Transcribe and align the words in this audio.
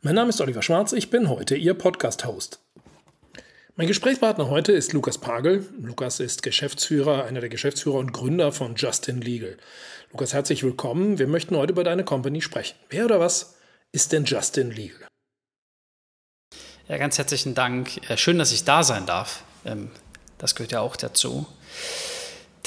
Mein 0.00 0.14
Name 0.14 0.28
ist 0.28 0.40
Oliver 0.40 0.62
Schwarz, 0.62 0.92
ich 0.92 1.10
bin 1.10 1.28
heute 1.28 1.56
Ihr 1.56 1.74
Podcast-Host. 1.74 2.60
Mein 3.74 3.88
Gesprächspartner 3.88 4.48
heute 4.48 4.70
ist 4.70 4.92
Lukas 4.92 5.18
Pagel. 5.18 5.66
Lukas 5.76 6.20
ist 6.20 6.44
Geschäftsführer, 6.44 7.24
einer 7.24 7.40
der 7.40 7.48
Geschäftsführer 7.48 7.96
und 7.96 8.12
Gründer 8.12 8.52
von 8.52 8.76
Justin 8.76 9.20
Legal. 9.20 9.56
Lukas, 10.12 10.34
herzlich 10.34 10.62
willkommen. 10.62 11.18
Wir 11.18 11.26
möchten 11.26 11.56
heute 11.56 11.72
über 11.72 11.82
deine 11.82 12.04
Company 12.04 12.40
sprechen. 12.42 12.76
Wer 12.90 13.06
oder 13.06 13.18
was 13.18 13.56
ist 13.90 14.12
denn 14.12 14.24
Justin 14.24 14.70
Legal? 14.70 15.08
Ja, 16.86 16.96
ganz 16.96 17.18
herzlichen 17.18 17.56
Dank. 17.56 18.08
Äh, 18.08 18.16
schön, 18.16 18.38
dass 18.38 18.52
ich 18.52 18.62
da 18.62 18.84
sein 18.84 19.04
darf. 19.04 19.42
Ähm, 19.64 19.90
das 20.38 20.54
gehört 20.54 20.70
ja 20.70 20.80
auch 20.80 20.94
dazu. 20.94 21.48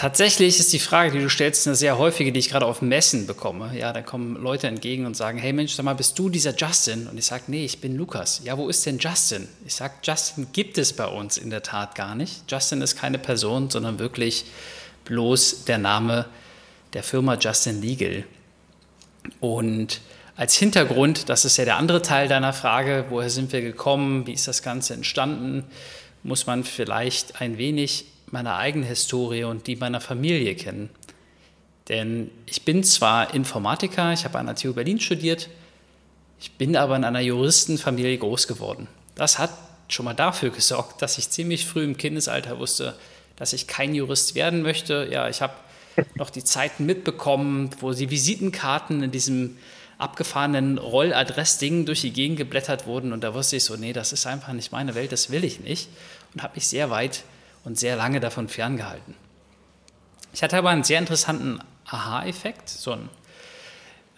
Tatsächlich 0.01 0.59
ist 0.59 0.73
die 0.73 0.79
Frage, 0.79 1.11
die 1.11 1.19
du 1.19 1.29
stellst, 1.29 1.67
eine 1.67 1.75
sehr 1.75 1.99
häufige, 1.99 2.31
die 2.31 2.39
ich 2.39 2.49
gerade 2.49 2.65
auf 2.65 2.81
Messen 2.81 3.27
bekomme. 3.27 3.77
Ja, 3.77 3.93
da 3.93 4.01
kommen 4.01 4.35
Leute 4.35 4.65
entgegen 4.65 5.05
und 5.05 5.15
sagen, 5.15 5.37
hey 5.37 5.53
Mensch, 5.53 5.73
sag 5.73 5.85
mal, 5.85 5.93
bist 5.93 6.17
du 6.17 6.27
dieser 6.27 6.55
Justin? 6.55 7.05
Und 7.05 7.19
ich 7.19 7.27
sage, 7.27 7.43
nee, 7.45 7.65
ich 7.65 7.81
bin 7.81 7.95
Lukas. 7.95 8.41
Ja, 8.43 8.57
wo 8.57 8.67
ist 8.67 8.83
denn 8.83 8.97
Justin? 8.97 9.47
Ich 9.63 9.75
sage, 9.75 9.93
Justin 10.01 10.47
gibt 10.53 10.79
es 10.79 10.93
bei 10.93 11.05
uns 11.05 11.37
in 11.37 11.51
der 11.51 11.61
Tat 11.61 11.93
gar 11.93 12.15
nicht. 12.15 12.49
Justin 12.49 12.81
ist 12.81 12.95
keine 12.95 13.19
Person, 13.19 13.69
sondern 13.69 13.99
wirklich 13.99 14.45
bloß 15.05 15.65
der 15.65 15.77
Name 15.77 16.25
der 16.93 17.03
Firma 17.03 17.35
Justin 17.35 17.83
Legal. 17.83 18.23
Und 19.39 20.01
als 20.35 20.55
Hintergrund, 20.55 21.29
das 21.29 21.45
ist 21.45 21.57
ja 21.57 21.65
der 21.65 21.77
andere 21.77 22.01
Teil 22.01 22.27
deiner 22.27 22.53
Frage, 22.53 23.05
woher 23.09 23.29
sind 23.29 23.53
wir 23.53 23.61
gekommen, 23.61 24.25
wie 24.25 24.33
ist 24.33 24.47
das 24.47 24.63
Ganze 24.63 24.95
entstanden, 24.95 25.63
muss 26.23 26.47
man 26.47 26.63
vielleicht 26.63 27.39
ein 27.39 27.59
wenig 27.59 28.05
meine 28.31 28.55
eigene 28.55 28.85
Historie 28.85 29.43
und 29.43 29.67
die 29.67 29.75
meiner 29.75 30.01
Familie 30.01 30.55
kennen. 30.55 30.89
Denn 31.89 32.31
ich 32.45 32.63
bin 32.63 32.83
zwar 32.83 33.33
Informatiker, 33.33 34.13
ich 34.13 34.23
habe 34.23 34.39
an 34.39 34.45
der 34.45 34.55
TU 34.55 34.73
Berlin 34.73 34.99
studiert, 34.99 35.49
ich 36.39 36.51
bin 36.53 36.75
aber 36.75 36.95
in 36.95 37.03
einer 37.03 37.19
Juristenfamilie 37.19 38.17
groß 38.17 38.47
geworden. 38.47 38.87
Das 39.15 39.37
hat 39.37 39.51
schon 39.89 40.05
mal 40.05 40.13
dafür 40.13 40.49
gesorgt, 40.49 41.01
dass 41.01 41.17
ich 41.17 41.29
ziemlich 41.29 41.65
früh 41.65 41.83
im 41.83 41.97
Kindesalter 41.97 42.59
wusste, 42.59 42.95
dass 43.35 43.53
ich 43.53 43.67
kein 43.67 43.93
Jurist 43.93 44.35
werden 44.35 44.61
möchte. 44.61 45.07
Ja, 45.11 45.27
ich 45.27 45.41
habe 45.41 45.53
noch 46.15 46.29
die 46.29 46.43
Zeiten 46.43 46.85
mitbekommen, 46.85 47.69
wo 47.79 47.91
die 47.91 48.09
Visitenkarten 48.09 49.03
in 49.03 49.11
diesem 49.11 49.57
abgefahrenen 49.97 50.77
Rolladressding 50.77 51.85
durch 51.85 52.01
die 52.01 52.11
Gegend 52.11 52.37
geblättert 52.37 52.87
wurden 52.87 53.13
und 53.13 53.23
da 53.23 53.33
wusste 53.33 53.57
ich 53.57 53.63
so, 53.63 53.75
nee, 53.75 53.93
das 53.93 54.13
ist 54.13 54.25
einfach 54.25 54.53
nicht 54.53 54.71
meine 54.71 54.95
Welt, 54.95 55.11
das 55.11 55.29
will 55.29 55.43
ich 55.43 55.59
nicht 55.59 55.89
und 56.33 56.41
habe 56.41 56.55
mich 56.55 56.67
sehr 56.67 56.89
weit 56.89 57.23
und 57.63 57.79
sehr 57.79 57.95
lange 57.95 58.19
davon 58.19 58.47
ferngehalten. 58.47 59.15
Ich 60.33 60.43
hatte 60.43 60.57
aber 60.57 60.69
einen 60.69 60.83
sehr 60.83 60.99
interessanten 60.99 61.59
Aha-Effekt, 61.85 62.69
so 62.69 62.91
ein 62.91 63.09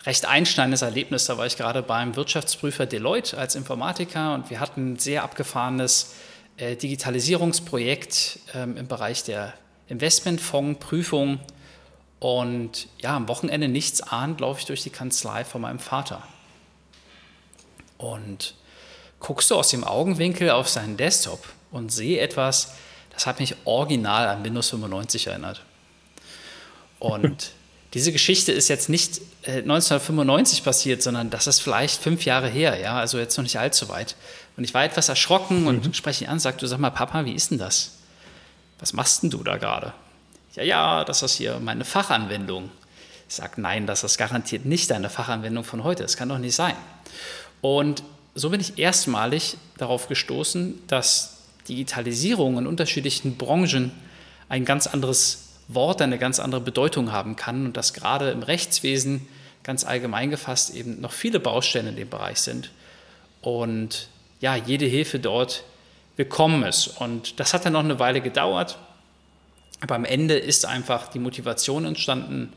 recht 0.05 0.25
einschneidendes 0.25 0.81
Erlebnis. 0.81 1.25
Da 1.25 1.37
war 1.37 1.45
ich 1.45 1.57
gerade 1.57 1.81
beim 1.81 2.15
Wirtschaftsprüfer 2.15 2.85
Deloitte 2.85 3.37
als 3.37 3.55
Informatiker 3.55 4.33
und 4.33 4.49
wir 4.49 4.59
hatten 4.59 4.93
ein 4.93 4.99
sehr 4.99 5.23
abgefahrenes 5.23 6.13
äh, 6.57 6.75
Digitalisierungsprojekt 6.75 8.39
ähm, 8.53 8.77
im 8.77 8.87
Bereich 8.87 9.23
der 9.23 9.53
Investmentfondsprüfung. 9.87 11.39
Und 12.19 12.87
ja, 12.99 13.15
am 13.15 13.27
Wochenende 13.27 13.67
nichts 13.67 14.01
ahnt, 14.01 14.39
laufe 14.39 14.59
ich 14.59 14.65
durch 14.65 14.83
die 14.83 14.89
Kanzlei 14.89 15.43
von 15.43 15.61
meinem 15.61 15.79
Vater. 15.79 16.21
Und 17.97 18.55
guckst 19.19 19.51
du 19.51 19.55
aus 19.55 19.69
dem 19.69 19.83
Augenwinkel 19.83 20.51
auf 20.51 20.69
seinen 20.69 20.97
Desktop 20.97 21.45
und 21.71 21.91
sehe 21.91 22.19
etwas, 22.19 22.73
das 23.13 23.25
hat 23.25 23.39
mich 23.39 23.55
original 23.65 24.27
an 24.27 24.43
Windows 24.43 24.69
95 24.69 25.27
erinnert. 25.27 25.61
Und 26.99 27.51
diese 27.93 28.11
Geschichte 28.11 28.51
ist 28.51 28.69
jetzt 28.69 28.89
nicht 28.89 29.21
1995 29.45 30.59
äh, 30.59 30.63
passiert, 30.63 31.03
sondern 31.03 31.29
das 31.29 31.47
ist 31.47 31.59
vielleicht 31.59 32.01
fünf 32.01 32.25
Jahre 32.25 32.47
her, 32.47 32.79
ja, 32.79 32.97
also 32.97 33.19
jetzt 33.19 33.37
noch 33.37 33.43
nicht 33.43 33.59
allzu 33.59 33.89
weit. 33.89 34.15
Und 34.57 34.63
ich 34.63 34.73
war 34.73 34.83
etwas 34.83 35.09
erschrocken 35.09 35.67
und 35.67 35.87
mhm. 35.87 35.93
spreche 35.93 36.25
ihn 36.25 36.29
an, 36.29 36.39
du, 36.39 36.67
sag 36.67 36.79
mal, 36.79 36.91
Papa, 36.91 37.25
wie 37.25 37.33
ist 37.33 37.51
denn 37.51 37.57
das? 37.57 37.91
Was 38.79 38.93
machst 38.93 39.23
denn 39.23 39.29
du 39.29 39.43
da 39.43 39.57
gerade? 39.57 39.93
Ja, 40.55 40.63
ja, 40.63 41.03
das 41.03 41.23
ist 41.23 41.35
hier 41.35 41.59
meine 41.59 41.85
Fachanwendung. 41.85 42.69
Ich 43.27 43.35
sage, 43.35 43.61
nein, 43.61 43.87
das 43.87 44.03
ist 44.03 44.17
garantiert 44.17 44.65
nicht 44.65 44.91
deine 44.91 45.09
Fachanwendung 45.09 45.63
von 45.63 45.83
heute. 45.83 46.03
Das 46.03 46.17
kann 46.17 46.29
doch 46.29 46.37
nicht 46.37 46.55
sein. 46.55 46.75
Und 47.61 48.03
so 48.35 48.49
bin 48.49 48.59
ich 48.59 48.77
erstmalig 48.77 49.57
darauf 49.77 50.07
gestoßen, 50.07 50.81
dass 50.87 51.32
Digitalisierung 51.67 52.57
in 52.57 52.67
unterschiedlichen 52.67 53.37
Branchen 53.37 53.91
ein 54.49 54.65
ganz 54.65 54.87
anderes 54.87 55.49
Wort, 55.67 56.01
eine 56.01 56.17
ganz 56.17 56.39
andere 56.39 56.61
Bedeutung 56.61 57.11
haben 57.11 57.35
kann 57.35 57.65
und 57.65 57.77
dass 57.77 57.93
gerade 57.93 58.31
im 58.31 58.43
Rechtswesen 58.43 59.27
ganz 59.63 59.85
allgemein 59.85 60.29
gefasst 60.29 60.75
eben 60.75 60.99
noch 60.99 61.13
viele 61.13 61.39
Baustellen 61.39 61.87
in 61.87 61.95
dem 61.95 62.09
Bereich 62.09 62.39
sind 62.39 62.71
und 63.41 64.07
ja, 64.41 64.55
jede 64.55 64.85
Hilfe 64.85 65.19
dort 65.19 65.63
willkommen 66.17 66.63
ist. 66.63 66.87
Und 66.87 67.39
das 67.39 67.53
hat 67.53 67.65
dann 67.65 67.73
noch 67.73 67.83
eine 67.83 67.99
Weile 67.99 68.21
gedauert, 68.21 68.77
aber 69.79 69.95
am 69.95 70.05
Ende 70.05 70.35
ist 70.35 70.65
einfach 70.65 71.07
die 71.07 71.19
Motivation 71.19 71.85
entstanden, 71.85 72.51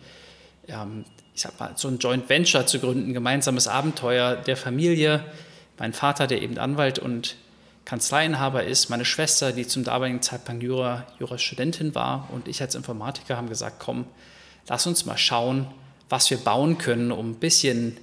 ich 0.66 1.42
sag 1.42 1.58
mal, 1.60 1.72
so 1.76 1.88
ein 1.88 1.98
Joint 1.98 2.28
Venture 2.28 2.66
zu 2.66 2.80
gründen, 2.80 3.12
gemeinsames 3.12 3.68
Abenteuer 3.68 4.36
der 4.36 4.56
Familie. 4.56 5.24
Mein 5.78 5.92
Vater, 5.92 6.26
der 6.26 6.42
eben 6.42 6.58
Anwalt 6.58 6.98
und 6.98 7.36
Kanzleiinhaber 7.86 8.64
ist, 8.64 8.90
meine 8.90 9.04
Schwester, 9.04 9.52
die 9.52 9.66
zum 9.66 9.84
damaligen 9.84 10.20
Zeitpunkt 10.20 10.62
Jura, 10.62 11.06
Jurastudentin 11.20 11.94
war 11.94 12.28
und 12.32 12.48
ich 12.48 12.60
als 12.60 12.74
Informatiker 12.74 13.36
haben 13.36 13.48
gesagt, 13.48 13.76
komm, 13.78 14.06
lass 14.68 14.88
uns 14.88 15.06
mal 15.06 15.16
schauen, 15.16 15.68
was 16.08 16.28
wir 16.28 16.38
bauen 16.38 16.78
können, 16.78 17.12
um 17.12 17.30
ein 17.30 17.34
bisschen 17.36 17.96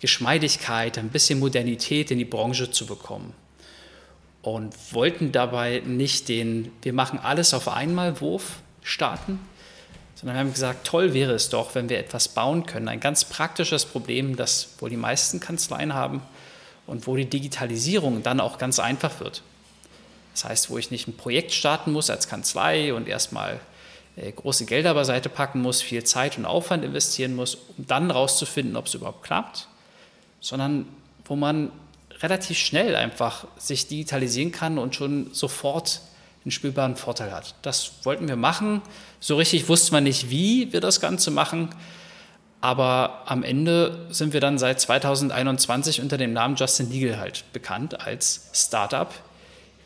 Geschmeidigkeit, 0.00 0.98
ein 0.98 1.10
bisschen 1.10 1.38
Modernität 1.38 2.10
in 2.10 2.18
die 2.18 2.24
Branche 2.24 2.72
zu 2.72 2.86
bekommen. 2.86 3.32
Und 4.42 4.74
wollten 4.92 5.30
dabei 5.30 5.80
nicht 5.86 6.28
den 6.28 6.72
Wir 6.82 6.92
machen 6.92 7.20
alles 7.20 7.54
auf 7.54 7.68
einmal 7.68 8.20
Wurf 8.20 8.56
starten, 8.82 9.38
sondern 10.16 10.36
wir 10.36 10.40
haben 10.40 10.52
gesagt, 10.52 10.86
toll 10.86 11.14
wäre 11.14 11.34
es 11.34 11.50
doch, 11.50 11.76
wenn 11.76 11.88
wir 11.88 12.00
etwas 12.00 12.26
bauen 12.28 12.66
können. 12.66 12.88
Ein 12.88 13.00
ganz 13.00 13.24
praktisches 13.24 13.84
Problem, 13.84 14.34
das 14.34 14.70
wohl 14.80 14.90
die 14.90 14.96
meisten 14.96 15.38
Kanzleien 15.38 15.94
haben, 15.94 16.20
und 16.90 17.06
wo 17.06 17.14
die 17.16 17.24
Digitalisierung 17.24 18.22
dann 18.22 18.40
auch 18.40 18.58
ganz 18.58 18.80
einfach 18.80 19.20
wird. 19.20 19.42
Das 20.34 20.44
heißt, 20.44 20.70
wo 20.70 20.78
ich 20.78 20.90
nicht 20.90 21.06
ein 21.06 21.16
Projekt 21.16 21.52
starten 21.52 21.92
muss 21.92 22.10
als 22.10 22.28
Kanzlei 22.28 22.92
und 22.92 23.08
erstmal 23.08 23.60
äh, 24.16 24.32
große 24.32 24.64
Gelder 24.64 24.94
beiseite 24.94 25.28
packen 25.28 25.62
muss, 25.62 25.82
viel 25.82 26.02
Zeit 26.02 26.36
und 26.36 26.46
Aufwand 26.46 26.84
investieren 26.84 27.36
muss, 27.36 27.54
um 27.54 27.86
dann 27.86 28.06
herauszufinden, 28.06 28.76
ob 28.76 28.86
es 28.86 28.94
überhaupt 28.94 29.22
klappt, 29.22 29.68
sondern 30.40 30.86
wo 31.24 31.36
man 31.36 31.70
relativ 32.20 32.58
schnell 32.58 32.96
einfach 32.96 33.46
sich 33.56 33.86
digitalisieren 33.86 34.50
kann 34.50 34.76
und 34.76 34.94
schon 34.96 35.32
sofort 35.32 36.00
einen 36.44 36.50
spürbaren 36.50 36.96
Vorteil 36.96 37.32
hat. 37.32 37.54
Das 37.62 37.92
wollten 38.02 38.26
wir 38.26 38.36
machen. 38.36 38.82
So 39.20 39.36
richtig 39.36 39.68
wusste 39.68 39.92
man 39.92 40.04
nicht, 40.04 40.30
wie 40.30 40.72
wir 40.72 40.80
das 40.80 41.00
Ganze 41.00 41.30
machen. 41.30 41.68
Aber 42.60 43.22
am 43.26 43.42
Ende 43.42 44.06
sind 44.10 44.32
wir 44.32 44.40
dann 44.40 44.58
seit 44.58 44.80
2021 44.80 46.00
unter 46.00 46.18
dem 46.18 46.32
Namen 46.32 46.56
Justin 46.56 46.90
Legal 46.90 47.18
halt 47.18 47.44
bekannt 47.52 48.00
als 48.00 48.50
Startup 48.52 49.12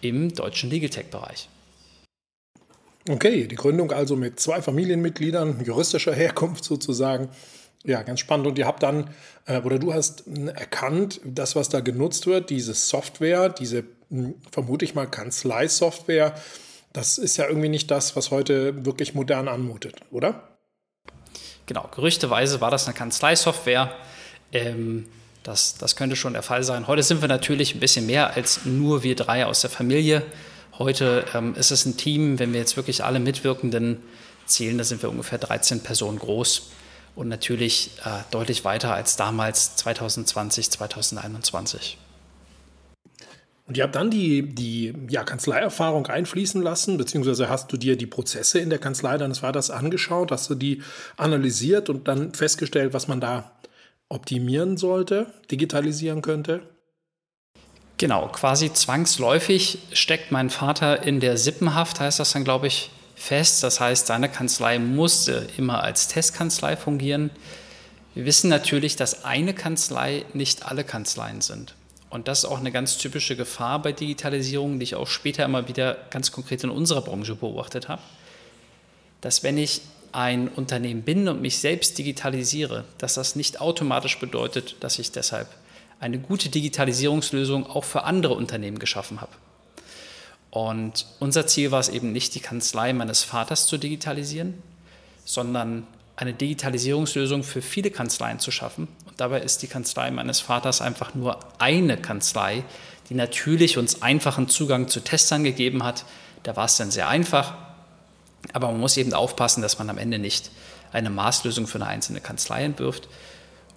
im 0.00 0.34
deutschen 0.34 0.70
Legal 0.70 0.90
Tech-Bereich. 0.90 1.48
Okay, 3.08 3.46
die 3.46 3.54
Gründung 3.54 3.92
also 3.92 4.16
mit 4.16 4.40
zwei 4.40 4.62
Familienmitgliedern 4.62 5.62
juristischer 5.64 6.14
Herkunft 6.14 6.64
sozusagen. 6.64 7.28
Ja, 7.84 8.02
ganz 8.02 8.20
spannend. 8.20 8.46
Und 8.46 8.58
ihr 8.58 8.66
habt 8.66 8.82
dann, 8.82 9.10
äh, 9.46 9.60
oder 9.60 9.78
du 9.78 9.92
hast 9.92 10.24
erkannt, 10.26 11.20
das, 11.24 11.54
was 11.54 11.68
da 11.68 11.80
genutzt 11.80 12.26
wird, 12.26 12.48
diese 12.48 12.72
Software, 12.72 13.50
diese, 13.50 13.84
vermute 14.50 14.86
ich 14.86 14.94
mal, 14.94 15.06
Kanzlei-Software, 15.06 16.34
das 16.94 17.18
ist 17.18 17.36
ja 17.36 17.46
irgendwie 17.46 17.68
nicht 17.68 17.90
das, 17.90 18.16
was 18.16 18.30
heute 18.30 18.86
wirklich 18.86 19.14
modern 19.14 19.48
anmutet, 19.48 19.96
oder? 20.10 20.53
Genau, 21.66 21.88
gerüchteweise 21.94 22.60
war 22.60 22.70
das 22.70 22.86
eine 22.86 22.94
Kanzleisoftware. 22.94 23.92
Ähm, 24.52 25.06
das, 25.42 25.74
das 25.74 25.96
könnte 25.96 26.16
schon 26.16 26.32
der 26.32 26.42
Fall 26.42 26.64
sein. 26.64 26.86
Heute 26.86 27.02
sind 27.02 27.20
wir 27.20 27.28
natürlich 27.28 27.74
ein 27.74 27.80
bisschen 27.80 28.06
mehr 28.06 28.34
als 28.34 28.64
nur 28.64 29.02
wir 29.02 29.14
drei 29.14 29.46
aus 29.46 29.60
der 29.60 29.70
Familie. 29.70 30.22
Heute 30.78 31.24
ähm, 31.34 31.54
ist 31.54 31.70
es 31.70 31.86
ein 31.86 31.96
Team, 31.96 32.38
wenn 32.38 32.52
wir 32.52 32.60
jetzt 32.60 32.76
wirklich 32.76 33.04
alle 33.04 33.20
Mitwirkenden 33.20 33.98
zählen, 34.46 34.76
da 34.78 34.84
sind 34.84 35.02
wir 35.02 35.10
ungefähr 35.10 35.38
13 35.38 35.82
Personen 35.82 36.18
groß 36.18 36.70
und 37.14 37.28
natürlich 37.28 37.92
äh, 38.04 38.10
deutlich 38.30 38.64
weiter 38.64 38.94
als 38.94 39.16
damals 39.16 39.76
2020, 39.76 40.70
2021. 40.70 41.98
Und 43.66 43.78
ihr 43.78 43.84
habt 43.84 43.94
dann 43.94 44.10
die, 44.10 44.42
die 44.42 44.92
ja, 45.08 45.24
Kanzleierfahrung 45.24 46.06
einfließen 46.06 46.60
lassen, 46.60 46.98
beziehungsweise 46.98 47.48
hast 47.48 47.72
du 47.72 47.78
dir 47.78 47.96
die 47.96 48.06
Prozesse 48.06 48.58
in 48.58 48.68
der 48.68 48.78
Kanzlei 48.78 49.16
deines 49.16 49.38
Vaters 49.38 49.70
angeschaut, 49.70 50.30
hast 50.30 50.50
du 50.50 50.54
die 50.54 50.82
analysiert 51.16 51.88
und 51.88 52.06
dann 52.06 52.34
festgestellt, 52.34 52.92
was 52.92 53.08
man 53.08 53.20
da 53.20 53.52
optimieren 54.10 54.76
sollte, 54.76 55.26
digitalisieren 55.50 56.20
könnte? 56.20 56.60
Genau, 57.96 58.28
quasi 58.28 58.72
zwangsläufig 58.72 59.78
steckt 59.92 60.30
mein 60.30 60.50
Vater 60.50 61.02
in 61.02 61.20
der 61.20 61.38
Sippenhaft, 61.38 62.00
heißt 62.00 62.20
das 62.20 62.32
dann, 62.32 62.44
glaube 62.44 62.66
ich, 62.66 62.90
fest. 63.14 63.62
Das 63.62 63.80
heißt, 63.80 64.08
seine 64.08 64.28
Kanzlei 64.28 64.78
musste 64.78 65.46
immer 65.56 65.82
als 65.82 66.08
Testkanzlei 66.08 66.76
fungieren. 66.76 67.30
Wir 68.14 68.26
wissen 68.26 68.50
natürlich, 68.50 68.96
dass 68.96 69.24
eine 69.24 69.54
Kanzlei 69.54 70.24
nicht 70.34 70.66
alle 70.66 70.84
Kanzleien 70.84 71.40
sind. 71.40 71.74
Und 72.14 72.28
das 72.28 72.44
ist 72.44 72.44
auch 72.44 72.60
eine 72.60 72.70
ganz 72.70 72.96
typische 72.96 73.34
Gefahr 73.34 73.82
bei 73.82 73.90
Digitalisierung, 73.90 74.78
die 74.78 74.84
ich 74.84 74.94
auch 74.94 75.08
später 75.08 75.44
immer 75.44 75.66
wieder 75.66 75.96
ganz 76.10 76.30
konkret 76.30 76.62
in 76.62 76.70
unserer 76.70 77.02
Branche 77.02 77.34
beobachtet 77.34 77.88
habe, 77.88 78.02
dass 79.20 79.42
wenn 79.42 79.58
ich 79.58 79.80
ein 80.12 80.46
Unternehmen 80.46 81.02
bin 81.02 81.26
und 81.26 81.42
mich 81.42 81.58
selbst 81.58 81.98
digitalisiere, 81.98 82.84
dass 82.98 83.14
das 83.14 83.34
nicht 83.34 83.60
automatisch 83.60 84.20
bedeutet, 84.20 84.76
dass 84.78 85.00
ich 85.00 85.10
deshalb 85.10 85.48
eine 85.98 86.20
gute 86.20 86.50
Digitalisierungslösung 86.50 87.66
auch 87.66 87.82
für 87.82 88.04
andere 88.04 88.34
Unternehmen 88.34 88.78
geschaffen 88.78 89.20
habe. 89.20 89.32
Und 90.52 91.06
unser 91.18 91.48
Ziel 91.48 91.72
war 91.72 91.80
es 91.80 91.88
eben 91.88 92.12
nicht, 92.12 92.36
die 92.36 92.40
Kanzlei 92.40 92.92
meines 92.92 93.24
Vaters 93.24 93.66
zu 93.66 93.76
digitalisieren, 93.76 94.62
sondern 95.24 95.84
eine 96.16 96.32
Digitalisierungslösung 96.32 97.42
für 97.42 97.62
viele 97.62 97.90
Kanzleien 97.90 98.38
zu 98.38 98.50
schaffen. 98.50 98.88
Und 99.06 99.20
dabei 99.20 99.40
ist 99.40 99.62
die 99.62 99.66
Kanzlei 99.66 100.10
meines 100.10 100.40
Vaters 100.40 100.80
einfach 100.80 101.14
nur 101.14 101.38
eine 101.58 101.96
Kanzlei, 101.96 102.64
die 103.08 103.14
natürlich 103.14 103.78
uns 103.78 104.02
einfachen 104.02 104.48
Zugang 104.48 104.88
zu 104.88 105.00
Testern 105.00 105.44
gegeben 105.44 105.82
hat. 105.82 106.04
Da 106.42 106.56
war 106.56 106.66
es 106.66 106.76
dann 106.76 106.90
sehr 106.90 107.08
einfach. 107.08 107.54
Aber 108.52 108.68
man 108.68 108.80
muss 108.80 108.96
eben 108.96 109.14
aufpassen, 109.14 109.62
dass 109.62 109.78
man 109.78 109.90
am 109.90 109.98
Ende 109.98 110.18
nicht 110.18 110.50
eine 110.92 111.10
Maßlösung 111.10 111.66
für 111.66 111.76
eine 111.76 111.86
einzelne 111.86 112.20
Kanzlei 112.20 112.64
entwirft. 112.64 113.08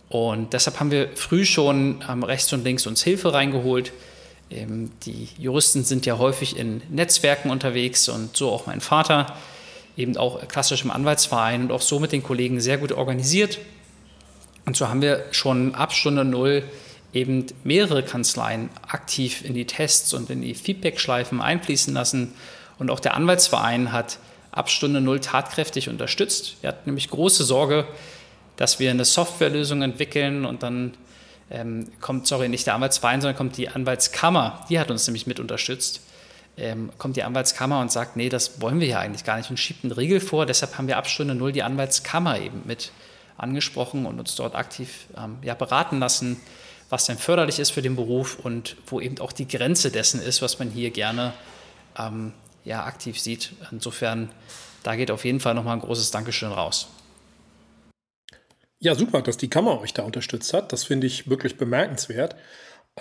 Und 0.09 0.53
deshalb 0.53 0.79
haben 0.79 0.91
wir 0.91 1.09
früh 1.15 1.45
schon 1.45 2.03
ähm, 2.07 2.23
rechts 2.23 2.53
und 2.53 2.63
links 2.63 2.85
uns 2.87 3.03
Hilfe 3.03 3.33
reingeholt. 3.33 3.91
Ähm, 4.49 4.91
die 5.03 5.29
Juristen 5.37 5.83
sind 5.83 6.05
ja 6.05 6.17
häufig 6.17 6.57
in 6.57 6.81
Netzwerken 6.89 7.49
unterwegs 7.49 8.07
und 8.07 8.37
so 8.37 8.51
auch 8.51 8.67
mein 8.67 8.79
Vater, 8.79 9.35
eben 9.97 10.15
auch 10.15 10.47
klassisch 10.47 10.83
im 10.83 10.91
Anwaltsverein 10.91 11.63
und 11.63 11.71
auch 11.71 11.81
so 11.81 11.99
mit 11.99 12.11
den 12.11 12.23
Kollegen 12.23 12.61
sehr 12.61 12.77
gut 12.77 12.91
organisiert. 12.91 13.59
Und 14.65 14.77
so 14.77 14.87
haben 14.87 15.01
wir 15.01 15.25
schon 15.31 15.75
ab 15.75 15.93
Stunde 15.93 16.23
Null 16.23 16.63
eben 17.13 17.47
mehrere 17.63 18.03
Kanzleien 18.03 18.69
aktiv 18.87 19.43
in 19.43 19.53
die 19.53 19.65
Tests 19.65 20.13
und 20.13 20.29
in 20.29 20.41
die 20.41 20.53
Feedback-Schleifen 20.53 21.41
einfließen 21.41 21.93
lassen. 21.93 22.33
Und 22.77 22.91
auch 22.91 22.99
der 22.99 23.15
Anwaltsverein 23.15 23.91
hat 23.91 24.19
ab 24.51 24.69
Stunde 24.69 25.01
Null 25.01 25.19
tatkräftig 25.19 25.89
unterstützt. 25.89 26.57
Er 26.61 26.69
hat 26.69 26.85
nämlich 26.85 27.09
große 27.09 27.43
Sorge, 27.43 27.87
dass 28.55 28.79
wir 28.79 28.91
eine 28.91 29.05
Softwarelösung 29.05 29.81
entwickeln 29.81 30.45
und 30.45 30.63
dann 30.63 30.93
ähm, 31.49 31.87
kommt, 32.01 32.27
sorry, 32.27 32.49
nicht 32.49 32.67
der 32.67 32.75
Anwaltsverein, 32.75 33.21
sondern 33.21 33.37
kommt 33.37 33.57
die 33.57 33.69
Anwaltskammer, 33.69 34.65
die 34.69 34.79
hat 34.79 34.91
uns 34.91 35.07
nämlich 35.07 35.27
mit 35.27 35.39
unterstützt, 35.39 36.01
ähm, 36.57 36.91
kommt 36.97 37.15
die 37.15 37.23
Anwaltskammer 37.23 37.79
und 37.79 37.91
sagt, 37.91 38.15
nee, 38.15 38.29
das 38.29 38.61
wollen 38.61 38.79
wir 38.79 38.87
ja 38.87 38.99
eigentlich 38.99 39.23
gar 39.23 39.37
nicht 39.37 39.49
und 39.49 39.57
schiebt 39.57 39.83
einen 39.83 39.93
Riegel 39.93 40.19
vor. 40.19 40.45
Deshalb 40.45 40.77
haben 40.77 40.87
wir 40.87 40.97
ab 40.97 41.07
Stunde 41.07 41.35
Null 41.35 41.51
die 41.51 41.63
Anwaltskammer 41.63 42.39
eben 42.39 42.63
mit 42.65 42.91
angesprochen 43.37 44.05
und 44.05 44.19
uns 44.19 44.35
dort 44.35 44.55
aktiv 44.55 45.05
ähm, 45.15 45.37
ja, 45.43 45.53
beraten 45.53 45.99
lassen, 45.99 46.37
was 46.89 47.05
denn 47.05 47.17
förderlich 47.17 47.59
ist 47.59 47.69
für 47.69 47.81
den 47.81 47.95
Beruf 47.95 48.39
und 48.39 48.75
wo 48.87 48.99
eben 48.99 49.19
auch 49.19 49.31
die 49.31 49.47
Grenze 49.47 49.91
dessen 49.91 50.21
ist, 50.21 50.41
was 50.41 50.57
man 50.57 50.71
hier 50.71 50.89
gerne 50.89 51.33
ähm, 51.97 52.33
ja, 52.63 52.83
aktiv 52.85 53.19
sieht. 53.19 53.53
Insofern, 53.71 54.29
da 54.83 54.95
geht 54.95 55.11
auf 55.11 55.25
jeden 55.25 55.39
Fall 55.39 55.53
nochmal 55.53 55.75
ein 55.75 55.81
großes 55.81 56.11
Dankeschön 56.11 56.51
raus. 56.51 56.87
Ja, 58.79 58.95
super, 58.95 59.21
dass 59.21 59.37
die 59.37 59.49
Kammer 59.49 59.79
euch 59.81 59.93
da 59.93 60.03
unterstützt 60.03 60.53
hat. 60.53 60.71
Das 60.71 60.83
finde 60.83 61.07
ich 61.07 61.29
wirklich 61.29 61.57
bemerkenswert. 61.57 62.35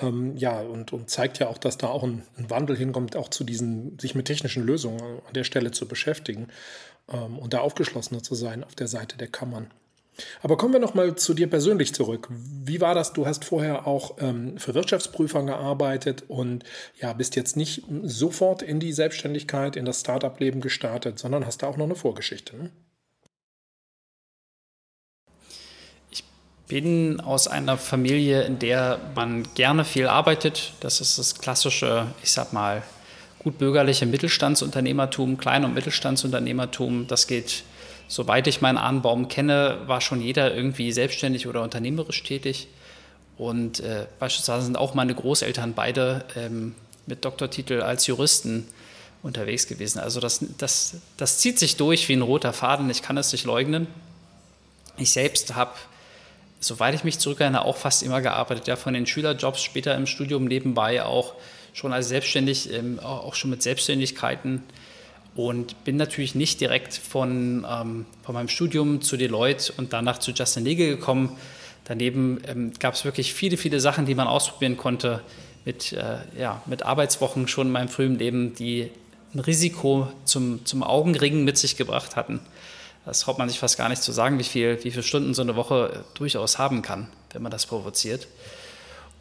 Ähm, 0.01 0.37
ja, 0.37 0.61
und, 0.61 0.93
und 0.93 1.09
zeigt 1.11 1.39
ja 1.39 1.49
auch, 1.49 1.59
dass 1.59 1.79
da 1.79 1.89
auch 1.89 2.03
ein, 2.03 2.23
ein, 2.37 2.51
Wandel 2.51 2.77
hinkommt, 2.77 3.17
auch 3.17 3.29
zu 3.29 3.45
diesen, 3.45 3.99
sich 3.99 4.15
mit 4.15 4.27
technischen 4.27 4.65
Lösungen 4.65 5.01
an 5.01 5.33
der 5.35 5.45
Stelle 5.45 5.71
zu 5.71 5.89
beschäftigen 5.89 6.49
ähm, 7.13 7.39
und 7.39 7.55
da 7.55 7.61
aufgeschlossener 7.61 8.23
zu 8.23 8.35
sein 8.35 8.63
auf 8.65 8.75
der 8.75 8.89
Seite 8.89 9.17
der 9.17 9.29
Kammern. 9.29 9.71
Aber 10.43 10.57
kommen 10.57 10.73
wir 10.73 10.81
nochmal 10.81 11.15
zu 11.17 11.35
dir 11.35 11.49
persönlich 11.49 11.95
zurück. 11.95 12.29
Wie 12.31 12.81
war 12.81 12.95
das? 12.95 13.13
Du 13.13 13.27
hast 13.27 13.45
vorher 13.45 13.87
auch 13.87 14.17
ähm, 14.19 14.57
für 14.59 14.75
Wirtschaftsprüfer 14.75 15.43
gearbeitet 15.43 16.25
und 16.29 16.65
ja, 17.01 17.13
bist 17.13 17.37
jetzt 17.37 17.57
nicht 17.57 17.83
sofort 18.03 18.63
in 18.63 18.81
die 18.81 18.93
Selbstständigkeit, 18.93 19.77
in 19.77 19.85
das 19.85 20.01
Startup-Leben 20.01 20.61
gestartet, 20.61 21.19
sondern 21.19 21.45
hast 21.45 21.63
da 21.63 21.69
auch 21.69 21.77
noch 21.77 21.85
eine 21.85 21.95
Vorgeschichte. 21.95 22.57
Ne? 22.57 22.71
Bin 26.69 27.21
aus 27.21 27.47
einer 27.47 27.79
Familie, 27.79 28.43
in 28.43 28.59
der 28.59 28.99
man 29.15 29.47
gerne 29.55 29.85
viel 29.85 30.09
arbeitet. 30.09 30.73
Das 30.81 31.01
ist 31.01 31.19
das 31.19 31.39
klassische, 31.39 32.09
ich 32.23 32.33
sag 32.33 32.53
mal, 32.53 32.83
gut 33.39 33.59
bürgerliche 33.59 34.07
Mittelstandsunternehmertum, 34.07 35.39
Klein- 35.39 35.65
und 35.65 35.75
Mittelstandsunternehmertum. 35.75 37.07
Das 37.07 37.29
geht, 37.29 37.63
soweit 38.09 38.49
ich 38.49 38.61
meinen 38.61 38.79
Ahnenbaum 38.79 39.29
kenne, 39.29 39.79
war 39.87 40.01
schon 40.01 40.21
jeder 40.21 40.53
irgendwie 40.55 40.91
selbstständig 40.91 41.47
oder 41.47 41.63
unternehmerisch 41.63 42.23
tätig. 42.25 42.67
Und 43.39 43.81
äh, 43.81 44.07
beispielsweise 44.19 44.65
sind 44.65 44.77
auch 44.77 44.95
meine 44.95 45.15
Großeltern 45.15 45.75
beide 45.75 46.25
ähm, 46.35 46.75
mit 47.07 47.25
Doktortitel 47.25 47.83
als 47.83 48.07
Juristen 48.09 48.67
unterwegs 49.23 49.69
gewesen. 49.69 50.01
Also 50.01 50.19
das, 50.19 50.45
das, 50.59 50.97
das 51.17 51.39
zieht 51.39 51.59
sich 51.59 51.77
durch 51.77 52.09
wie 52.09 52.15
ein 52.15 52.23
roter 52.23 52.53
Faden, 52.53 52.91
ich 52.91 53.03
kann 53.03 53.17
es 53.17 53.31
nicht 53.33 53.45
leugnen. 53.45 53.87
Ich 54.97 55.13
selbst 55.13 55.55
habe 55.55 55.73
soweit 56.61 56.95
ich 56.95 57.05
mich 57.05 57.19
zurückerinnere, 57.19 57.65
auch 57.65 57.77
fast 57.77 58.03
immer 58.03 58.21
gearbeitet. 58.21 58.67
Ja, 58.67 58.77
von 58.77 58.95
den 58.95 59.07
Schülerjobs 59.07 59.63
später 59.63 59.95
im 59.95 60.07
Studium 60.07 60.45
nebenbei 60.45 61.05
auch 61.05 61.35
schon 61.73 61.93
als 61.93 62.09
selbstständig, 62.09 62.73
ähm, 62.73 62.99
auch 63.01 63.35
schon 63.35 63.51
mit 63.51 63.63
Selbstständigkeiten 63.63 64.63
und 65.37 65.85
bin 65.85 65.97
natürlich 65.97 66.35
nicht 66.35 66.61
direkt 66.61 66.95
von, 66.95 67.67
ähm, 67.71 68.07
von 68.23 68.35
meinem 68.35 68.49
Studium 68.49 69.03
zu 69.03 69.17
Deloitte 69.17 69.73
und 69.77 69.93
danach 69.93 70.19
zu 70.19 70.33
Justin 70.33 70.65
Legal 70.65 70.89
gekommen. 70.89 71.37
Daneben 71.85 72.41
ähm, 72.49 72.73
gab 72.81 72.95
es 72.95 73.05
wirklich 73.05 73.35
viele, 73.35 73.57
viele 73.57 73.79
Sachen, 73.79 74.07
die 74.07 74.15
man 74.15 74.27
ausprobieren 74.27 74.77
konnte 74.77 75.23
mit, 75.65 75.93
äh, 75.93 76.19
ja, 76.39 76.63
mit 76.67 76.83
Arbeitswochen 76.83 77.49
schon 77.49 77.69
in 77.69 77.73
meinem 77.73 77.89
frühen 77.89 78.19
Leben, 78.19 78.55
die 78.55 78.91
ein 79.35 79.41
Risiko 79.41 80.09
zum, 80.25 80.65
zum 80.65 80.83
Augenringen 80.83 81.45
mit 81.45 81.59
sich 81.59 81.77
gebracht 81.77 82.17
hatten. 82.17 82.41
Das 83.07 83.21
traut 83.21 83.39
man 83.39 83.49
sich 83.49 83.61
fast 83.61 83.79
gar 83.79 83.89
nicht 83.89 84.03
zu 84.03 84.11
sagen, 84.11 84.39
wie, 84.41 84.45
viel, 84.45 84.83
wie 84.83 84.91
viele 84.91 85.05
Stunden 85.05 85.33
so 85.33 85.41
eine 85.41 85.55
Woche 85.55 86.05
durchaus 86.15 86.59
haben 86.59 86.83
kann, 86.83 87.07
wenn 87.33 87.41
man 87.41 87.53
das 87.53 87.65
provoziert. 87.65 88.27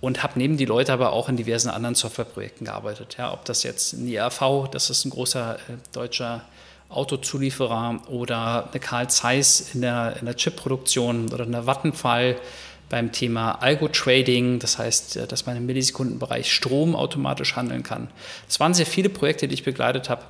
Und 0.01 0.23
habe 0.23 0.33
neben 0.37 0.57
die 0.57 0.65
Leute 0.65 0.91
aber 0.91 1.13
auch 1.13 1.29
in 1.29 1.37
diversen 1.37 1.69
anderen 1.69 1.93
Softwareprojekten 1.93 2.65
gearbeitet. 2.65 3.15
Ja, 3.19 3.31
ob 3.31 3.45
das 3.45 3.61
jetzt 3.61 3.93
ein 3.93 4.07
IAV, 4.07 4.69
das 4.71 4.89
ist 4.89 5.05
ein 5.05 5.11
großer 5.11 5.55
äh, 5.55 5.59
deutscher 5.93 6.41
Autozulieferer, 6.89 8.01
oder 8.07 8.69
eine 8.71 8.79
Karl 8.79 9.09
Zeiss 9.09 9.73
in 9.73 9.81
der, 9.81 10.17
in 10.19 10.25
der 10.25 10.35
Chipproduktion 10.35 11.31
oder 11.31 11.45
eine 11.45 11.65
Vattenfall 11.65 12.37
beim 12.89 13.11
Thema 13.11 13.53
Algo-Trading, 13.61 14.59
das 14.59 14.79
heißt, 14.79 15.17
äh, 15.17 15.27
dass 15.27 15.45
man 15.45 15.57
im 15.57 15.67
Millisekundenbereich 15.67 16.51
Strom 16.51 16.95
automatisch 16.95 17.55
handeln 17.55 17.83
kann. 17.83 18.09
Es 18.49 18.59
waren 18.59 18.73
sehr 18.73 18.87
viele 18.87 19.09
Projekte, 19.09 19.47
die 19.47 19.53
ich 19.53 19.63
begleitet 19.63 20.09
habe. 20.09 20.23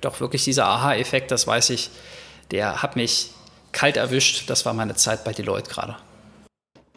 Doch 0.00 0.20
wirklich 0.20 0.44
dieser 0.44 0.66
Aha-Effekt, 0.66 1.32
das 1.32 1.48
weiß 1.48 1.70
ich, 1.70 1.90
der 2.50 2.82
hat 2.82 2.96
mich 2.96 3.30
kalt 3.72 3.96
erwischt. 3.96 4.48
Das 4.48 4.64
war 4.64 4.72
meine 4.72 4.94
Zeit 4.94 5.24
bei 5.24 5.32
Deloitte 5.32 5.70
gerade. 5.70 5.96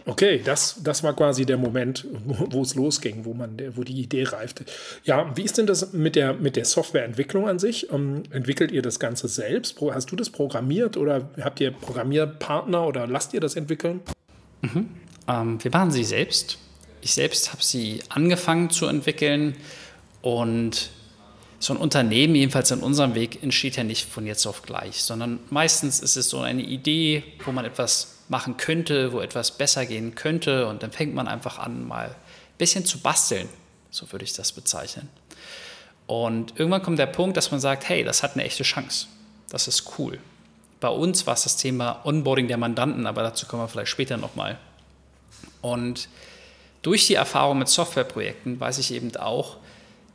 Okay, 0.07 0.41
das, 0.43 0.79
das 0.81 1.03
war 1.03 1.13
quasi 1.13 1.45
der 1.45 1.57
Moment, 1.57 2.05
wo, 2.25 2.61
es 2.61 2.75
losging, 2.75 3.25
wo, 3.25 3.33
man, 3.33 3.57
wo 3.75 3.83
die 3.83 3.99
Idee 3.99 4.23
reifte. 4.23 4.65
Ja, 5.03 5.35
wie 5.35 5.43
ist 5.43 5.57
denn 5.57 5.67
das 5.67 5.91
mit 5.91 6.15
der, 6.15 6.33
mit 6.33 6.55
der 6.55 6.63
Softwareentwicklung 6.63 7.49
an 7.49 7.59
sich? 7.59 7.91
Ähm, 7.91 8.23
entwickelt 8.31 8.71
ihr 8.71 8.81
das 8.81 8.99
Ganze 8.99 9.27
selbst? 9.27 9.75
Hast 9.81 10.09
du 10.09 10.15
das 10.15 10.29
programmiert 10.29 10.95
oder 10.95 11.29
habt 11.41 11.59
ihr 11.59 11.71
Programmierpartner 11.71 12.87
oder 12.87 13.05
lasst 13.05 13.33
ihr 13.33 13.41
das 13.41 13.57
entwickeln? 13.57 13.99
Mhm. 14.61 14.89
Ähm, 15.27 15.61
wir 15.61 15.71
machen 15.71 15.91
sie 15.91 16.05
selbst. 16.05 16.57
Ich 17.01 17.13
selbst 17.13 17.51
habe 17.51 17.63
sie 17.63 18.01
angefangen 18.07 18.69
zu 18.69 18.85
entwickeln 18.87 19.57
und 20.21 20.89
so 21.59 21.73
ein 21.73 21.79
Unternehmen, 21.79 22.35
jedenfalls 22.35 22.71
in 22.71 22.81
unserem 22.81 23.15
Weg, 23.15 23.41
entsteht 23.41 23.77
ja 23.77 23.83
nicht 23.83 24.07
von 24.07 24.25
jetzt 24.25 24.45
auf 24.45 24.61
gleich, 24.61 25.01
sondern 25.03 25.39
meistens 25.49 25.99
ist 25.99 26.15
es 26.15 26.29
so 26.29 26.39
eine 26.39 26.61
Idee, 26.61 27.23
wo 27.45 27.51
man 27.51 27.65
etwas 27.65 28.17
machen 28.29 28.57
könnte, 28.57 29.11
wo 29.11 29.21
etwas 29.21 29.57
besser 29.57 29.85
gehen 29.85 30.15
könnte 30.15 30.67
und 30.67 30.83
dann 30.83 30.91
fängt 30.91 31.15
man 31.15 31.27
einfach 31.27 31.57
an, 31.57 31.87
mal 31.87 32.09
ein 32.09 32.15
bisschen 32.57 32.85
zu 32.85 32.99
basteln, 32.99 33.49
so 33.89 34.11
würde 34.11 34.25
ich 34.25 34.33
das 34.33 34.51
bezeichnen. 34.51 35.09
Und 36.05 36.53
irgendwann 36.57 36.83
kommt 36.83 36.99
der 36.99 37.07
Punkt, 37.07 37.37
dass 37.37 37.51
man 37.51 37.59
sagt, 37.59 37.89
hey, 37.89 38.03
das 38.03 38.23
hat 38.23 38.33
eine 38.33 38.43
echte 38.43 38.63
Chance, 38.63 39.07
das 39.49 39.67
ist 39.67 39.97
cool. 39.97 40.19
Bei 40.79 40.89
uns 40.89 41.25
war 41.25 41.33
es 41.33 41.43
das 41.43 41.57
Thema 41.57 42.01
Onboarding 42.05 42.47
der 42.47 42.57
Mandanten, 42.57 43.07
aber 43.07 43.23
dazu 43.23 43.47
kommen 43.47 43.63
wir 43.63 43.67
vielleicht 43.67 43.89
später 43.89 44.17
nochmal. 44.17 44.59
Und 45.61 46.07
durch 46.83 47.07
die 47.07 47.15
Erfahrung 47.15 47.57
mit 47.57 47.67
Softwareprojekten 47.67 48.59
weiß 48.59 48.77
ich 48.77 48.93
eben 48.93 49.15
auch, 49.17 49.57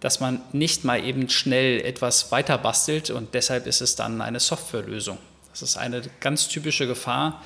dass 0.02 0.18
man 0.18 0.40
nicht 0.52 0.84
mal 0.84 1.02
eben 1.02 1.28
schnell 1.28 1.80
etwas 1.80 2.32
weiter 2.32 2.58
bastelt 2.58 3.10
und 3.10 3.34
deshalb 3.34 3.68
ist 3.68 3.80
es 3.80 3.94
dann 3.94 4.20
eine 4.20 4.40
Softwarelösung. 4.40 5.16
Das 5.52 5.62
ist 5.62 5.76
eine 5.76 6.02
ganz 6.18 6.48
typische 6.48 6.88
Gefahr, 6.88 7.40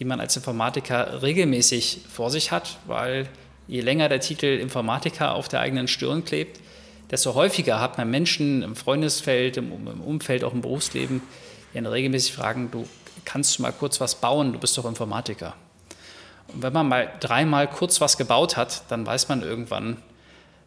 die 0.00 0.04
man 0.04 0.18
als 0.18 0.36
Informatiker 0.36 1.22
regelmäßig 1.22 2.00
vor 2.12 2.30
sich 2.30 2.50
hat, 2.50 2.78
weil 2.88 3.28
je 3.68 3.80
länger 3.80 4.08
der 4.08 4.18
Titel 4.18 4.46
Informatiker 4.46 5.34
auf 5.36 5.46
der 5.46 5.60
eigenen 5.60 5.86
Stirn 5.86 6.24
klebt, 6.24 6.58
desto 7.12 7.34
häufiger 7.34 7.80
hat 7.80 7.96
man 7.96 8.10
Menschen 8.10 8.64
im 8.64 8.74
Freundesfeld, 8.74 9.56
im, 9.56 9.70
Umfeld, 9.72 10.42
auch 10.42 10.52
im 10.52 10.62
Berufsleben, 10.62 11.22
die 11.74 11.78
regelmäßig 11.78 12.32
fragen, 12.32 12.72
du 12.72 12.88
kannst 13.24 13.56
du 13.56 13.62
mal 13.62 13.72
kurz 13.72 14.00
was 14.00 14.16
bauen, 14.16 14.52
du 14.52 14.58
bist 14.58 14.76
doch 14.76 14.84
Informatiker. 14.84 15.54
Und 16.48 16.64
wenn 16.64 16.72
man 16.72 16.88
mal 16.88 17.12
dreimal 17.20 17.70
kurz 17.70 18.00
was 18.00 18.16
gebaut 18.16 18.56
hat, 18.56 18.82
dann 18.88 19.06
weiß 19.06 19.28
man 19.28 19.42
irgendwann, 19.42 19.98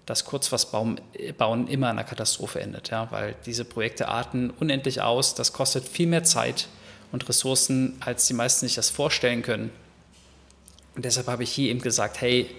dass 0.05 0.25
kurz 0.25 0.51
was 0.51 0.71
bauen, 0.71 0.99
bauen 1.37 1.67
immer 1.67 1.89
in 1.89 1.97
einer 1.97 2.07
Katastrophe 2.07 2.59
endet, 2.59 2.89
ja, 2.89 3.09
weil 3.11 3.35
diese 3.45 3.63
Projekte 3.63 4.09
arten 4.09 4.49
unendlich 4.49 5.01
aus, 5.01 5.35
das 5.35 5.53
kostet 5.53 5.87
viel 5.87 6.07
mehr 6.07 6.23
Zeit 6.23 6.67
und 7.11 7.27
Ressourcen, 7.29 7.95
als 8.01 8.27
die 8.27 8.33
meisten 8.33 8.65
sich 8.65 8.75
das 8.75 8.89
vorstellen 8.89 9.41
können. 9.43 9.71
Und 10.95 11.05
deshalb 11.05 11.27
habe 11.27 11.43
ich 11.43 11.51
hier 11.51 11.71
eben 11.71 11.81
gesagt, 11.81 12.19
hey, 12.21 12.49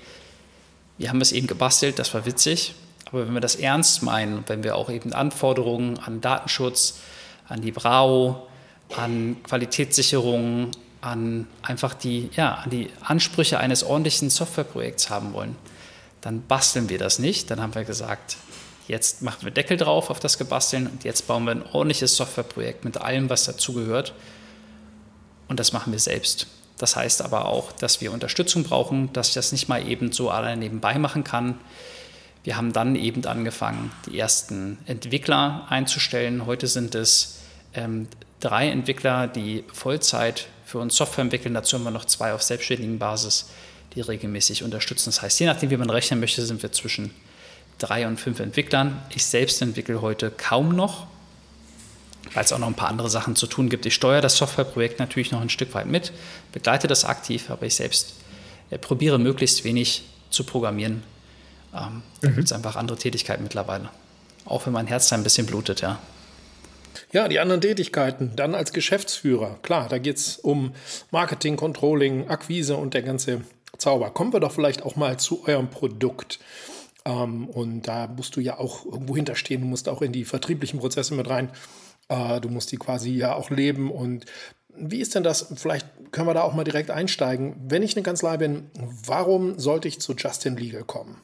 wir 0.97 1.09
haben 1.09 1.21
es 1.21 1.33
eben 1.33 1.47
gebastelt, 1.47 1.99
das 1.99 2.15
war 2.15 2.25
witzig, 2.25 2.75
aber 3.07 3.27
wenn 3.27 3.35
wir 3.35 3.41
das 3.41 3.57
ernst 3.57 4.03
meinen, 4.03 4.45
wenn 4.47 4.63
wir 4.63 4.77
auch 4.77 4.89
eben 4.91 5.13
Anforderungen 5.13 5.99
an 5.99 6.21
Datenschutz, 6.21 7.01
an 7.49 7.61
die 7.61 7.73
Brau, 7.73 8.49
an 8.97 9.37
Qualitätssicherung, 9.43 10.71
an 11.01 11.47
einfach 11.63 11.95
die, 11.95 12.31
ja, 12.35 12.55
an 12.55 12.71
die 12.71 12.91
Ansprüche 13.03 13.59
eines 13.59 13.85
ordentlichen 13.85 14.31
Softwareprojekts 14.31 15.11
haben 15.11 15.33
wollen, 15.35 15.57
dann 16.25 16.47
basteln 16.47 16.89
wir 16.89 16.97
das 16.97 17.19
nicht. 17.19 17.51
Dann 17.51 17.61
haben 17.61 17.75
wir 17.75 17.85
gesagt, 17.85 18.39
jetzt 18.89 19.21
machen 19.21 19.45
wir 19.45 19.51
Deckel 19.51 19.77
drauf 19.77 20.09
auf 20.09 20.21
das 20.21 20.39
Gebasteln 20.39 20.87
und 20.87 21.05
jetzt 21.05 21.27
bauen 21.27 21.45
wir 21.45 21.51
ein 21.51 21.63
ordentliches 21.63 22.17
Softwareprojekt 22.17 22.85
mit 22.85 22.97
allem, 22.97 23.29
was 23.29 23.45
dazugehört. 23.45 24.15
Und 25.49 25.61
das 25.61 25.75
machen 25.75 25.93
wir 25.93 25.99
selbst. 25.99 26.47
Das 26.79 26.97
heißt 26.97 27.21
aber 27.21 27.45
auch, 27.47 27.73
dass 27.73 28.01
wir 28.01 28.11
Unterstützung 28.11 28.65
brauchen, 28.65 29.13
dass 29.13 29.29
ich 29.29 29.35
das 29.35 29.53
nicht 29.53 29.69
mal 29.69 29.87
eben 29.87 30.13
so 30.13 30.31
allein 30.31 30.61
nebenbei 30.61 30.99
machen 30.99 31.25
kann. 31.25 31.61
Wir 32.43 32.57
haben 32.57 32.73
dann 32.73 32.97
eben 32.97 33.25
angefangen, 33.27 33.93
die 34.07 34.19
ersten 34.19 34.79
Entwickler 34.87 35.67
einzustellen. 35.69 36.47
Heute 36.47 36.69
sind 36.69 36.95
es 36.95 37.41
ähm, 37.75 38.09
drei 38.41 38.71
Entwickler, 38.71 39.29
die 39.29 39.65
Vollzeit 39.73 40.47
für 40.65 40.79
uns 40.79 40.97
Software 40.97 41.23
entwickeln. 41.23 41.53
Dazu 41.53 41.77
haben 41.77 41.85
wir 41.85 41.91
noch 41.91 42.07
zwei 42.07 42.33
auf 42.33 42.43
selbstständigen 42.43 42.99
Basis, 42.99 43.51
die 43.95 44.01
regelmäßig 44.01 44.63
unterstützen. 44.63 45.07
Das 45.07 45.23
heißt, 45.23 45.41
je 45.41 45.47
nachdem, 45.47 45.71
wie 45.71 45.77
man 45.77 45.91
rechnen 45.91 46.21
möchte, 46.21 46.45
sind 46.45 46.63
wir 46.63 46.73
zwischen 46.73 47.11
drei 47.79 48.07
und 48.07 48.19
fünf 48.19 48.41
Entwicklern. 48.41 49.03
Ich 49.15 49.27
selbst 49.27 49.61
entwickle 49.63 50.01
heute 50.01 50.31
kaum 50.31 50.75
noch, 50.75 51.07
weil 52.33 52.45
es 52.45 52.53
auch 52.53 52.59
noch 52.59 52.67
ein 52.67 52.75
paar 52.75 52.89
andere 52.89 53.11
Sachen 53.11 53.37
zu 53.37 53.47
tun 53.47 53.69
gibt. 53.69 53.87
Ich 53.87 53.95
steuere 53.95 54.21
das 54.21 54.37
Softwareprojekt 54.37 54.99
natürlich 54.99 55.33
noch 55.33 55.41
ein 55.41 55.51
Stück 55.51 55.75
weit 55.75 55.87
mit, 55.87 56.13
begleite 56.53 56.87
das 56.87 57.05
aktiv, 57.05 57.51
aber 57.51 57.67
ich 57.67 57.75
selbst 57.75 58.15
äh, 58.71 58.79
probiere 58.79 59.19
möglichst 59.19 59.65
wenig 59.65 60.05
zu 60.31 60.45
programmieren. 60.45 61.03
Ähm, 61.75 62.03
da 62.21 62.31
mhm. 62.31 62.35
gibt 62.35 62.47
es 62.47 62.53
einfach 62.53 62.77
andere 62.77 62.99
Tätigkeiten 62.99 63.43
mittlerweile. 63.43 63.91
Auch 64.45 64.67
wenn 64.67 64.73
mein 64.73 64.87
Herz 64.87 65.09
da 65.09 65.17
ein 65.17 65.23
bisschen 65.23 65.47
blutet, 65.47 65.81
ja. 65.81 65.99
Ja, 67.13 67.29
die 67.29 67.41
anderen 67.41 67.61
Tätigkeiten. 67.61 68.33
Dann 68.37 68.55
als 68.55 68.73
Geschäftsführer. 68.73 69.59
Klar, 69.63 69.89
da 69.89 69.99
geht 69.99 70.17
es 70.17 70.37
um 70.37 70.75
Marketing, 71.11 71.57
Controlling, 71.57 72.29
Akquise 72.29 72.77
und 72.77 72.95
der 72.95 73.03
ganze 73.03 73.41
Zauber. 73.79 74.11
Kommen 74.11 74.33
wir 74.33 74.41
doch 74.41 74.53
vielleicht 74.53 74.83
auch 74.83 74.97
mal 74.97 75.19
zu 75.19 75.47
eurem 75.47 75.69
Produkt. 75.69 76.39
Ähm, 77.05 77.49
und 77.49 77.83
da 77.83 78.07
musst 78.07 78.37
du 78.37 78.41
ja 78.41 78.59
auch 78.59 78.85
irgendwo 78.85 79.17
hinterstehen. 79.17 79.61
Du 79.61 79.67
musst 79.67 79.89
auch 79.89 80.03
in 80.03 80.13
die 80.13 80.25
vertrieblichen 80.25 80.81
Prozesse 80.81 81.15
mit 81.15 81.29
rein. 81.29 81.51
Äh, 82.09 82.41
du 82.41 82.49
musst 82.49 82.73
die 82.73 82.77
quasi 82.77 83.11
ja 83.11 83.35
auch 83.35 83.51
leben. 83.51 83.91
Und 83.91 84.27
wie 84.77 85.01
ist 85.01 85.15
denn 85.15 85.23
das? 85.23 85.53
Vielleicht 85.57 85.87
können 86.11 86.27
wir 86.27 86.35
da 86.35 86.43
auch 86.43 86.55
mal 86.55 86.65
direkt 86.65 86.91
einsteigen. 86.91 87.55
Wenn 87.69 87.83
ich 87.83 87.97
eine 87.97 88.03
Kanzlei 88.03 88.37
bin, 88.37 88.71
warum 89.07 89.59
sollte 89.59 89.89
ich 89.89 90.01
zu 90.01 90.15
Justin 90.15 90.57
Legal 90.57 90.85
kommen? 90.85 91.21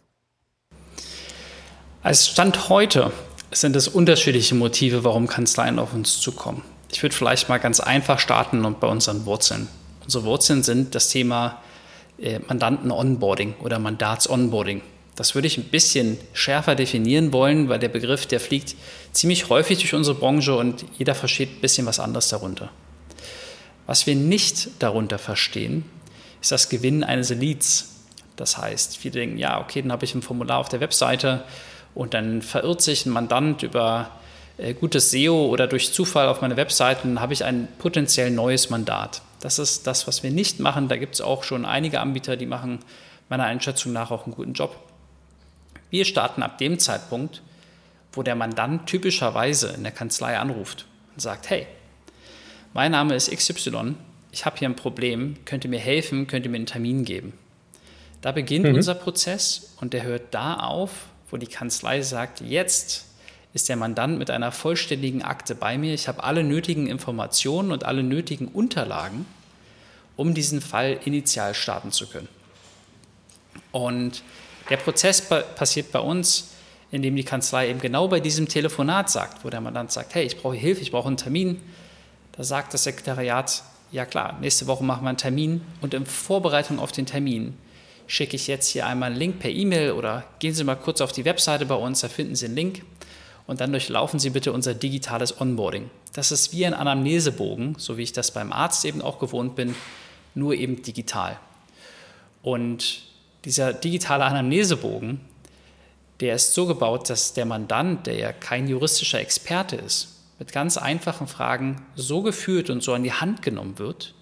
Als 2.03 2.29
Stand 2.29 2.69
heute 2.69 3.13
sind 3.51 3.77
es 3.77 3.89
unterschiedliche 3.89 4.55
Motive, 4.55 5.05
warum 5.05 5.27
Kanzleien 5.27 5.79
auf 5.79 5.93
uns 5.93 6.21
zukommen. 6.21 6.63
Ich 6.91 7.03
würde 7.03 7.15
vielleicht 7.15 7.49
mal 7.49 7.59
ganz 7.59 7.81
einfach 7.81 8.19
starten 8.19 8.65
und 8.65 8.81
bei 8.81 8.87
unseren 8.87 9.27
Wurzeln. 9.27 9.69
Unsere 10.05 10.25
Wurzeln 10.25 10.63
sind 10.63 10.95
das 10.95 11.09
Thema 11.09 11.63
Mandanten-Onboarding 12.47 13.55
oder 13.63 13.79
Mandats-Onboarding. 13.79 14.83
Das 15.17 15.35
würde 15.35 15.49
ich 15.49 15.59
ein 15.59 15.65
bisschen 15.65 16.19
schärfer 16.33 16.75
definieren 16.75 17.33
wollen, 17.33 17.69
weil 17.69 17.79
der 17.79 17.89
Begriff, 17.89 18.27
der 18.27 18.41
fliegt 18.41 18.75
ziemlich 19.13 19.49
häufig 19.49 19.79
durch 19.79 19.95
unsere 19.95 20.17
Branche 20.17 20.55
und 20.55 20.85
jeder 20.97 21.15
versteht 21.15 21.51
ein 21.51 21.61
bisschen 21.61 21.87
was 21.87 22.01
anderes 22.01 22.29
darunter. 22.29 22.71
Was 23.87 24.07
wir 24.07 24.15
nicht 24.15 24.71
darunter 24.79 25.19
verstehen, 25.19 25.85
ist 26.41 26.53
das 26.53 26.69
Gewinnen 26.69 27.05
eines 27.05 27.31
Leads. 27.31 27.97
Das 28.37 28.57
heißt, 28.57 28.97
viele 28.97 29.21
denken, 29.21 29.37
ja, 29.37 29.61
okay, 29.61 29.83
dann 29.83 29.93
habe 29.93 30.05
ich 30.05 30.15
ein 30.15 30.23
Formular 30.23 30.59
auf 30.59 30.69
der 30.69 30.81
Webseite 30.81 31.45
und 31.95 32.15
dann 32.15 32.41
verirrt 32.41 32.81
sich 32.81 33.05
ein 33.05 33.11
Mandant 33.11 33.63
über 33.63 34.11
äh, 34.57 34.75
gutes 34.75 35.11
SEO 35.11 35.47
oder 35.47 35.67
durch 35.67 35.93
Zufall 35.93 36.29
auf 36.29 36.41
meine 36.41 36.57
Webseite 36.57 37.03
dann 37.05 37.21
habe 37.21 37.33
ich 37.33 37.45
ein 37.45 37.69
potenziell 37.79 38.31
neues 38.31 38.71
Mandat. 38.71 39.23
Das 39.41 39.59
ist 39.59 39.87
das, 39.87 40.07
was 40.07 40.23
wir 40.23 40.31
nicht 40.31 40.61
machen. 40.61 40.89
Da 40.89 40.97
gibt 40.97 41.15
es 41.15 41.21
auch 41.21 41.43
schon 41.43 41.65
einige 41.65 42.01
Anbieter, 42.01 42.37
die 42.37 42.47
machen 42.47 42.81
meiner 43.29 43.45
Einschätzung 43.45 43.93
nach 43.93 44.11
auch 44.11 44.27
einen 44.27 44.35
guten 44.35 44.53
Job. 44.53 44.77
Wir 45.89 46.05
starten 46.05 46.43
ab 46.43 46.59
dem 46.59 46.79
Zeitpunkt, 46.79 47.43
wo 48.13 48.23
der 48.23 48.37
Mandant 48.37 48.87
typischerweise 48.87 49.69
in 49.69 49.83
der 49.83 49.93
Kanzlei 49.93 50.39
anruft 50.39 50.87
und 51.15 51.21
sagt, 51.21 51.49
hey, 51.51 51.67
mein 52.75 52.93
Name 52.93 53.15
ist 53.15 53.31
XY, 53.31 53.95
ich 54.33 54.45
habe 54.45 54.57
hier 54.59 54.69
ein 54.69 54.77
Problem, 54.77 55.37
könnt 55.45 55.65
ihr 55.65 55.71
mir 55.71 55.81
helfen, 55.81 56.27
könnt 56.27 56.45
ihr 56.45 56.51
mir 56.51 56.59
einen 56.59 56.67
Termin 56.67 57.05
geben. 57.05 57.33
Da 58.21 58.33
beginnt 58.33 58.67
mhm. 58.67 58.75
unser 58.75 58.95
Prozess 58.95 59.75
und 59.81 59.93
der 59.93 60.03
hört 60.03 60.35
da 60.35 60.55
auf, 60.55 61.07
wo 61.31 61.37
die 61.37 61.47
Kanzlei 61.47 62.03
sagt, 62.03 62.41
jetzt 62.41 63.07
ist 63.53 63.69
der 63.69 63.77
Mandant 63.77 64.19
mit 64.19 64.31
einer 64.31 64.53
vollständigen 64.53 65.23
Akte 65.23 65.55
bei 65.55 65.77
mir. 65.77 65.93
Ich 65.93 66.09
habe 66.09 66.23
alle 66.23 66.45
nötigen 66.45 66.87
Informationen 66.87 67.73
und 67.73 67.85
alle 67.85 68.03
nötigen 68.03 68.49
Unterlagen, 68.49 69.27
um 70.17 70.35
diesen 70.35 70.61
Fall 70.61 71.01
initial 71.05 71.55
starten 71.55 71.91
zu 71.91 72.07
können. 72.07 72.29
Und 73.73 74.23
der 74.69 74.77
Prozess 74.77 75.21
passiert 75.21 75.91
bei 75.91 75.99
uns, 75.99 76.51
indem 76.93 77.17
die 77.17 77.25
Kanzlei 77.25 77.71
eben 77.71 77.81
genau 77.81 78.09
bei 78.09 78.21
diesem 78.21 78.49
Telefonat 78.49 79.11
sagt, 79.11 79.45
wo 79.45 79.51
der 79.51 79.61
Mandant 79.61 79.93
sagt, 79.93 80.15
hey, 80.15 80.25
ich 80.25 80.41
brauche 80.41 80.57
Hilfe, 80.57 80.83
ich 80.83 80.91
brauche 80.91 81.09
einen 81.09 81.17
Termin. 81.17 81.61
Da 82.33 82.45
sagt 82.45 82.75
das 82.75 82.85
Sekretariat, 82.85 83.63
ja 83.93 84.07
klar, 84.07 84.39
nächste 84.41 84.67
Woche 84.67 84.85
machen 84.85 85.05
wir 85.05 85.09
einen 85.09 85.19
Termin 85.19 85.63
und 85.81 85.95
in 85.95 86.07
Vorbereitung 86.07 86.79
auf 86.79 86.93
den 86.93 87.07
Termin 87.07 87.57
schicke 88.07 88.37
ich 88.37 88.47
jetzt 88.47 88.69
hier 88.69 88.87
einmal 88.87 89.11
einen 89.11 89.19
Link 89.19 89.39
per 89.39 89.51
E-Mail 89.51 89.93
oder 89.93 90.25
gehen 90.39 90.55
Sie 90.55 90.65
mal 90.65 90.77
kurz 90.77 91.01
auf 91.01 91.13
die 91.13 91.25
Webseite 91.25 91.67
bei 91.67 91.75
uns, 91.75 92.01
da 92.01 92.09
finden 92.09 92.35
Sie 92.35 92.47
einen 92.47 92.57
Link 92.57 92.83
und 93.51 93.61
dann 93.61 93.73
durchlaufen 93.73 94.21
Sie 94.21 94.31
bitte 94.31 94.53
unser 94.53 94.75
digitales 94.75 95.41
Onboarding. 95.41 95.91
Das 96.13 96.31
ist 96.31 96.53
wie 96.53 96.65
ein 96.65 96.73
Anamnesebogen, 96.73 97.75
so 97.79 97.97
wie 97.97 98.05
ich 98.05 98.13
das 98.13 98.31
beim 98.31 98.53
Arzt 98.53 98.85
eben 98.85 99.03
auch 99.03 99.19
gewohnt 99.19 99.57
bin, 99.57 99.75
nur 100.37 100.55
eben 100.55 100.83
digital. 100.83 101.37
Und 102.45 103.03
dieser 103.45 103.73
digitale 103.73 104.25
Anamnesebogen, 104.25 105.21
der 106.21 106.37
ist 106.37 106.55
so 106.55 106.65
gebaut, 106.67 107.11
dass 107.11 107.33
der 107.33 107.45
Mandant, 107.45 108.07
der 108.07 108.15
ja 108.15 108.33
kein 108.33 108.69
juristischer 108.69 109.19
Experte 109.19 109.75
ist, 109.75 110.21
mit 110.39 110.53
ganz 110.53 110.77
einfachen 110.77 111.27
Fragen 111.27 111.83
so 111.97 112.23
geführt 112.23 112.71
und 112.71 112.85
so 112.85 112.95
an 112.95 113.03
die 113.03 113.15
Hand 113.15 113.43
genommen 113.43 113.81
wird, 113.81 114.15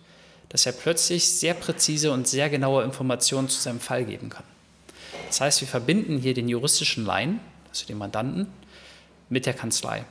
dass 0.49 0.65
er 0.65 0.73
plötzlich 0.73 1.29
sehr 1.29 1.53
präzise 1.53 2.13
und 2.13 2.27
sehr 2.27 2.49
genaue 2.49 2.83
Informationen 2.83 3.51
zu 3.51 3.61
seinem 3.61 3.81
Fall 3.81 4.07
geben 4.07 4.31
kann. 4.31 4.45
Das 5.27 5.43
heißt, 5.43 5.61
wir 5.61 5.69
verbinden 5.69 6.17
hier 6.17 6.33
den 6.33 6.49
juristischen 6.49 7.05
Laien, 7.05 7.41
also 7.69 7.85
den 7.85 7.99
Mandanten, 7.99 8.47
mit 9.29 9.47
der 9.47 9.55
Kanzlei. 9.55 10.05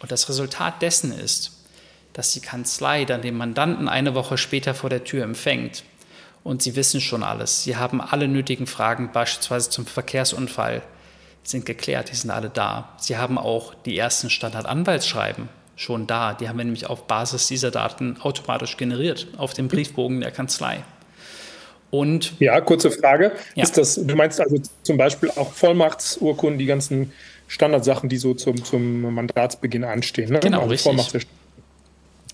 Und 0.00 0.12
das 0.12 0.28
Resultat 0.28 0.82
dessen 0.82 1.12
ist, 1.12 1.52
dass 2.12 2.32
die 2.32 2.40
Kanzlei 2.40 3.04
dann 3.04 3.22
den 3.22 3.36
Mandanten 3.36 3.88
eine 3.88 4.14
Woche 4.14 4.38
später 4.38 4.74
vor 4.74 4.90
der 4.90 5.04
Tür 5.04 5.24
empfängt 5.24 5.84
und 6.44 6.62
sie 6.62 6.76
wissen 6.76 7.00
schon 7.00 7.22
alles. 7.22 7.64
Sie 7.64 7.76
haben 7.76 8.00
alle 8.00 8.28
nötigen 8.28 8.66
Fragen, 8.66 9.10
beispielsweise 9.12 9.68
zum 9.68 9.84
Verkehrsunfall, 9.84 10.82
sind 11.42 11.66
geklärt, 11.66 12.10
die 12.10 12.16
sind 12.16 12.30
alle 12.30 12.50
da. 12.50 12.94
Sie 12.98 13.16
haben 13.16 13.38
auch 13.38 13.74
die 13.74 13.98
ersten 13.98 14.30
Standardanwaltsschreiben 14.30 15.48
schon 15.76 16.06
da. 16.06 16.34
Die 16.34 16.48
haben 16.48 16.56
wir 16.56 16.64
nämlich 16.64 16.86
auf 16.86 17.06
Basis 17.06 17.46
dieser 17.46 17.70
Daten 17.70 18.16
automatisch 18.20 18.76
generiert 18.76 19.28
auf 19.36 19.54
dem 19.54 19.68
Briefbogen 19.68 20.20
der 20.20 20.30
Kanzlei. 20.30 20.82
Und 21.90 22.38
ja, 22.40 22.60
kurze 22.60 22.90
Frage. 22.90 23.32
Ja. 23.54 23.62
Ist 23.62 23.78
das, 23.78 23.94
du 23.94 24.16
meinst 24.16 24.40
also 24.40 24.56
zum 24.82 24.96
Beispiel 24.96 25.30
auch 25.30 25.52
Vollmachtsurkunden, 25.52 26.58
die 26.58 26.66
ganzen 26.66 27.12
Standardsachen, 27.48 28.08
die 28.08 28.16
so 28.16 28.34
zum, 28.34 28.64
zum 28.64 29.14
Mandatsbeginn 29.14 29.84
anstehen? 29.84 30.32
Ne? 30.32 30.40
Genau, 30.40 30.62
also 30.62 30.90
richtig. 30.90 31.26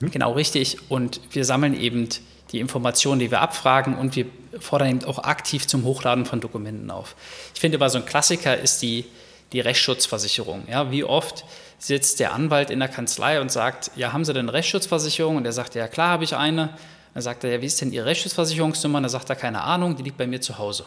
Hm? 0.00 0.11
Genau, 0.11 0.33
richtig. 0.33 0.78
Und 0.88 1.21
wir 1.31 1.45
sammeln 1.45 1.78
eben 1.78 2.09
die 2.50 2.61
Informationen, 2.61 3.21
die 3.21 3.31
wir 3.31 3.40
abfragen 3.40 3.97
und 3.97 4.16
wir 4.16 4.26
fordern 4.59 4.88
eben 4.88 5.04
auch 5.04 5.19
aktiv 5.19 5.66
zum 5.66 5.85
Hochladen 5.85 6.26
von 6.26 6.40
Dokumenten 6.40 6.90
auf. 6.90 7.14
Ich 7.54 7.61
finde 7.61 7.78
aber 7.78 7.88
so 7.88 7.99
ein 7.99 8.07
Klassiker 8.07 8.57
ist 8.57 8.83
die, 8.83 9.07
die 9.52 9.61
Rechtsschutzversicherung. 9.61 10.64
Ja, 10.69 10.90
wie 10.90 11.04
oft 11.04 11.45
sitzt 11.78 12.21
der 12.21 12.33
Anwalt 12.33 12.71
in 12.71 12.78
der 12.78 12.88
Kanzlei 12.88 13.40
und 13.40 13.50
sagt, 13.50 13.90
ja, 13.97 14.12
haben 14.12 14.25
Sie 14.25 14.33
denn 14.33 14.49
eine 14.49 14.52
Rechtsschutzversicherung? 14.52 15.37
Und 15.37 15.47
er 15.47 15.52
sagt, 15.52 15.75
ja, 15.75 15.88
klar 15.88 16.11
habe 16.11 16.25
ich 16.25 16.37
eine. 16.37 16.71
Dann 17.14 17.23
sagt 17.23 17.45
er, 17.45 17.50
ja, 17.50 17.61
wie 17.61 17.66
ist 17.66 17.81
denn 17.81 17.92
Ihre 17.92 18.07
Rechtsschutzversicherungsnummer? 18.07 18.99
Und 18.99 19.04
dann 19.04 19.11
sagt 19.11 19.31
er, 19.31 19.37
keine 19.37 19.62
Ahnung, 19.62 19.97
die 19.97 20.02
liegt 20.02 20.16
bei 20.16 20.26
mir 20.26 20.40
zu 20.40 20.59
Hause. 20.59 20.85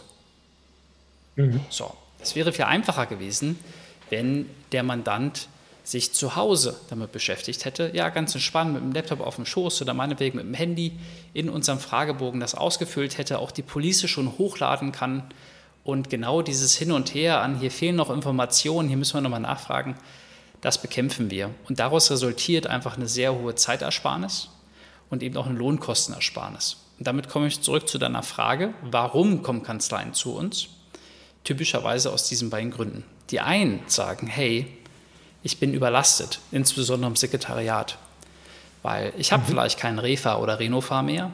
Mhm. 1.36 1.60
So, 1.68 1.92
es 2.22 2.34
wäre 2.34 2.52
viel 2.52 2.64
einfacher 2.64 3.06
gewesen, 3.06 3.58
wenn 4.10 4.48
der 4.72 4.82
Mandant 4.82 5.48
sich 5.84 6.12
zu 6.12 6.34
Hause 6.34 6.76
damit 6.90 7.12
beschäftigt 7.12 7.64
hätte, 7.64 7.92
ja, 7.94 8.08
ganz 8.08 8.34
entspannt 8.34 8.72
mit 8.74 8.82
dem 8.82 8.92
Laptop 8.92 9.20
auf 9.20 9.36
dem 9.36 9.46
Schoß 9.46 9.82
oder 9.82 9.94
meinetwegen 9.94 10.36
mit 10.36 10.46
dem 10.46 10.54
Handy 10.54 10.98
in 11.32 11.48
unserem 11.48 11.78
Fragebogen 11.78 12.40
das 12.40 12.56
ausgefüllt 12.56 13.18
hätte, 13.18 13.38
auch 13.38 13.52
die 13.52 13.62
Police 13.62 14.08
schon 14.10 14.36
hochladen 14.36 14.90
kann 14.90 15.22
und 15.84 16.10
genau 16.10 16.42
dieses 16.42 16.74
Hin 16.74 16.90
und 16.90 17.14
Her 17.14 17.40
an, 17.40 17.60
hier 17.60 17.70
fehlen 17.70 17.94
noch 17.94 18.10
Informationen, 18.10 18.88
hier 18.88 18.96
müssen 18.96 19.14
wir 19.14 19.20
nochmal 19.20 19.38
nachfragen, 19.38 19.94
das 20.60 20.82
bekämpfen 20.82 21.30
wir. 21.30 21.50
Und 21.68 21.78
daraus 21.78 22.10
resultiert 22.10 22.66
einfach 22.66 22.96
eine 22.96 23.06
sehr 23.06 23.32
hohe 23.32 23.54
Zeitersparnis 23.54 24.48
und 25.10 25.22
eben 25.22 25.36
auch 25.36 25.46
eine 25.46 25.56
Lohnkostenersparnis. 25.56 26.78
Und 26.98 27.06
damit 27.06 27.28
komme 27.28 27.46
ich 27.46 27.60
zurück 27.60 27.88
zu 27.88 27.98
deiner 27.98 28.24
Frage, 28.24 28.74
warum 28.82 29.44
kommen 29.44 29.62
Kanzleien 29.62 30.12
zu 30.12 30.34
uns? 30.34 30.66
Typischerweise 31.44 32.12
aus 32.12 32.28
diesen 32.28 32.50
beiden 32.50 32.72
Gründen. 32.72 33.04
Die 33.30 33.40
einen 33.40 33.80
sagen, 33.86 34.26
hey, 34.26 34.66
ich 35.42 35.58
bin 35.58 35.74
überlastet, 35.74 36.40
insbesondere 36.52 37.10
im 37.10 37.16
Sekretariat, 37.16 37.98
weil 38.82 39.12
ich 39.18 39.32
habe 39.32 39.42
mhm. 39.44 39.48
vielleicht 39.48 39.78
keinen 39.78 39.98
Refa 39.98 40.38
oder 40.38 40.58
Renofa 40.58 41.02
mehr 41.02 41.30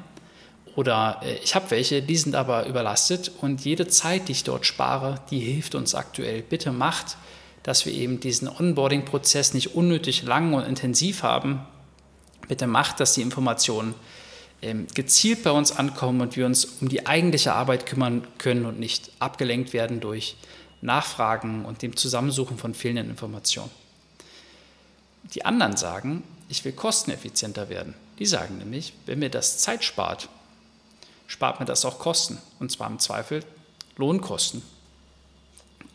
oder 0.74 1.20
äh, 1.22 1.34
ich 1.42 1.54
habe 1.54 1.70
welche, 1.70 2.02
die 2.02 2.16
sind 2.16 2.34
aber 2.34 2.66
überlastet 2.66 3.30
und 3.40 3.64
jede 3.64 3.88
Zeit, 3.88 4.28
die 4.28 4.32
ich 4.32 4.44
dort 4.44 4.66
spare, 4.66 5.20
die 5.30 5.40
hilft 5.40 5.74
uns 5.74 5.94
aktuell. 5.94 6.42
Bitte 6.42 6.72
macht, 6.72 7.16
dass 7.62 7.86
wir 7.86 7.92
eben 7.92 8.20
diesen 8.20 8.48
Onboarding-Prozess 8.48 9.54
nicht 9.54 9.74
unnötig 9.74 10.22
lang 10.22 10.54
und 10.54 10.64
intensiv 10.64 11.22
haben. 11.22 11.60
Bitte 12.48 12.66
macht, 12.66 13.00
dass 13.00 13.14
die 13.14 13.22
Informationen 13.22 13.94
ähm, 14.62 14.86
gezielt 14.94 15.42
bei 15.42 15.50
uns 15.50 15.72
ankommen 15.72 16.20
und 16.20 16.36
wir 16.36 16.46
uns 16.46 16.64
um 16.64 16.88
die 16.88 17.06
eigentliche 17.06 17.52
Arbeit 17.52 17.86
kümmern 17.86 18.26
können 18.38 18.64
und 18.64 18.78
nicht 18.78 19.10
abgelenkt 19.18 19.72
werden 19.72 20.00
durch 20.00 20.36
Nachfragen 20.82 21.64
und 21.64 21.80
dem 21.80 21.96
Zusammensuchen 21.96 22.58
von 22.58 22.74
fehlenden 22.74 23.08
Informationen. 23.08 23.70
Die 25.34 25.44
anderen 25.44 25.76
sagen, 25.76 26.24
ich 26.48 26.64
will 26.64 26.72
kosteneffizienter 26.72 27.68
werden. 27.68 27.94
Die 28.18 28.26
sagen 28.26 28.58
nämlich, 28.58 28.92
wenn 29.06 29.20
mir 29.20 29.30
das 29.30 29.58
Zeit 29.58 29.84
spart, 29.84 30.28
spart 31.26 31.60
mir 31.60 31.66
das 31.66 31.84
auch 31.84 31.98
Kosten. 31.98 32.38
Und 32.58 32.70
zwar 32.70 32.88
im 32.88 32.98
Zweifel 32.98 33.44
Lohnkosten. 33.96 34.62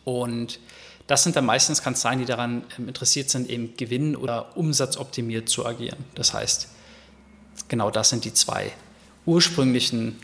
Und 0.04 0.58
das 1.06 1.22
sind 1.22 1.36
dann 1.36 1.46
meistens 1.46 1.82
Kanzleien, 1.82 2.18
die 2.18 2.24
daran 2.24 2.64
ähm, 2.78 2.88
interessiert 2.88 3.30
sind, 3.30 3.48
eben 3.48 3.76
gewinn- 3.76 4.16
oder 4.16 4.56
umsatzoptimiert 4.56 5.48
zu 5.48 5.66
agieren. 5.66 6.04
Das 6.14 6.32
heißt, 6.32 6.68
genau 7.68 7.90
das 7.90 8.10
sind 8.10 8.24
die 8.24 8.32
zwei 8.32 8.72
ursprünglichen 9.26 10.18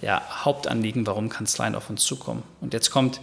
ja, 0.00 0.22
Hauptanliegen, 0.44 1.06
warum 1.06 1.28
Kanzleien 1.28 1.74
auf 1.74 1.90
uns 1.90 2.04
zukommen. 2.04 2.42
Und 2.60 2.72
jetzt 2.72 2.90
kommt 2.90 3.20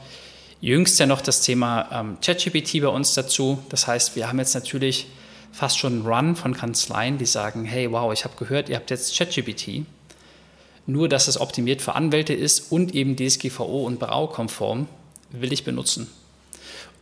jüngst 0.65 0.99
ja 0.99 1.05
noch 1.05 1.21
das 1.21 1.41
Thema 1.41 1.87
ähm, 1.91 2.17
ChatGPT 2.21 2.81
bei 2.81 2.87
uns 2.87 3.13
dazu. 3.13 3.59
Das 3.69 3.85
heißt, 3.87 4.15
wir 4.15 4.27
haben 4.27 4.39
jetzt 4.39 4.55
natürlich 4.55 5.07
fast 5.51 5.77
schon 5.77 5.93
einen 5.93 6.07
Run 6.07 6.35
von 6.35 6.55
Kanzleien, 6.55 7.17
die 7.17 7.25
sagen, 7.25 7.65
hey, 7.65 7.91
wow, 7.91 8.11
ich 8.11 8.23
habe 8.23 8.35
gehört, 8.37 8.69
ihr 8.69 8.75
habt 8.75 8.89
jetzt 8.89 9.15
ChatGPT. 9.15 9.85
Nur, 10.87 11.07
dass 11.07 11.27
es 11.27 11.39
optimiert 11.39 11.81
für 11.81 11.93
Anwälte 11.93 12.33
ist 12.33 12.71
und 12.71 12.95
eben 12.95 13.15
DSGVO 13.15 13.85
und 13.85 13.99
Braukonform, 13.99 14.87
will 15.31 15.53
ich 15.53 15.63
benutzen. 15.63 16.07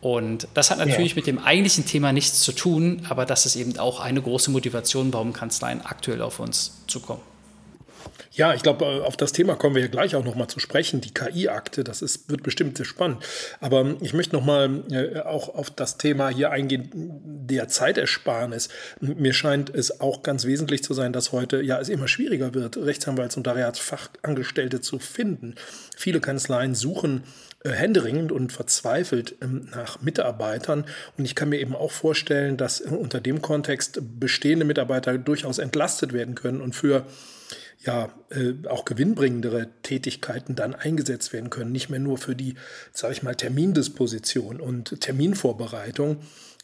Und 0.02 0.48
das 0.54 0.70
hat 0.70 0.80
natürlich 0.80 1.12
ja. 1.12 1.16
mit 1.16 1.28
dem 1.28 1.40
eigentlichen 1.40 1.86
Thema 1.86 2.12
nichts 2.12 2.42
zu 2.42 2.52
tun, 2.52 3.06
aber 3.08 3.26
das 3.26 3.46
ist 3.46 3.56
eben 3.56 3.78
auch 3.80 4.02
eine 4.02 4.22
große 4.22 4.52
Motivation, 4.52 5.14
warum 5.14 5.32
Kanzleien 5.32 5.82
aktuell 5.86 6.22
auf 6.22 6.40
uns 6.40 6.82
zukommen. 6.88 7.22
Ja, 8.36 8.56
ich 8.56 8.64
glaube, 8.64 8.86
äh, 8.86 9.02
auf 9.02 9.16
das 9.16 9.32
Thema 9.32 9.56
kommen 9.56 9.76
wir 9.76 9.84
ja 9.84 9.88
gleich 9.88 10.16
auch 10.16 10.26
nochmal 10.26 10.48
zu 10.48 10.60
sprechen, 10.60 11.02
die 11.02 11.14
KI-Akte, 11.14 11.84
das 11.84 12.02
ist, 12.02 12.30
wird 12.32 12.42
bestimmt 12.42 12.78
sehr 12.78 12.86
spannend. 12.86 13.24
Aber 13.60 13.96
ich 14.02 14.14
möchte 14.14 14.36
nochmal 14.36 14.84
äh, 14.90 15.20
auch 15.20 15.54
auf 15.54 15.70
das 15.70 15.98
Thema 15.98 16.30
hier 16.30 16.50
eingehen, 16.50 16.90
der 16.94 17.68
Zeitersparnis. 17.68 18.70
Mir 19.00 19.34
scheint 19.34 19.74
es 19.74 20.02
auch 20.02 20.24
ganz 20.24 20.46
wesentlich 20.46 20.84
zu 20.84 20.96
sein, 20.96 21.14
dass 21.14 21.32
heute 21.32 21.62
ja 21.62 21.80
es 21.80 21.90
immer 21.90 22.08
schwieriger 22.08 22.56
wird, 22.56 22.76
Rechtsanwalts- 22.78 23.38
und 23.38 23.46
Notariatsfachangestellte 23.46 24.82
zu 24.82 24.98
finden. 24.98 25.54
Viele 25.96 26.20
Kanzleien 26.20 26.74
suchen 26.74 27.26
äh, 27.64 27.70
händeringend 27.70 28.32
und 28.32 28.52
verzweifelt 28.52 29.36
ähm, 29.42 29.70
nach 29.72 30.02
Mitarbeitern. 30.02 30.86
Und 31.20 31.26
ich 31.26 31.36
kann 31.36 31.50
mir 31.50 31.60
eben 31.60 31.76
auch 31.76 31.92
vorstellen, 31.92 32.58
dass 32.58 32.82
unter 32.82 33.22
dem 33.22 33.44
Kontext 33.44 34.02
bestehende 34.20 34.66
Mitarbeiter 34.66 35.20
durchaus 35.20 35.60
entlastet 35.60 36.14
werden 36.14 36.34
können 36.34 36.62
und 36.62 36.74
für 36.74 37.06
ja 37.80 38.10
äh, 38.30 38.68
auch 38.68 38.86
gewinnbringendere 38.86 39.70
Tätigkeiten 39.84 40.56
dann 40.56 40.76
eingesetzt 40.76 41.34
werden 41.34 41.50
können, 41.50 41.72
nicht 41.72 41.90
mehr 41.90 42.00
nur 42.00 42.18
für 42.18 42.36
die, 42.36 42.56
sage 42.92 43.14
ich 43.14 43.24
mal, 43.24 43.36
Termindisposition 43.36 44.60
und 44.60 45.00
Terminvorbereitung. 45.02 46.18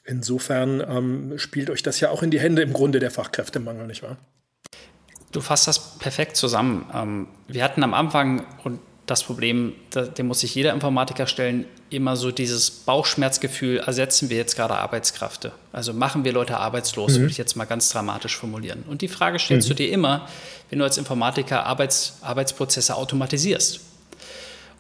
Insofern 0.06 0.82
ähm, 0.82 1.38
spielt 1.38 1.70
euch 1.70 1.84
das 1.84 2.00
ja 2.00 2.10
auch 2.10 2.24
in 2.24 2.32
die 2.32 2.40
Hände 2.40 2.62
im 2.62 2.74
Grunde 2.74 3.00
der 3.00 3.12
Fachkräftemangel, 3.12 3.86
nicht 3.88 4.02
wahr? 4.02 4.18
Du 5.32 5.42
fasst 5.42 5.68
das 5.68 5.98
perfekt 6.00 6.36
zusammen. 6.36 6.90
Ähm, 6.94 7.28
wir 7.48 7.64
hatten 7.64 7.84
am 7.84 7.94
Anfang, 7.94 8.46
und 8.64 8.80
das 9.10 9.24
Problem, 9.24 9.74
dem 10.18 10.28
muss 10.28 10.42
sich 10.42 10.54
jeder 10.56 10.74
Informatiker 10.74 11.28
stellen, 11.28 11.66
immer 11.90 12.16
so 12.16 12.32
dieses 12.32 12.70
Bauchschmerzgefühl, 12.70 13.78
ersetzen 13.78 14.30
wir 14.30 14.38
jetzt 14.38 14.56
gerade 14.56 14.76
Arbeitskräfte? 14.76 15.52
Also 15.72 15.94
machen 15.94 16.24
wir 16.24 16.32
Leute 16.32 16.58
arbeitslos, 16.58 17.14
mhm. 17.14 17.22
würde 17.22 17.32
ich 17.32 17.38
jetzt 17.38 17.56
mal 17.56 17.66
ganz 17.66 17.90
dramatisch 17.90 18.38
formulieren. 18.38 18.84
Und 18.88 19.02
die 19.02 19.08
Frage 19.08 19.40
stellst 19.40 19.68
mhm. 19.68 19.72
du 19.72 19.76
dir 19.76 19.92
immer, 19.92 20.28
wenn 20.70 20.80
du 20.80 20.86
als 20.86 20.98
Informatiker 20.98 21.66
Arbeits, 21.66 22.18
Arbeitsprozesse 22.22 22.96
automatisierst. 22.96 23.82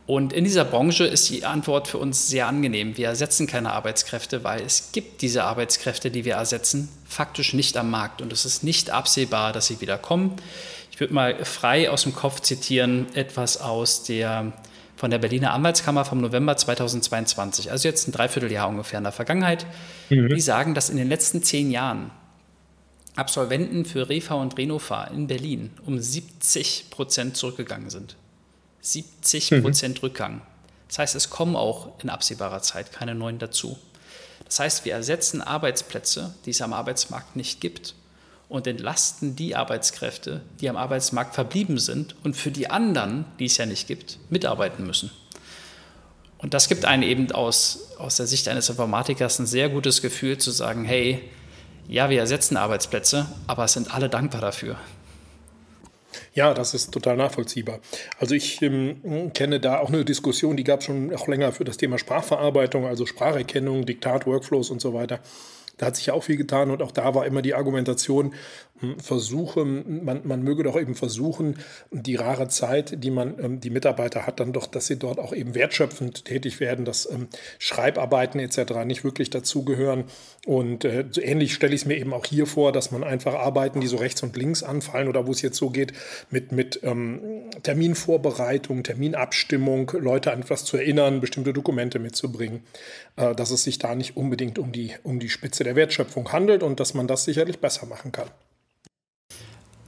Und 0.06 0.34
in 0.34 0.44
dieser 0.44 0.66
Branche 0.66 1.06
ist 1.06 1.30
die 1.30 1.46
Antwort 1.46 1.88
für 1.88 2.00
uns 2.00 2.30
sehr 2.30 2.48
angenehm. 2.48 2.98
Wir 2.98 3.10
ersetzen 3.10 3.46
keine 3.46 3.72
Arbeitskräfte, 3.74 4.44
weil 4.44 4.64
es 4.64 4.92
gibt 4.92 5.22
diese 5.22 5.44
Arbeitskräfte, 5.44 6.10
die 6.10 6.26
wir 6.26 6.34
ersetzen, 6.34 6.90
faktisch 7.06 7.54
nicht 7.54 7.78
am 7.78 7.92
Markt. 7.92 8.20
Und 8.20 8.34
es 8.34 8.44
ist 8.44 8.64
nicht 8.64 8.90
absehbar, 8.90 9.54
dass 9.54 9.68
sie 9.68 9.82
wieder 9.82 10.00
kommen. 10.00 10.36
Ich 11.00 11.02
würde 11.02 11.14
mal 11.14 11.46
frei 11.46 11.90
aus 11.90 12.04
dem 12.04 12.14
Kopf 12.14 12.42
zitieren, 12.42 13.08
etwas 13.14 13.56
aus 13.56 14.04
der, 14.04 14.52
von 14.98 15.10
der 15.10 15.18
Berliner 15.18 15.54
Anwaltskammer 15.54 16.04
vom 16.04 16.20
November 16.20 16.58
2022, 16.58 17.72
also 17.72 17.88
jetzt 17.88 18.10
ein 18.10 18.12
Dreivierteljahr 18.12 18.68
ungefähr 18.68 18.98
in 18.98 19.06
der 19.06 19.14
Vergangenheit. 19.14 19.66
Mhm. 20.10 20.28
Die 20.28 20.42
sagen, 20.42 20.74
dass 20.74 20.90
in 20.90 20.98
den 20.98 21.08
letzten 21.08 21.42
zehn 21.42 21.72
Jahren 21.72 22.12
Absolventen 23.16 23.86
für 23.86 24.10
Refa 24.10 24.36
und 24.36 24.58
Renofa 24.58 25.06
in 25.06 25.28
Berlin 25.28 25.72
um 25.86 25.98
70 25.98 26.88
Prozent 26.90 27.38
zurückgegangen 27.38 27.90
sind. 27.90 28.18
70 28.82 29.52
mhm. 29.52 29.62
Prozent 29.62 30.00
mhm. 30.00 30.02
Rückgang. 30.02 30.42
Das 30.90 31.00
heißt, 31.00 31.16
es 31.16 31.30
kommen 31.30 31.56
auch 31.56 31.98
in 32.04 32.10
absehbarer 32.10 32.62
Zeit 32.62 32.92
keine 32.92 33.16
neuen 33.16 33.40
dazu. 33.40 33.80
Das 34.44 34.60
heißt, 34.60 34.84
wir 34.84 34.96
ersetzen 34.96 35.42
Arbeitsplätze, 35.42 36.36
die 36.46 36.50
es 36.50 36.62
am 36.62 36.74
Arbeitsmarkt 36.74 37.38
nicht 37.38 37.62
gibt 37.62 37.96
und 38.50 38.66
entlasten 38.66 39.36
die 39.36 39.56
Arbeitskräfte, 39.56 40.42
die 40.60 40.70
am 40.70 40.76
Arbeitsmarkt 40.76 41.36
verblieben 41.36 41.78
sind 41.78 42.16
und 42.24 42.36
für 42.36 42.52
die 42.52 42.70
anderen, 42.70 43.26
die 43.38 43.46
es 43.46 43.58
ja 43.58 43.66
nicht 43.66 43.88
gibt, 43.88 44.18
mitarbeiten 44.30 44.86
müssen. 44.86 45.12
Und 46.40 46.54
das 46.54 46.68
gibt 46.68 46.86
einen 46.86 47.04
eben 47.04 47.32
aus, 47.32 47.92
aus 48.00 48.16
der 48.16 48.26
Sicht 48.26 48.48
eines 48.48 48.70
Informatikers 48.70 49.40
ein 49.40 49.46
sehr 49.46 49.70
gutes 49.70 50.02
Gefühl 50.02 50.38
zu 50.38 50.52
sagen, 50.52 50.84
hey, 50.86 51.22
ja, 51.88 52.10
wir 52.10 52.20
ersetzen 52.20 52.58
Arbeitsplätze, 52.58 53.28
aber 53.46 53.66
es 53.66 53.74
sind 53.74 53.94
alle 53.94 54.10
dankbar 54.10 54.42
dafür. 54.42 54.78
Ja, 56.34 56.54
das 56.54 56.74
ist 56.74 56.92
total 56.92 57.18
nachvollziehbar. 57.18 57.80
Also 58.20 58.36
ich 58.36 58.62
ähm, 58.62 59.32
kenne 59.34 59.60
da 59.60 59.80
auch 59.80 59.90
eine 59.90 60.06
Diskussion, 60.06 60.56
die 60.58 60.64
gab 60.64 60.80
es 60.80 60.86
schon 60.86 61.14
auch 61.14 61.28
länger 61.28 61.52
für 61.52 61.66
das 61.66 61.78
Thema 61.78 61.98
Sprachverarbeitung, 61.98 62.86
also 62.86 63.06
Spracherkennung, 63.06 63.86
Diktat, 63.86 64.26
Workflows 64.26 64.70
und 64.70 64.82
so 64.82 64.94
weiter. 64.94 65.20
Da 65.80 65.88
hat 65.88 65.96
sich 65.96 66.06
ja 66.06 66.14
auch 66.14 66.24
viel 66.24 66.38
getan 66.38 66.70
und 66.70 66.84
auch 66.84 66.92
da 66.92 67.16
war 67.16 67.26
immer 67.26 67.42
die 67.42 67.56
Argumentation, 67.56 68.34
hm, 68.82 69.00
versuche, 69.00 69.66
man, 69.66 70.22
man 70.24 70.42
möge 70.42 70.64
doch 70.64 70.80
eben 70.80 70.96
versuchen, 70.96 71.58
die 71.92 72.16
rare 72.16 72.48
Zeit, 72.48 73.04
die 73.04 73.12
man, 73.12 73.36
ähm, 73.44 73.60
die 73.60 73.72
Mitarbeiter 73.72 74.26
hat, 74.26 74.40
dann 74.40 74.54
doch, 74.54 74.68
dass 74.68 74.88
sie 74.88 74.98
dort 74.98 75.20
auch 75.20 75.34
eben 75.34 75.54
wertschöpfend 75.54 76.24
tätig 76.24 76.62
werden, 76.62 76.86
dass 76.86 77.10
ähm, 77.12 77.28
Schreibarbeiten 77.58 78.40
etc. 78.40 78.86
nicht 78.86 79.04
wirklich 79.04 79.30
dazugehören. 79.30 80.06
Und 80.46 80.86
äh, 80.86 81.06
so 81.12 81.20
ähnlich 81.22 81.54
stelle 81.54 81.76
ich 81.76 81.82
es 81.82 81.88
mir 81.88 81.98
eben 81.98 82.14
auch 82.14 82.26
hier 82.26 82.46
vor, 82.46 82.72
dass 82.72 82.92
man 82.92 83.04
einfach 83.04 83.34
Arbeiten, 83.34 83.82
die 83.82 83.88
so 83.88 83.98
rechts 83.98 84.24
und 84.24 84.38
links 84.38 84.64
anfallen 84.64 85.10
oder 85.10 85.28
wo 85.28 85.32
es 85.32 85.42
jetzt 85.42 85.58
so 85.58 85.70
geht, 85.70 85.92
mit, 86.30 86.54
mit 86.54 86.80
ähm, 86.84 87.20
Terminvorbereitung, 87.64 88.84
Terminabstimmung, 88.84 89.92
Leute 90.00 90.32
an 90.32 90.42
etwas 90.42 90.64
zu 90.64 90.78
erinnern, 90.78 91.20
bestimmte 91.20 91.52
Dokumente 91.52 92.00
mitzubringen, 92.00 92.62
äh, 93.18 93.36
dass 93.36 93.52
es 93.52 93.64
sich 93.64 93.78
da 93.78 93.94
nicht 93.94 94.16
unbedingt 94.16 94.58
um 94.58 94.72
die, 94.72 94.94
um 95.04 95.20
die 95.20 95.30
Spitze 95.30 95.66
der 95.66 95.69
Wertschöpfung 95.76 96.32
handelt 96.32 96.64
und 96.64 96.80
dass 96.80 96.94
man 96.94 97.08
das 97.08 97.24
sicherlich 97.24 97.60
besser 97.60 97.86
machen 97.86 98.12
kann. 98.12 98.28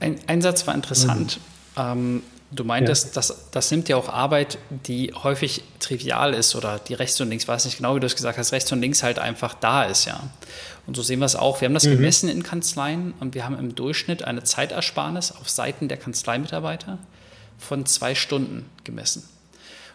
Ein, 0.00 0.18
ein 0.26 0.42
Satz 0.42 0.66
war 0.66 0.74
interessant. 0.74 1.38
Mhm. 1.76 1.82
Ähm, 1.82 2.22
du 2.50 2.64
meintest, 2.64 3.06
ja. 3.06 3.12
das, 3.14 3.50
das 3.50 3.70
nimmt 3.70 3.88
ja 3.88 3.96
auch 3.96 4.08
Arbeit, 4.08 4.58
die 4.70 5.12
häufig 5.14 5.62
trivial 5.78 6.34
ist 6.34 6.54
oder 6.54 6.78
die 6.78 6.94
rechts 6.94 7.20
und 7.20 7.30
links, 7.30 7.46
weiß 7.46 7.64
nicht 7.64 7.76
genau, 7.78 7.96
wie 7.96 8.00
du 8.00 8.06
es 8.06 8.16
gesagt 8.16 8.38
hast, 8.38 8.52
rechts 8.52 8.70
und 8.72 8.80
links 8.80 9.02
halt 9.02 9.18
einfach 9.18 9.54
da 9.54 9.84
ist, 9.84 10.04
ja. 10.04 10.20
Und 10.86 10.96
so 10.96 11.02
sehen 11.02 11.20
wir 11.20 11.26
es 11.26 11.36
auch. 11.36 11.60
Wir 11.60 11.66
haben 11.66 11.74
das 11.74 11.86
mhm. 11.86 11.92
gemessen 11.92 12.28
in 12.28 12.42
Kanzleien 12.42 13.14
und 13.20 13.34
wir 13.34 13.44
haben 13.44 13.56
im 13.56 13.74
Durchschnitt 13.74 14.24
eine 14.24 14.42
Zeitersparnis 14.42 15.32
auf 15.32 15.48
Seiten 15.48 15.88
der 15.88 15.96
Kanzleimitarbeiter 15.96 16.98
von 17.58 17.86
zwei 17.86 18.14
Stunden 18.14 18.68
gemessen. 18.82 19.28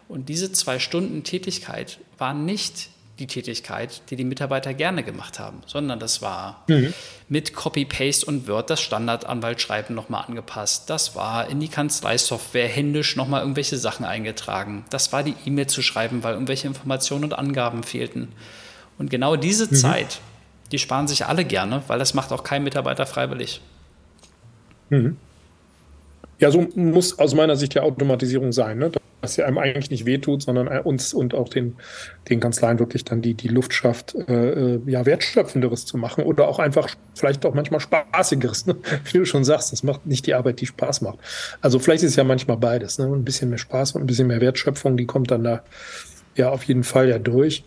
Und 0.07 0.29
diese 0.29 0.53
zwei 0.53 0.79
Stunden 0.79 1.23
Tätigkeit 1.25 1.99
war 2.17 2.33
nicht 2.33 2.89
die 3.19 3.27
Tätigkeit, 3.27 4.01
die 4.09 4.15
die 4.15 4.23
Mitarbeiter 4.23 4.73
gerne 4.73 5.03
gemacht 5.03 5.39
haben, 5.39 5.61
sondern 5.65 5.99
das 5.99 6.21
war 6.21 6.63
mhm. 6.67 6.93
mit 7.29 7.53
Copy-Paste 7.53 8.25
und 8.25 8.47
Word 8.47 8.69
das 8.69 8.81
Standardanwaltschreiben 8.81 9.95
nochmal 9.95 10.25
angepasst. 10.27 10.89
Das 10.89 11.15
war 11.15 11.49
in 11.49 11.59
die 11.59 11.67
Kanzleisoftware 11.67 12.67
händisch 12.67 13.15
nochmal 13.15 13.41
irgendwelche 13.41 13.77
Sachen 13.77 14.05
eingetragen. 14.05 14.85
Das 14.89 15.11
war 15.13 15.23
die 15.23 15.35
E-Mail 15.45 15.67
zu 15.67 15.81
schreiben, 15.81 16.23
weil 16.23 16.33
irgendwelche 16.33 16.67
Informationen 16.67 17.25
und 17.25 17.33
Angaben 17.33 17.83
fehlten. 17.83 18.29
Und 18.97 19.09
genau 19.09 19.35
diese 19.35 19.65
mhm. 19.65 19.75
Zeit, 19.75 20.19
die 20.71 20.79
sparen 20.79 21.07
sich 21.07 21.25
alle 21.25 21.45
gerne, 21.45 21.83
weil 21.87 21.99
das 21.99 22.13
macht 22.13 22.31
auch 22.31 22.43
kein 22.43 22.63
Mitarbeiter 22.63 23.05
freiwillig. 23.05 23.61
Mhm. 24.89 25.17
Ja, 26.39 26.51
so 26.51 26.67
muss 26.75 27.17
aus 27.17 27.33
meiner 27.33 27.55
Sicht 27.55 27.73
ja 27.73 27.81
Automatisierung 27.81 28.51
sein, 28.51 28.77
ne? 28.77 28.91
dass 29.21 29.33
sie 29.33 29.43
einem 29.43 29.57
eigentlich 29.57 29.89
nicht 29.89 30.05
wehtut, 30.05 30.43
sondern 30.43 30.67
uns 30.67 31.13
und 31.13 31.33
auch 31.33 31.49
den, 31.49 31.75
den 32.29 32.39
Kanzleien 32.39 32.77
wirklich 32.77 33.03
dann 33.03 33.21
die, 33.21 33.33
die 33.33 33.47
Luft 33.47 33.73
schafft, 33.73 34.15
äh, 34.15 34.75
äh, 34.75 34.81
ja, 34.85 35.05
wertschöpfenderes 35.05 35.85
zu 35.85 35.97
machen 35.97 36.23
oder 36.23 36.47
auch 36.47 36.59
einfach 36.59 36.89
vielleicht 37.15 37.45
auch 37.45 37.53
manchmal 37.53 37.79
spaßigeres. 37.79 38.67
Ne? 38.67 38.75
Wie 39.11 39.17
du 39.17 39.25
schon 39.25 39.43
sagst, 39.43 39.71
das 39.71 39.83
macht 39.83 40.05
nicht 40.05 40.27
die 40.27 40.35
Arbeit, 40.35 40.61
die 40.61 40.67
Spaß 40.67 41.01
macht. 41.01 41.17
Also 41.61 41.79
vielleicht 41.79 42.03
ist 42.03 42.11
es 42.11 42.15
ja 42.15 42.23
manchmal 42.23 42.57
beides, 42.57 42.99
ne? 42.99 43.05
ein 43.05 43.25
bisschen 43.25 43.49
mehr 43.49 43.57
Spaß 43.57 43.93
und 43.93 44.03
ein 44.03 44.07
bisschen 44.07 44.27
mehr 44.27 44.41
Wertschöpfung, 44.41 44.97
die 44.97 45.05
kommt 45.05 45.31
dann 45.31 45.43
da 45.43 45.63
ja 46.35 46.51
auf 46.51 46.63
jeden 46.63 46.83
Fall 46.83 47.09
ja 47.09 47.17
durch. 47.17 47.63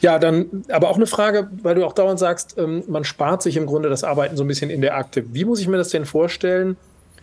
Ja, 0.00 0.18
dann 0.18 0.64
aber 0.68 0.90
auch 0.90 0.96
eine 0.96 1.06
Frage, 1.06 1.48
weil 1.62 1.76
du 1.76 1.84
auch 1.84 1.92
dauernd 1.92 2.18
sagst, 2.18 2.56
ähm, 2.58 2.82
man 2.88 3.04
spart 3.04 3.42
sich 3.42 3.56
im 3.56 3.66
Grunde 3.66 3.88
das 3.88 4.02
Arbeiten 4.02 4.36
so 4.36 4.42
ein 4.42 4.48
bisschen 4.48 4.68
in 4.68 4.80
der 4.80 4.96
Akte. 4.96 5.24
Wie 5.32 5.44
muss 5.44 5.60
ich 5.60 5.68
mir 5.68 5.76
das 5.76 5.90
denn 5.90 6.04
vorstellen? 6.04 6.76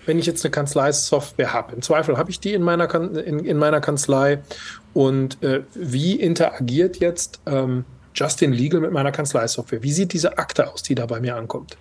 Wenn 0.07 0.17
ich 0.17 0.25
jetzt 0.25 0.43
eine 0.43 0.51
Kanzleisoftware 0.51 1.53
habe. 1.53 1.75
Im 1.75 1.81
Zweifel 1.81 2.17
habe 2.17 2.31
ich 2.31 2.39
die 2.39 2.53
in 2.53 2.63
meiner, 2.63 2.87
kan 2.87 3.15
in, 3.15 3.39
in 3.39 3.57
meiner 3.57 3.81
Kanzlei. 3.81 4.39
Und 4.93 5.43
äh, 5.43 5.63
wie 5.75 6.15
interagiert 6.15 6.97
jetzt 6.97 7.41
ähm, 7.45 7.83
Justin 8.15 8.53
Legal 8.53 8.79
mit 8.79 8.91
meiner 8.91 9.11
Kanzleisoftware? 9.11 9.83
Wie 9.83 9.91
sieht 9.91 10.13
diese 10.13 10.37
Akte 10.37 10.71
aus, 10.71 10.81
die 10.81 10.95
da 10.95 11.05
bei 11.05 11.19
mir 11.19 11.35
ankommt? 11.35 11.77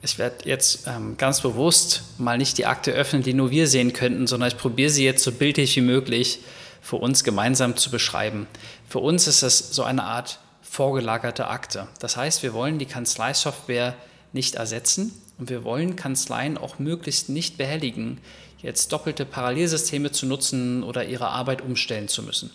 Ich 0.00 0.16
werde 0.18 0.48
jetzt 0.48 0.86
ähm, 0.86 1.16
ganz 1.16 1.40
bewusst 1.40 2.04
mal 2.18 2.38
nicht 2.38 2.56
die 2.56 2.66
Akte 2.66 2.92
öffnen, 2.92 3.24
die 3.24 3.34
nur 3.34 3.50
wir 3.50 3.66
sehen 3.66 3.92
könnten, 3.92 4.28
sondern 4.28 4.48
ich 4.48 4.56
probiere 4.56 4.90
sie 4.90 5.04
jetzt 5.04 5.24
so 5.24 5.32
bildlich 5.32 5.74
wie 5.74 5.80
möglich 5.80 6.40
für 6.80 6.96
uns 6.96 7.24
gemeinsam 7.24 7.76
zu 7.76 7.90
beschreiben. 7.90 8.46
Für 8.88 9.00
uns 9.00 9.26
ist 9.26 9.42
das 9.42 9.58
so 9.58 9.82
eine 9.82 10.04
Art 10.04 10.38
vorgelagerte 10.62 11.48
Akte. 11.48 11.88
Das 11.98 12.16
heißt, 12.16 12.44
wir 12.44 12.52
wollen 12.52 12.78
die 12.78 12.86
Kanzleisoftware 12.86 13.94
nicht 14.32 14.54
ersetzen, 14.54 15.12
und 15.38 15.50
wir 15.50 15.64
wollen 15.64 15.96
Kanzleien 15.96 16.58
auch 16.58 16.78
möglichst 16.78 17.28
nicht 17.28 17.56
behelligen, 17.56 18.20
jetzt 18.60 18.92
doppelte 18.92 19.24
Parallelsysteme 19.24 20.10
zu 20.10 20.26
nutzen 20.26 20.82
oder 20.82 21.04
ihre 21.04 21.28
Arbeit 21.28 21.62
umstellen 21.62 22.08
zu 22.08 22.22
müssen. 22.22 22.50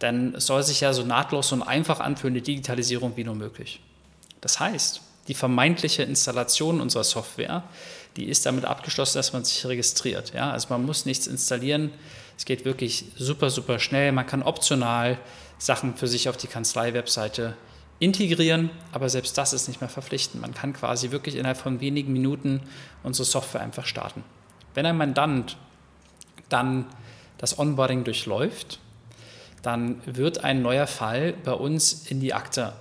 Denn 0.00 0.34
es 0.34 0.46
soll 0.46 0.64
sich 0.64 0.80
ja 0.80 0.92
so 0.92 1.04
nahtlos 1.04 1.52
und 1.52 1.62
einfach 1.62 2.00
anfühlen, 2.00 2.34
Digitalisierung 2.42 3.16
wie 3.16 3.24
nur 3.24 3.36
möglich. 3.36 3.80
Das 4.40 4.58
heißt, 4.58 5.00
die 5.28 5.34
vermeintliche 5.34 6.02
Installation 6.02 6.80
unserer 6.80 7.04
Software, 7.04 7.62
die 8.16 8.28
ist 8.28 8.44
damit 8.44 8.64
abgeschlossen, 8.64 9.18
dass 9.18 9.32
man 9.32 9.44
sich 9.44 9.64
registriert. 9.64 10.34
Ja? 10.34 10.50
Also 10.50 10.68
man 10.70 10.84
muss 10.84 11.06
nichts 11.06 11.28
installieren. 11.28 11.92
Es 12.36 12.44
geht 12.44 12.64
wirklich 12.64 13.04
super, 13.16 13.50
super 13.50 13.78
schnell. 13.78 14.10
Man 14.10 14.26
kann 14.26 14.42
optional 14.42 15.18
Sachen 15.58 15.96
für 15.96 16.08
sich 16.08 16.28
auf 16.28 16.36
die 16.36 16.48
Kanzlei-Webseite 16.48 17.56
integrieren, 18.02 18.70
aber 18.90 19.08
selbst 19.08 19.38
das 19.38 19.52
ist 19.52 19.68
nicht 19.68 19.80
mehr 19.80 19.88
verpflichtend. 19.88 20.42
Man 20.42 20.54
kann 20.54 20.72
quasi 20.72 21.12
wirklich 21.12 21.36
innerhalb 21.36 21.56
von 21.56 21.80
wenigen 21.80 22.12
Minuten 22.12 22.60
unsere 23.04 23.24
Software 23.24 23.60
einfach 23.60 23.86
starten. 23.86 24.24
Wenn 24.74 24.86
ein 24.86 24.96
Mandant 24.96 25.56
dann 26.48 26.86
das 27.38 27.60
Onboarding 27.60 28.02
durchläuft, 28.02 28.80
dann 29.62 30.00
wird 30.04 30.42
ein 30.42 30.62
neuer 30.62 30.88
Fall 30.88 31.34
bei 31.44 31.52
uns 31.52 32.10
in 32.10 32.20
die 32.20 32.34
Akte 32.34 32.72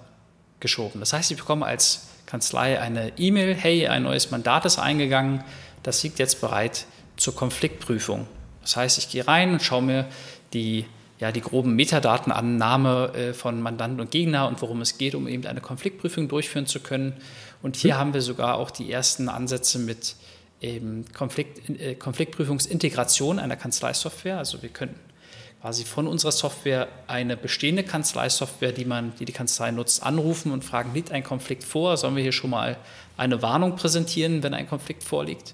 geschoben. 0.60 1.00
Das 1.00 1.14
heißt, 1.14 1.30
ich 1.30 1.38
bekomme 1.38 1.68
als 1.68 2.08
Kanzlei 2.26 2.80
eine 2.80 3.12
E-Mail, 3.18 3.54
hey, 3.54 3.88
ein 3.88 4.04
neues 4.04 4.32
Mandat 4.32 4.66
ist 4.66 4.80
eingegangen, 4.80 5.44
das 5.84 6.02
liegt 6.02 6.18
jetzt 6.18 6.42
bereit 6.42 6.86
zur 7.16 7.36
Konfliktprüfung. 7.36 8.26
Das 8.62 8.76
heißt, 8.76 8.98
ich 8.98 9.10
gehe 9.10 9.28
rein 9.28 9.52
und 9.54 9.62
schaue 9.62 9.84
mir 9.84 10.08
die 10.54 10.88
ja, 11.22 11.32
die 11.32 11.42
groben 11.42 11.76
Metadaten 11.76 12.32
an, 12.32 12.58
Name 12.58 13.14
äh, 13.14 13.34
von 13.34 13.62
Mandanten 13.62 14.02
und 14.02 14.10
Gegner 14.10 14.48
und 14.48 14.60
worum 14.62 14.82
es 14.82 14.98
geht, 14.98 15.14
um 15.14 15.28
eben 15.28 15.46
eine 15.46 15.62
Konfliktprüfung 15.62 16.28
durchführen 16.28 16.66
zu 16.66 16.80
können. 16.80 17.14
Und 17.62 17.76
hier 17.76 17.94
mhm. 17.94 18.00
haben 18.00 18.14
wir 18.16 18.22
sogar 18.24 18.56
auch 18.56 18.72
die 18.72 18.92
ersten 18.92 19.30
Ansätze 19.30 19.78
mit 19.78 20.16
eben 20.62 21.06
Konflikt, 21.14 21.70
äh, 21.70 21.94
Konfliktprüfungsintegration 21.94 23.38
einer 23.38 23.56
Kanzleisoftware. 23.56 24.40
Also 24.40 24.64
wir 24.64 24.70
könnten 24.70 25.00
quasi 25.62 25.86
von 25.86 26.08
unserer 26.08 26.32
Software 26.32 26.88
eine 27.06 27.38
bestehende 27.38 27.84
Kanzleisoftware, 27.84 28.72
die 28.72 28.86
man, 28.86 29.14
die 29.20 29.26
die 29.26 29.32
Kanzlei 29.32 29.70
nutzt, 29.70 30.02
anrufen 30.02 30.52
und 30.52 30.66
fragen, 30.66 30.92
liegt 30.96 31.12
ein 31.12 31.24
Konflikt 31.24 31.64
vor? 31.64 31.98
Sollen 31.98 32.16
wir 32.16 32.24
hier 32.24 32.32
schon 32.32 32.50
mal 32.50 32.78
eine 33.16 33.44
Warnung 33.44 33.76
präsentieren, 33.76 34.42
wenn 34.42 34.56
ein 34.56 34.68
Konflikt 34.68 35.04
vorliegt? 35.04 35.54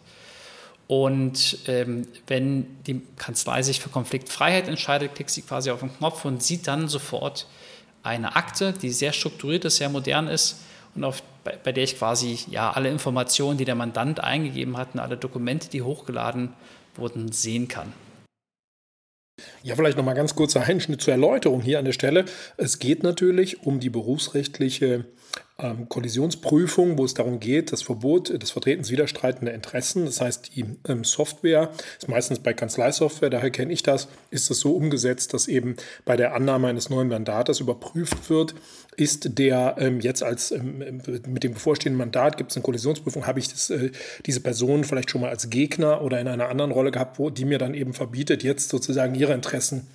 Und 0.87 1.59
ähm, 1.67 2.07
wenn 2.27 2.65
die 2.85 3.01
Kanzlei 3.17 3.61
sich 3.61 3.81
für 3.81 3.89
Konfliktfreiheit 3.89 4.67
entscheidet, 4.67 5.15
klickt 5.15 5.31
sie 5.31 5.41
quasi 5.41 5.69
auf 5.69 5.81
den 5.81 5.95
Knopf 5.97 6.23
und 6.23 6.41
sieht 6.41 6.67
dann 6.67 6.87
sofort 6.87 7.47
eine 8.03 8.37
Akte, 8.37 8.73
die 8.73 8.91
sehr 8.91 9.11
strukturiert 9.11 9.65
ist, 9.65 9.77
sehr 9.77 9.89
modern 9.89 10.27
ist 10.27 10.61
und 10.95 11.03
auf, 11.03 11.21
bei, 11.43 11.57
bei, 11.61 11.71
der 11.71 11.83
ich 11.83 11.97
quasi 11.97 12.39
ja 12.49 12.71
alle 12.71 12.89
Informationen, 12.89 13.57
die 13.57 13.65
der 13.65 13.75
Mandant 13.75 14.21
eingegeben 14.21 14.77
hat 14.77 14.89
und 14.93 14.99
alle 14.99 15.17
Dokumente, 15.17 15.69
die 15.69 15.81
hochgeladen 15.81 16.53
wurden, 16.95 17.31
sehen 17.31 17.67
kann. 17.67 17.93
Ja, 19.61 19.75
vielleicht 19.75 19.97
noch 19.97 20.05
mal 20.05 20.13
ganz 20.13 20.35
kurzer 20.35 20.63
Einschnitt 20.63 21.01
zur 21.01 21.13
Erläuterung 21.13 21.61
hier 21.61 21.79
an 21.79 21.85
der 21.85 21.91
Stelle. 21.91 22.25
Es 22.57 22.79
geht 22.79 23.03
natürlich 23.03 23.63
um 23.63 23.79
die 23.79 23.89
berufsrechtliche 23.89 25.05
ähm, 25.59 25.89
Kollisionsprüfung, 25.89 26.97
wo 26.97 27.05
es 27.05 27.13
darum 27.15 27.39
geht, 27.39 27.71
das 27.71 27.81
Verbot 27.81 28.41
des 28.41 28.51
Vertretens 28.51 28.91
widerstreitender 28.91 29.53
Interessen. 29.53 30.05
Das 30.05 30.21
heißt, 30.21 30.55
die 30.55 30.65
ähm, 30.87 31.03
Software 31.03 31.71
ist 31.97 32.07
meistens 32.07 32.39
bei 32.39 32.53
Kanzleisoftware, 32.53 33.29
daher 33.29 33.49
kenne 33.49 33.73
ich 33.73 33.81
das, 33.81 34.07
ist 34.29 34.51
es 34.51 34.59
so 34.59 34.75
umgesetzt, 34.75 35.33
dass 35.33 35.47
eben 35.47 35.75
bei 36.05 36.15
der 36.15 36.35
Annahme 36.35 36.67
eines 36.67 36.89
neuen 36.89 37.07
Mandates 37.07 37.59
überprüft 37.59 38.29
wird, 38.29 38.53
ist 38.97 39.37
der 39.37 39.75
ähm, 39.79 39.99
jetzt 39.99 40.23
als 40.23 40.51
ähm, 40.51 41.01
mit 41.27 41.43
dem 41.43 41.53
bevorstehenden 41.53 41.97
Mandat 41.97 42.37
gibt 42.37 42.51
es 42.51 42.57
eine 42.57 42.63
Kollisionsprüfung, 42.63 43.25
habe 43.25 43.39
ich 43.39 43.47
das, 43.47 43.69
äh, 43.69 43.91
diese 44.25 44.41
Person 44.41 44.83
vielleicht 44.83 45.09
schon 45.09 45.21
mal 45.21 45.29
als 45.29 45.49
Gegner 45.49 46.01
oder 46.01 46.19
in 46.19 46.27
einer 46.27 46.49
anderen 46.49 46.71
Rolle 46.71 46.91
gehabt, 46.91 47.19
wo 47.19 47.29
die 47.29 47.45
mir 47.45 47.57
dann 47.57 47.73
eben 47.73 47.93
verbietet, 47.93 48.43
jetzt 48.43 48.69
sozusagen 48.69 49.15
ihre 49.15 49.33
Interessen 49.33 49.87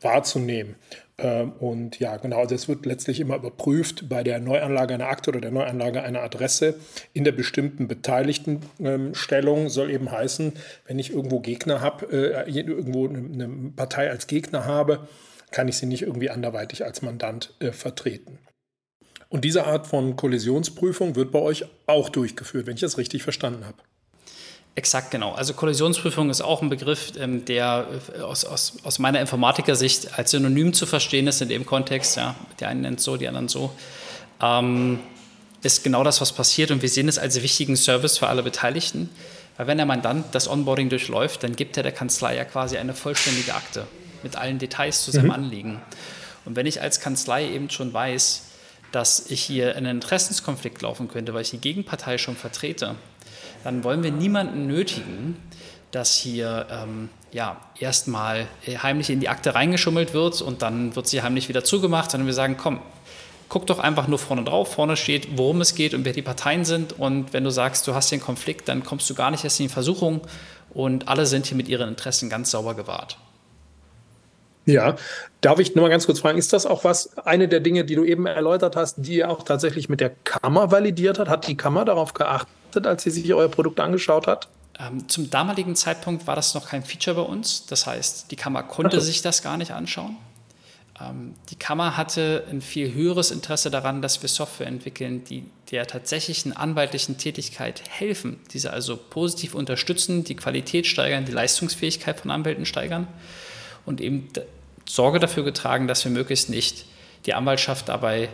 wahrzunehmen. 0.00 0.76
Ähm, 1.20 1.52
und 1.52 1.98
ja, 2.00 2.16
genau, 2.16 2.46
das 2.46 2.68
wird 2.68 2.86
letztlich 2.86 3.20
immer 3.20 3.36
überprüft 3.36 4.08
bei 4.08 4.22
der 4.22 4.40
Neuanlage 4.40 4.94
einer 4.94 5.08
Akte 5.08 5.30
oder 5.30 5.40
der 5.40 5.50
Neuanlage 5.50 6.02
einer 6.02 6.22
Adresse 6.22 6.74
in 7.12 7.24
der 7.24 7.32
bestimmten 7.32 7.88
beteiligten 7.88 8.60
ähm, 8.80 9.14
Stellung. 9.14 9.68
Soll 9.68 9.90
eben 9.90 10.10
heißen, 10.10 10.54
wenn 10.86 10.98
ich 10.98 11.12
irgendwo 11.12 11.40
Gegner 11.40 11.80
habe, 11.80 12.06
äh, 12.06 12.50
irgendwo 12.50 13.06
eine 13.06 13.72
Partei 13.76 14.10
als 14.10 14.26
Gegner 14.26 14.64
habe, 14.64 15.08
kann 15.50 15.68
ich 15.68 15.76
sie 15.76 15.86
nicht 15.86 16.02
irgendwie 16.02 16.30
anderweitig 16.30 16.84
als 16.84 17.02
Mandant 17.02 17.54
äh, 17.60 17.72
vertreten. 17.72 18.38
Und 19.28 19.44
diese 19.44 19.64
Art 19.64 19.86
von 19.86 20.16
Kollisionsprüfung 20.16 21.14
wird 21.16 21.30
bei 21.30 21.38
euch 21.38 21.64
auch 21.86 22.08
durchgeführt, 22.08 22.66
wenn 22.66 22.74
ich 22.74 22.80
das 22.80 22.98
richtig 22.98 23.22
verstanden 23.22 23.64
habe. 23.64 23.78
Exakt, 24.76 25.10
genau. 25.10 25.32
Also 25.32 25.52
Kollisionsprüfung 25.54 26.30
ist 26.30 26.40
auch 26.40 26.62
ein 26.62 26.70
Begriff, 26.70 27.12
ähm, 27.18 27.44
der 27.44 27.86
äh, 28.16 28.20
aus, 28.20 28.44
aus, 28.44 28.74
aus 28.84 28.98
meiner 28.98 29.20
Informatikersicht 29.20 30.18
als 30.18 30.30
Synonym 30.30 30.72
zu 30.72 30.86
verstehen 30.86 31.26
ist 31.26 31.42
in 31.42 31.48
dem 31.48 31.66
Kontext. 31.66 32.16
Ja. 32.16 32.36
Die 32.60 32.64
einen 32.64 32.82
nennt 32.82 33.00
es 33.00 33.04
so, 33.04 33.16
die 33.16 33.28
anderen 33.28 33.48
so. 33.48 33.72
Ähm, 34.40 35.00
ist 35.62 35.84
genau 35.84 36.04
das, 36.04 36.20
was 36.20 36.32
passiert 36.32 36.70
und 36.70 36.82
wir 36.82 36.88
sehen 36.88 37.08
es 37.08 37.18
als 37.18 37.42
wichtigen 37.42 37.76
Service 37.76 38.16
für 38.16 38.28
alle 38.28 38.42
Beteiligten. 38.42 39.10
Weil 39.56 39.66
wenn 39.66 39.76
der 39.76 39.86
Mandant 39.86 40.26
das 40.32 40.48
Onboarding 40.48 40.88
durchläuft, 40.88 41.42
dann 41.42 41.54
gibt 41.54 41.76
er 41.76 41.82
der 41.82 41.92
Kanzlei 41.92 42.36
ja 42.36 42.44
quasi 42.44 42.78
eine 42.78 42.94
vollständige 42.94 43.54
Akte 43.54 43.86
mit 44.22 44.36
allen 44.36 44.58
Details 44.58 45.04
zu 45.04 45.10
seinem 45.10 45.26
mhm. 45.26 45.32
Anliegen. 45.32 45.82
Und 46.46 46.56
wenn 46.56 46.64
ich 46.64 46.80
als 46.80 47.00
Kanzlei 47.00 47.46
eben 47.46 47.68
schon 47.68 47.92
weiß, 47.92 48.44
dass 48.92 49.30
ich 49.30 49.42
hier 49.42 49.76
einen 49.76 49.96
Interessenskonflikt 49.96 50.80
laufen 50.82 51.08
könnte, 51.08 51.34
weil 51.34 51.42
ich 51.42 51.50
die 51.50 51.58
Gegenpartei 51.58 52.16
schon 52.16 52.36
vertrete, 52.36 52.96
dann 53.64 53.84
wollen 53.84 54.02
wir 54.02 54.12
niemanden 54.12 54.66
nötigen, 54.66 55.36
dass 55.90 56.14
hier 56.14 56.66
ähm, 56.70 57.08
ja, 57.32 57.60
erstmal 57.78 58.46
äh, 58.66 58.78
heimlich 58.78 59.10
in 59.10 59.20
die 59.20 59.28
Akte 59.28 59.54
reingeschummelt 59.54 60.14
wird 60.14 60.40
und 60.42 60.62
dann 60.62 60.94
wird 60.96 61.08
sie 61.08 61.22
heimlich 61.22 61.48
wieder 61.48 61.64
zugemacht, 61.64 62.10
sondern 62.10 62.26
wir 62.26 62.34
sagen, 62.34 62.56
komm, 62.56 62.80
guck 63.48 63.66
doch 63.66 63.78
einfach 63.78 64.06
nur 64.06 64.18
vorne 64.18 64.44
drauf. 64.44 64.74
Vorne 64.74 64.96
steht, 64.96 65.36
worum 65.36 65.60
es 65.60 65.74
geht 65.74 65.92
und 65.94 66.04
wer 66.04 66.12
die 66.12 66.22
Parteien 66.22 66.64
sind. 66.64 66.98
Und 66.98 67.32
wenn 67.32 67.44
du 67.44 67.50
sagst, 67.50 67.86
du 67.86 67.94
hast 67.94 68.10
den 68.10 68.20
Konflikt, 68.20 68.68
dann 68.68 68.84
kommst 68.84 69.10
du 69.10 69.14
gar 69.14 69.30
nicht 69.30 69.44
erst 69.44 69.60
in 69.60 69.66
die 69.66 69.72
Versuchung 69.72 70.20
und 70.70 71.08
alle 71.08 71.26
sind 71.26 71.46
hier 71.46 71.56
mit 71.56 71.68
ihren 71.68 71.88
Interessen 71.88 72.30
ganz 72.30 72.50
sauber 72.52 72.74
gewahrt. 72.74 73.18
Ja, 74.72 74.96
darf 75.40 75.58
ich 75.58 75.74
nur 75.74 75.84
mal 75.84 75.88
ganz 75.88 76.06
kurz 76.06 76.20
fragen, 76.20 76.38
ist 76.38 76.52
das 76.52 76.66
auch 76.66 76.84
was, 76.84 77.16
eine 77.18 77.48
der 77.48 77.60
Dinge, 77.60 77.84
die 77.84 77.94
du 77.94 78.04
eben 78.04 78.26
erläutert 78.26 78.76
hast, 78.76 78.96
die 78.98 79.16
ihr 79.16 79.30
auch 79.30 79.42
tatsächlich 79.42 79.88
mit 79.88 80.00
der 80.00 80.10
Kammer 80.24 80.70
validiert 80.70 81.18
hat? 81.18 81.28
Hat 81.28 81.46
die 81.46 81.56
Kammer 81.56 81.84
darauf 81.84 82.14
geachtet, 82.14 82.86
als 82.86 83.02
sie 83.02 83.10
sich 83.10 83.32
euer 83.32 83.48
Produkt 83.48 83.80
angeschaut 83.80 84.26
hat? 84.26 84.48
Ähm, 84.78 85.08
zum 85.08 85.30
damaligen 85.30 85.76
Zeitpunkt 85.76 86.26
war 86.26 86.36
das 86.36 86.54
noch 86.54 86.68
kein 86.68 86.82
Feature 86.82 87.16
bei 87.16 87.22
uns. 87.22 87.66
Das 87.66 87.86
heißt, 87.86 88.30
die 88.30 88.36
Kammer 88.36 88.62
konnte 88.62 89.00
so. 89.00 89.06
sich 89.06 89.22
das 89.22 89.42
gar 89.42 89.56
nicht 89.56 89.72
anschauen. 89.72 90.16
Ähm, 91.00 91.34
die 91.50 91.56
Kammer 91.56 91.96
hatte 91.96 92.44
ein 92.50 92.60
viel 92.60 92.92
höheres 92.92 93.30
Interesse 93.30 93.70
daran, 93.70 94.02
dass 94.02 94.22
wir 94.22 94.28
Software 94.28 94.66
entwickeln, 94.66 95.24
die 95.24 95.44
der 95.70 95.86
tatsächlichen 95.86 96.56
anwaltlichen 96.56 97.18
Tätigkeit 97.18 97.82
helfen, 97.88 98.40
diese 98.52 98.72
also 98.72 98.96
positiv 98.96 99.54
unterstützen, 99.54 100.24
die 100.24 100.36
Qualität 100.36 100.86
steigern, 100.86 101.24
die 101.24 101.32
Leistungsfähigkeit 101.32 102.20
von 102.20 102.30
Anwälten 102.30 102.66
steigern 102.66 103.06
und 103.86 104.00
eben 104.00 104.28
Sorge 104.94 105.20
dafür 105.20 105.44
getragen, 105.44 105.86
dass 105.86 106.04
wir 106.04 106.10
möglichst 106.10 106.50
nicht 106.50 106.84
die 107.26 107.34
Anwaltschaft 107.34 107.88
dabei 107.88 108.28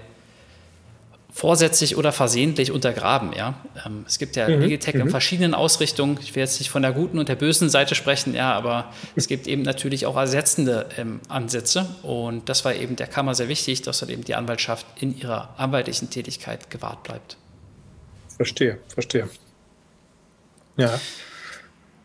vorsätzlich 1.37 1.99
oder 1.99 2.13
versehentlich 2.13 2.73
untergraben. 2.73 3.35
Ja? 3.35 3.61
Ähm, 3.85 4.07
es 4.07 4.19
gibt 4.19 4.37
ja 4.37 4.49
mhm. 4.49 4.61
Legitech 4.61 4.95
in 4.95 5.05
mhm. 5.05 5.11
verschiedenen 5.11 5.53
Ausrichtungen. 5.53 6.19
Ich 6.23 6.35
will 6.35 6.41
jetzt 6.41 6.59
nicht 6.61 6.71
von 6.71 6.81
der 6.81 6.93
guten 6.93 7.19
und 7.19 7.29
der 7.29 7.35
bösen 7.35 7.69
Seite 7.69 7.95
sprechen, 7.95 8.35
ja, 8.35 8.55
aber 8.55 8.91
es 9.17 9.27
gibt 9.27 9.47
eben 9.47 9.61
natürlich 9.61 10.07
auch 10.07 10.17
ersetzende 10.17 10.87
ähm, 10.97 11.21
Ansätze. 11.29 11.95
Und 12.03 12.49
das 12.49 12.65
war 12.65 12.75
eben 12.75 12.97
der 12.97 13.07
Kammer 13.07 13.35
sehr 13.35 13.49
wichtig, 13.49 13.83
dass 13.83 13.99
dann 13.99 14.09
eben 14.09 14.25
die 14.25 14.35
Anwaltschaft 14.35 14.87
in 14.99 15.19
ihrer 15.19 15.55
anwaltlichen 15.59 16.09
Tätigkeit 16.09 16.71
gewahrt 16.71 17.03
bleibt. 17.03 17.37
Verstehe, 18.37 18.79
verstehe. 18.89 19.29
Ja. 20.79 20.99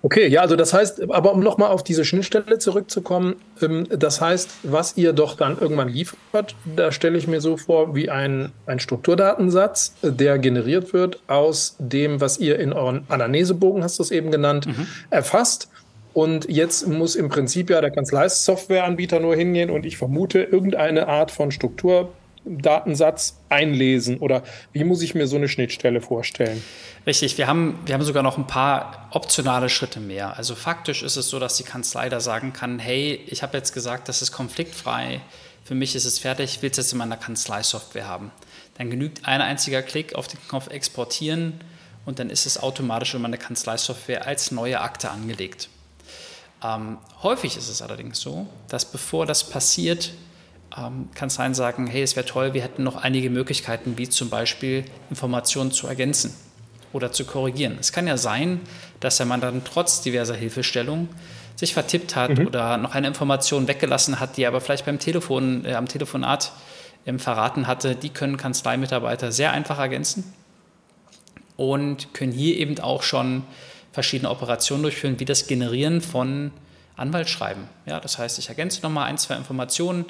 Okay, 0.04 0.28
ja, 0.28 0.42
also 0.42 0.56
das 0.56 0.74
heißt, 0.74 1.12
aber 1.12 1.32
um 1.32 1.42
nochmal 1.42 1.70
auf 1.70 1.84
diese 1.84 2.06
Schnittstelle 2.06 2.58
zurückzukommen, 2.58 3.36
ähm, 3.62 3.88
das 3.90 4.20
heißt, 4.20 4.50
was 4.64 4.98
ihr 4.98 5.14
doch 5.14 5.36
dann 5.36 5.60
irgendwann 5.60 5.90
liefert, 5.90 6.56
da 6.76 6.92
stelle 6.92 7.18
ich 7.18 7.28
mir 7.28 7.40
so 7.40 7.56
vor, 7.58 7.94
wie 7.94 8.10
ein, 8.10 8.52
ein 8.66 8.80
Strukturdatensatz, 8.80 9.94
der 10.02 10.40
generiert 10.40 10.94
wird 10.94 11.20
aus 11.28 11.76
dem, 11.78 12.20
was 12.20 12.40
ihr 12.40 12.58
in 12.60 12.74
euren 12.74 13.06
Anamnesebogen, 13.10 13.84
hast 13.84 14.00
du 14.00 14.04
es 14.04 14.12
eben 14.12 14.32
genannt, 14.32 14.66
mhm. 14.66 14.88
erfasst. 15.12 15.70
Und 16.14 16.50
jetzt 16.50 16.88
muss 16.88 17.16
im 17.16 17.30
Prinzip 17.30 17.70
ja 17.70 17.80
der 17.80 17.92
Kanzleisoftwareanbieter 17.92 19.20
nur 19.20 19.36
hingehen 19.36 19.70
und 19.70 19.86
ich 19.86 19.98
vermute, 19.98 20.42
irgendeine 20.42 21.08
Art 21.08 21.32
von 21.32 21.52
Struktur 21.52 22.12
Datensatz 22.46 23.40
einlesen 23.50 24.18
oder 24.18 24.44
wie 24.74 24.84
muss 24.84 25.02
ich 25.02 25.14
mir 25.14 25.28
so 25.28 25.36
eine 25.36 25.48
Schnittstelle 25.48 26.02
vorstellen? 26.02 26.64
Richtig, 27.06 27.38
wir 27.38 27.48
haben, 27.48 27.80
wir 27.86 27.94
haben 27.94 28.04
sogar 28.04 28.24
noch 28.24 28.38
ein 28.38 28.48
paar 28.48 29.10
optionale 29.12 29.70
Schritte 29.70 30.00
mehr. 30.00 30.38
Also 30.38 30.56
faktisch 30.56 31.04
ist 31.04 31.18
es 31.18 31.30
so, 31.30 31.40
dass 31.40 31.58
die 31.58 31.64
Kanzlei 31.64 32.10
da 32.10 32.20
sagen 32.20 32.54
kann, 32.54 32.80
hey, 32.80 33.20
ich 33.28 33.44
habe 33.44 33.58
jetzt 33.58 33.74
gesagt, 33.74 34.10
das 34.10 34.22
ist 34.22 34.32
konfliktfrei, 34.32 35.22
für 35.64 35.76
mich 35.76 35.96
ist 35.96 36.06
es 36.06 36.20
fertig, 36.20 36.62
will 36.62 36.72
es 36.72 36.78
jetzt 36.78 36.92
in 36.92 36.98
meiner 36.98 37.18
Kanzleisoftware 37.18 38.08
haben. 38.08 38.32
Dann 38.78 38.90
genügt 38.90 39.26
ein 39.28 39.42
einziger 39.42 39.84
Klick 39.84 40.16
auf 40.16 40.28
den 40.28 40.40
Knopf 40.48 40.68
Exportieren 40.68 41.62
und 42.06 42.18
dann 42.18 42.32
ist 42.32 42.48
es 42.48 42.58
automatisch 42.58 43.14
in 43.14 43.22
meine 43.22 43.38
Kanzleisoftware 43.38 44.26
als 44.26 44.50
neue 44.52 44.82
Akte 44.82 45.12
angelegt. 45.12 45.70
Ähm, 46.64 46.98
häufig 47.22 47.58
ist 47.58 47.70
es 47.70 47.82
allerdings 47.82 48.20
so, 48.20 48.48
dass 48.70 48.86
bevor 48.86 49.26
das 49.26 49.44
passiert, 49.44 50.12
ähm, 50.78 51.10
Kanzleien 51.16 51.54
sagen, 51.54 51.88
hey, 51.88 52.02
es 52.02 52.16
wäre 52.16 52.26
toll, 52.26 52.54
wir 52.54 52.62
hätten 52.62 52.84
noch 52.84 52.96
einige 52.96 53.30
Möglichkeiten, 53.30 53.98
wie 53.98 54.10
zum 54.10 54.30
Beispiel 54.30 54.86
Informationen 55.10 55.72
zu 55.72 55.88
ergänzen 55.88 56.34
oder 56.94 57.12
zu 57.12 57.26
korrigieren. 57.26 57.78
Es 57.80 57.92
kann 57.92 58.08
ja 58.08 58.18
sein, 58.18 58.62
dass 59.00 59.18
der 59.18 59.26
Mandant 59.26 59.66
trotz 59.66 60.02
diverser 60.02 60.36
Hilfestellung 60.36 61.10
sich 61.56 61.74
vertippt 61.74 62.16
hat 62.16 62.38
mhm. 62.38 62.48
oder 62.48 62.78
noch 62.78 62.96
eine 62.96 63.08
Information 63.08 63.68
weggelassen 63.68 64.20
hat, 64.20 64.38
die 64.38 64.44
er 64.44 64.50
aber 64.50 64.62
vielleicht 64.62 64.86
beim 64.86 65.00
Telefon, 65.00 65.66
äh, 65.66 65.74
am 65.74 65.88
Telefonat 65.88 66.52
ähm, 67.06 67.20
verraten 67.20 67.68
hatte. 67.68 67.96
Die 67.96 68.10
können 68.10 68.38
Kanzleimitarbeiter 68.38 69.32
sehr 69.32 69.52
einfach 69.52 69.80
ergänzen 69.80 70.34
und 71.58 72.14
können 72.14 72.32
hier 72.32 72.58
eben 72.58 72.80
auch 72.80 73.04
schon 73.04 73.44
verschiedene 73.92 74.30
Operationen 74.30 74.84
durchführen, 74.84 75.20
wie 75.20 75.26
das 75.26 75.48
Generieren 75.48 76.02
von 76.02 76.52
Anwaltsschreiben. 76.96 77.64
Ja, 77.86 78.00
das 78.00 78.18
heißt, 78.18 78.40
ich 78.40 78.50
ergänze 78.50 78.82
nochmal 78.82 79.08
ein, 79.08 79.18
zwei 79.18 79.36
Informationen, 79.36 80.06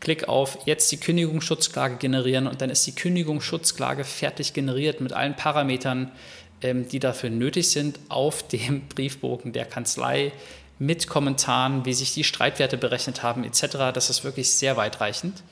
Klick 0.00 0.28
auf 0.28 0.58
jetzt 0.66 0.90
die 0.92 0.98
Kündigungsschutzklage 0.98 1.96
generieren 1.96 2.46
und 2.46 2.60
dann 2.60 2.70
ist 2.70 2.86
die 2.86 2.94
Kündigungsschutzklage 2.94 4.04
fertig 4.04 4.52
generiert 4.52 5.00
mit 5.00 5.12
allen 5.12 5.34
Parametern, 5.34 6.10
ähm, 6.60 6.88
die 6.88 6.98
dafür 6.98 7.30
nötig 7.30 7.70
sind, 7.70 7.98
auf 8.08 8.46
dem 8.46 8.88
Briefbogen 8.94 9.52
der 9.52 9.66
Kanzlei 9.66 10.32
mit 10.78 11.06
Kommentaren, 11.08 11.84
wie 11.84 11.94
sich 11.94 12.14
die 12.14 12.24
Streitwerte 12.24 12.76
berechnet 12.76 13.22
haben 13.22 13.44
etc. 13.44 13.92
Das 13.94 14.10
ist 14.10 14.24
wirklich 14.24 14.52
sehr 14.52 14.76
weitreichend. 14.76 15.42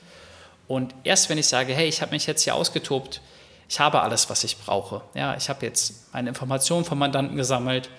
Und 0.67 0.93
erst 1.03 1.29
wenn 1.29 1.37
ich 1.37 1.47
sage, 1.47 1.73
hey, 1.73 1.87
ich 1.87 2.01
habe 2.01 2.11
mich 2.11 2.27
jetzt 2.27 2.43
hier 2.43 2.55
ausgetobt, 2.55 3.21
ich 3.69 3.79
habe 3.79 4.01
alles, 4.01 4.29
was 4.29 4.43
ich 4.43 4.57
brauche. 4.57 5.01
Ja, 5.13 5.35
ich 5.35 5.49
habe 5.49 5.65
jetzt 5.65 6.13
meine 6.13 6.29
Informationen 6.29 6.85
vom 6.85 6.99
Mandanten 6.99 7.37
gesammelt, 7.37 7.89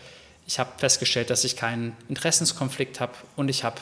ich 0.47 0.59
habe 0.59 0.71
festgestellt, 0.77 1.31
dass 1.31 1.45
ich 1.45 1.57
keinen 1.57 1.97
Interessenskonflikt 2.09 3.01
habe 3.01 3.13
und 3.37 3.49
ich 3.49 3.65
habe 3.65 3.81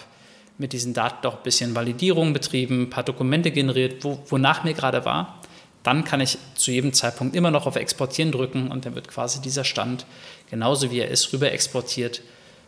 mit 0.58 0.72
diesen 0.72 0.94
Daten 0.94 1.22
doch 1.22 1.36
ein 1.36 1.42
bisschen 1.42 1.74
Validierung 1.74 2.32
betrieben, 2.32 2.82
ein 2.82 2.90
paar 2.90 3.04
Dokumente 3.04 3.50
generiert, 3.50 4.04
wo, 4.04 4.22
wonach 4.28 4.64
mir 4.64 4.74
gerade 4.74 5.04
war. 5.04 5.38
Dann 5.82 6.04
kann 6.04 6.20
ich 6.20 6.38
zu 6.54 6.70
jedem 6.70 6.92
Zeitpunkt 6.92 7.34
immer 7.34 7.50
noch 7.50 7.66
auf 7.66 7.76
Exportieren 7.76 8.30
drücken 8.30 8.70
und 8.70 8.86
dann 8.86 8.94
wird 8.94 9.08
quasi 9.08 9.40
dieser 9.40 9.64
Stand, 9.64 10.06
genauso 10.50 10.90
wie 10.90 11.00
er 11.00 11.08
ist, 11.08 11.32
rüber 11.32 11.50
exportiert 11.50 12.22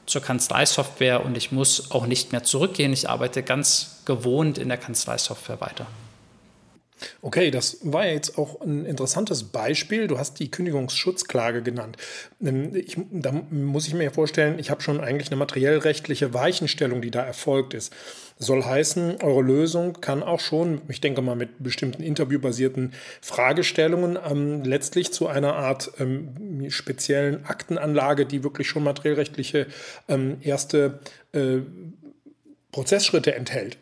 zur 0.06 0.20
Kanzleisoftware 0.20 1.24
und 1.24 1.36
ich 1.36 1.52
muss 1.52 1.90
auch 1.90 2.06
nicht 2.06 2.32
mehr 2.32 2.42
zurückgehen. 2.42 2.92
Ich 2.92 3.08
arbeite 3.08 3.42
ganz 3.42 4.02
gewohnt 4.04 4.58
in 4.58 4.68
der 4.68 4.78
Kanzleisoftware 4.78 5.60
weiter. 5.60 5.86
Okay, 7.22 7.50
das 7.50 7.78
war 7.82 8.06
ja 8.06 8.12
jetzt 8.12 8.38
auch 8.38 8.60
ein 8.60 8.86
interessantes 8.86 9.44
Beispiel. 9.44 10.06
Du 10.06 10.18
hast 10.18 10.38
die 10.38 10.50
Kündigungsschutzklage 10.50 11.62
genannt. 11.62 11.96
Ähm, 12.40 12.74
ich, 12.74 12.96
da 13.10 13.32
muss 13.32 13.88
ich 13.88 13.94
mir 13.94 14.10
vorstellen, 14.10 14.58
ich 14.58 14.70
habe 14.70 14.80
schon 14.80 15.00
eigentlich 15.00 15.28
eine 15.28 15.36
materiellrechtliche 15.36 16.34
Weichenstellung, 16.34 17.02
die 17.02 17.10
da 17.10 17.22
erfolgt 17.22 17.74
ist. 17.74 17.92
Soll 18.38 18.64
heißen, 18.64 19.22
eure 19.22 19.42
Lösung 19.42 20.00
kann 20.00 20.22
auch 20.22 20.40
schon, 20.40 20.82
ich 20.88 21.00
denke 21.00 21.22
mal 21.22 21.36
mit 21.36 21.62
bestimmten 21.62 22.02
interviewbasierten 22.02 22.92
Fragestellungen, 23.20 24.18
ähm, 24.28 24.64
letztlich 24.64 25.12
zu 25.12 25.26
einer 25.26 25.54
Art 25.54 25.92
ähm, 25.98 26.70
speziellen 26.70 27.44
Aktenanlage, 27.44 28.26
die 28.26 28.44
wirklich 28.44 28.68
schon 28.68 28.84
materiellrechtliche 28.84 29.66
ähm, 30.08 30.38
erste 30.40 31.00
äh, 31.32 31.58
Prozessschritte 32.72 33.34
enthält. 33.34 33.78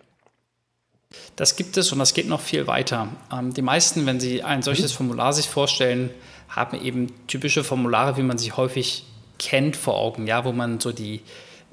Das 1.36 1.56
gibt 1.56 1.76
es 1.76 1.92
und 1.92 1.98
das 1.98 2.14
geht 2.14 2.28
noch 2.28 2.40
viel 2.40 2.66
weiter. 2.66 3.08
Ähm, 3.32 3.54
die 3.54 3.62
meisten, 3.62 4.06
wenn 4.06 4.20
sie 4.20 4.42
ein 4.42 4.62
solches 4.62 4.92
mhm. 4.92 4.96
Formular 4.96 5.32
sich 5.32 5.48
vorstellen, 5.48 6.10
haben 6.48 6.80
eben 6.80 7.12
typische 7.26 7.64
Formulare, 7.64 8.16
wie 8.16 8.22
man 8.22 8.38
sie 8.38 8.52
häufig 8.52 9.04
kennt, 9.38 9.76
vor 9.76 9.96
Augen, 9.96 10.26
ja, 10.26 10.44
wo 10.44 10.52
man 10.52 10.80
so 10.80 10.92
die 10.92 11.20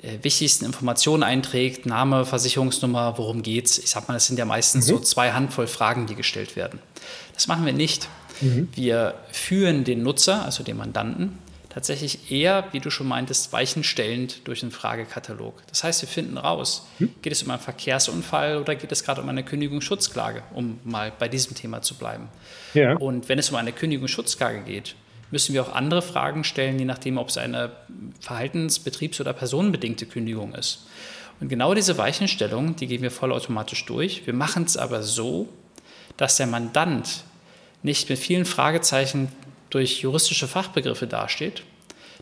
äh, 0.02 0.18
wichtigsten 0.22 0.66
Informationen 0.66 1.24
einträgt, 1.24 1.86
Name, 1.86 2.26
Versicherungsnummer, 2.26 3.18
worum 3.18 3.44
geht's. 3.44 3.78
Ich 3.78 3.90
sag 3.90 4.08
mal, 4.08 4.14
das 4.14 4.28
sind 4.28 4.40
ja 4.40 4.46
meistens 4.46 4.86
mhm. 4.86 4.90
so 4.90 5.00
zwei 5.00 5.32
Handvoll 5.34 5.68
Fragen, 5.68 6.08
die 6.08 6.16
gestellt 6.16 6.56
werden. 6.56 6.80
Das 7.34 7.48
machen 7.48 7.66
wir 7.66 7.74
nicht. 7.74 8.08
Mhm. 8.42 8.70
Wir 8.74 9.16
führen 9.32 9.84
den 9.84 10.04
Nutzer, 10.04 10.46
also 10.46 10.64
den 10.64 10.78
Mandanten, 10.78 11.38
tatsächlich 11.70 12.32
eher, 12.32 12.66
wie 12.72 12.80
du 12.80 12.90
schon 12.90 13.08
meintest, 13.08 13.54
weichenstellend 13.54 14.48
durch 14.48 14.62
den 14.62 14.72
Fragekatalog. 14.72 15.62
Das 15.68 15.84
heißt, 15.84 16.02
wir 16.02 16.10
finden 16.10 16.38
raus, 16.38 16.88
hm? 16.98 17.14
geht 17.22 17.32
es 17.32 17.44
um 17.44 17.52
einen 17.52 17.62
Verkehrsunfall 17.62 18.58
oder 18.58 18.76
geht 18.76 18.92
es 18.92 19.04
gerade 19.04 19.22
um 19.22 19.30
eine 19.30 19.44
Kündigungsschutzklage, 19.44 20.44
um 20.54 20.80
mal 20.84 21.12
bei 21.18 21.28
diesem 21.28 21.56
Thema 21.56 21.82
zu 21.82 21.96
bleiben. 21.96 22.30
Ja. 22.74 22.96
Und 22.98 23.30
wenn 23.30 23.40
es 23.40 23.50
um 23.50 23.56
eine 23.56 23.72
Kündigungsschutzklage 23.72 24.62
geht, 24.62 24.96
müssen 25.32 25.54
wir 25.54 25.62
auch 25.62 25.74
andere 25.74 26.02
Fragen 26.02 26.44
stellen, 26.44 26.80
je 26.80 26.86
nachdem, 26.86 27.20
ob 27.20 27.30
es 27.30 27.38
eine 27.38 27.72
verhaltens-, 28.20 28.80
betriebs- 28.80 29.22
oder 29.22 29.34
personenbedingte 29.34 30.08
Kündigung 30.08 30.56
ist. 30.56 30.88
Und 31.40 31.50
genau 31.50 31.74
diese 31.74 31.98
Weichenstellung, 31.98 32.76
die 32.76 32.88
gehen 32.88 33.02
wir 33.02 33.12
vollautomatisch 33.12 33.86
durch. 33.86 34.26
Wir 34.26 34.34
machen 34.34 34.64
es 34.64 34.76
aber 34.76 35.04
so, 35.04 35.48
dass 36.18 36.36
der 36.36 36.48
Mandant 36.48 37.24
nicht 37.82 38.10
mit 38.10 38.20
vielen 38.20 38.46
Fragezeichen 38.46 39.30
durch 39.70 40.02
juristische 40.02 40.48
Fachbegriffe 40.48 41.08
dasteht, 41.08 41.64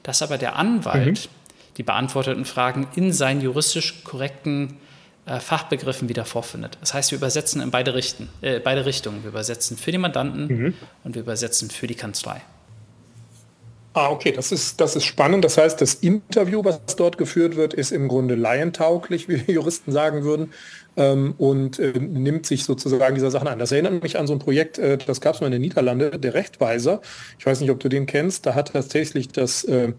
dass 0.03 0.21
aber 0.21 0.37
der 0.37 0.55
Anwalt 0.55 1.29
mhm. 1.29 1.75
die 1.77 1.83
beantworteten 1.83 2.45
Fragen 2.45 2.87
in 2.95 3.13
seinen 3.13 3.41
juristisch 3.41 4.03
korrekten 4.03 4.77
äh, 5.25 5.39
Fachbegriffen 5.39 6.09
wieder 6.09 6.25
vorfindet. 6.25 6.77
Das 6.79 6.93
heißt, 6.93 7.11
wir 7.11 7.17
übersetzen 7.17 7.61
in 7.61 7.71
beide, 7.71 7.93
Richten, 7.93 8.29
äh, 8.41 8.59
beide 8.59 8.85
Richtungen. 8.85 9.23
Wir 9.23 9.29
übersetzen 9.29 9.77
für 9.77 9.91
die 9.91 9.97
Mandanten 9.97 10.47
mhm. 10.47 10.73
und 11.03 11.15
wir 11.15 11.21
übersetzen 11.21 11.69
für 11.69 11.87
die 11.87 11.95
Kanzlei. 11.95 12.41
Ah, 13.93 14.09
okay, 14.09 14.31
das 14.31 14.51
ist, 14.51 14.79
das 14.79 14.95
ist 14.95 15.05
spannend. 15.05 15.43
Das 15.43 15.57
heißt, 15.57 15.81
das 15.81 15.95
Interview, 15.95 16.63
was 16.63 16.79
dort 16.95 17.17
geführt 17.17 17.55
wird, 17.55 17.73
ist 17.73 17.91
im 17.91 18.07
Grunde 18.07 18.35
laientauglich, 18.35 19.27
wie 19.27 19.51
Juristen 19.51 19.91
sagen 19.91 20.23
würden, 20.23 20.53
ähm, 20.97 21.35
und 21.37 21.79
äh, 21.79 21.93
nimmt 21.99 22.45
sich 22.45 22.65
sozusagen 22.65 23.15
dieser 23.15 23.31
Sachen 23.31 23.47
an. 23.47 23.59
Das 23.59 23.71
erinnert 23.71 24.03
mich 24.03 24.19
an 24.19 24.27
so 24.27 24.33
ein 24.33 24.39
Projekt, 24.39 24.79
äh, 24.79 24.97
das 24.97 25.21
gab 25.21 25.35
es 25.35 25.41
mal 25.41 25.47
in 25.47 25.53
den 25.53 25.61
Niederlanden, 25.61 26.19
der 26.19 26.33
Rechtweiser. 26.33 27.01
Ich 27.39 27.45
weiß 27.45 27.61
nicht, 27.61 27.71
ob 27.71 27.79
du 27.79 27.87
den 27.87 28.07
kennst. 28.07 28.45
Da 28.45 28.55
hat 28.55 28.73
tatsächlich 28.73 29.29
das 29.29 29.63
äh, 29.63 29.93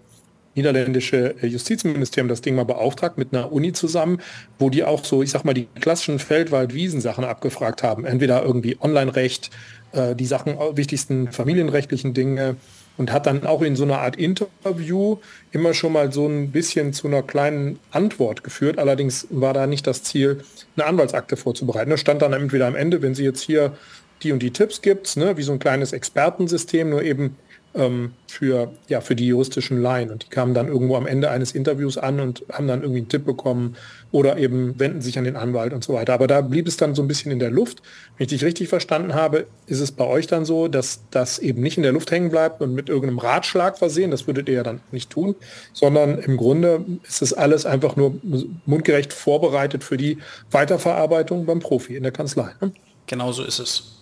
niederländische 0.54 1.36
Justizministerium 1.40 2.28
das 2.28 2.40
Ding 2.40 2.56
mal 2.56 2.64
beauftragt 2.64 3.16
mit 3.16 3.32
einer 3.32 3.52
Uni 3.52 3.72
zusammen, 3.72 4.18
wo 4.58 4.70
die 4.70 4.82
auch 4.82 5.04
so, 5.04 5.22
ich 5.22 5.30
sag 5.30 5.44
mal, 5.44 5.54
die 5.54 5.68
klassischen 5.80 6.18
Feldwald-Wiesensachen 6.18 7.24
abgefragt 7.24 7.82
haben. 7.84 8.04
Entweder 8.04 8.42
irgendwie 8.42 8.76
Online-Recht, 8.80 9.50
äh, 9.92 10.16
die 10.16 10.26
Sachen, 10.26 10.56
wichtigsten 10.72 11.30
familienrechtlichen 11.30 12.12
Dinge, 12.12 12.56
und 12.98 13.12
hat 13.12 13.26
dann 13.26 13.46
auch 13.46 13.62
in 13.62 13.76
so 13.76 13.84
einer 13.84 14.00
Art 14.00 14.16
Interview 14.16 15.16
immer 15.52 15.72
schon 15.72 15.92
mal 15.92 16.12
so 16.12 16.26
ein 16.26 16.50
bisschen 16.50 16.92
zu 16.92 17.06
einer 17.06 17.22
kleinen 17.22 17.78
Antwort 17.90 18.44
geführt. 18.44 18.78
Allerdings 18.78 19.26
war 19.30 19.54
da 19.54 19.66
nicht 19.66 19.86
das 19.86 20.02
Ziel, 20.02 20.42
eine 20.76 20.86
Anwaltsakte 20.86 21.36
vorzubereiten. 21.36 21.90
Da 21.90 21.96
stand 21.96 22.20
dann 22.20 22.32
entweder 22.34 22.66
am 22.66 22.74
Ende, 22.74 23.00
wenn 23.00 23.14
sie 23.14 23.24
jetzt 23.24 23.40
hier 23.40 23.76
die 24.22 24.32
und 24.32 24.42
die 24.42 24.50
Tipps 24.50 24.82
gibt, 24.82 25.16
ne, 25.16 25.36
wie 25.36 25.42
so 25.42 25.52
ein 25.52 25.60
kleines 25.60 25.92
Expertensystem, 25.92 26.90
nur 26.90 27.02
eben 27.02 27.36
ähm, 27.74 28.12
für, 28.26 28.72
ja, 28.88 29.00
für 29.00 29.14
die 29.14 29.26
juristischen 29.26 29.80
Laien. 29.80 30.10
Und 30.10 30.24
die 30.24 30.28
kamen 30.28 30.54
dann 30.54 30.68
irgendwo 30.68 30.96
am 30.96 31.06
Ende 31.06 31.30
eines 31.30 31.52
Interviews 31.52 31.98
an 31.98 32.20
und 32.20 32.44
haben 32.52 32.66
dann 32.66 32.82
irgendwie 32.82 33.00
einen 33.00 33.08
Tipp 33.08 33.24
bekommen 33.24 33.76
oder 34.10 34.38
eben 34.38 34.78
wenden 34.78 35.02
sich 35.02 35.18
an 35.18 35.24
den 35.24 35.36
Anwalt 35.36 35.72
und 35.72 35.84
so 35.84 35.92
weiter. 35.92 36.14
Aber 36.14 36.26
da 36.26 36.40
blieb 36.40 36.66
es 36.66 36.76
dann 36.76 36.94
so 36.94 37.02
ein 37.02 37.08
bisschen 37.08 37.30
in 37.30 37.38
der 37.38 37.50
Luft. 37.50 37.82
Wenn 38.16 38.24
ich 38.24 38.30
dich 38.30 38.44
richtig 38.44 38.68
verstanden 38.68 39.14
habe, 39.14 39.46
ist 39.66 39.80
es 39.80 39.92
bei 39.92 40.04
euch 40.04 40.26
dann 40.26 40.44
so, 40.44 40.68
dass 40.68 41.00
das 41.10 41.38
eben 41.38 41.62
nicht 41.62 41.76
in 41.76 41.82
der 41.82 41.92
Luft 41.92 42.10
hängen 42.10 42.30
bleibt 42.30 42.60
und 42.62 42.74
mit 42.74 42.88
irgendeinem 42.88 43.18
Ratschlag 43.18 43.78
versehen, 43.78 44.10
das 44.10 44.26
würdet 44.26 44.48
ihr 44.48 44.54
ja 44.56 44.62
dann 44.62 44.80
nicht 44.90 45.10
tun, 45.10 45.34
sondern 45.72 46.18
im 46.18 46.36
Grunde 46.36 46.84
ist 47.06 47.22
es 47.22 47.32
alles 47.32 47.66
einfach 47.66 47.96
nur 47.96 48.18
mundgerecht 48.66 49.12
vorbereitet 49.12 49.84
für 49.84 49.96
die 49.96 50.18
Weiterverarbeitung 50.50 51.44
beim 51.44 51.60
Profi 51.60 51.96
in 51.96 52.02
der 52.02 52.12
Kanzlei. 52.12 52.50
Ne? 52.60 52.72
Genau 53.06 53.32
so 53.32 53.42
ist 53.42 53.58
es. 53.58 53.94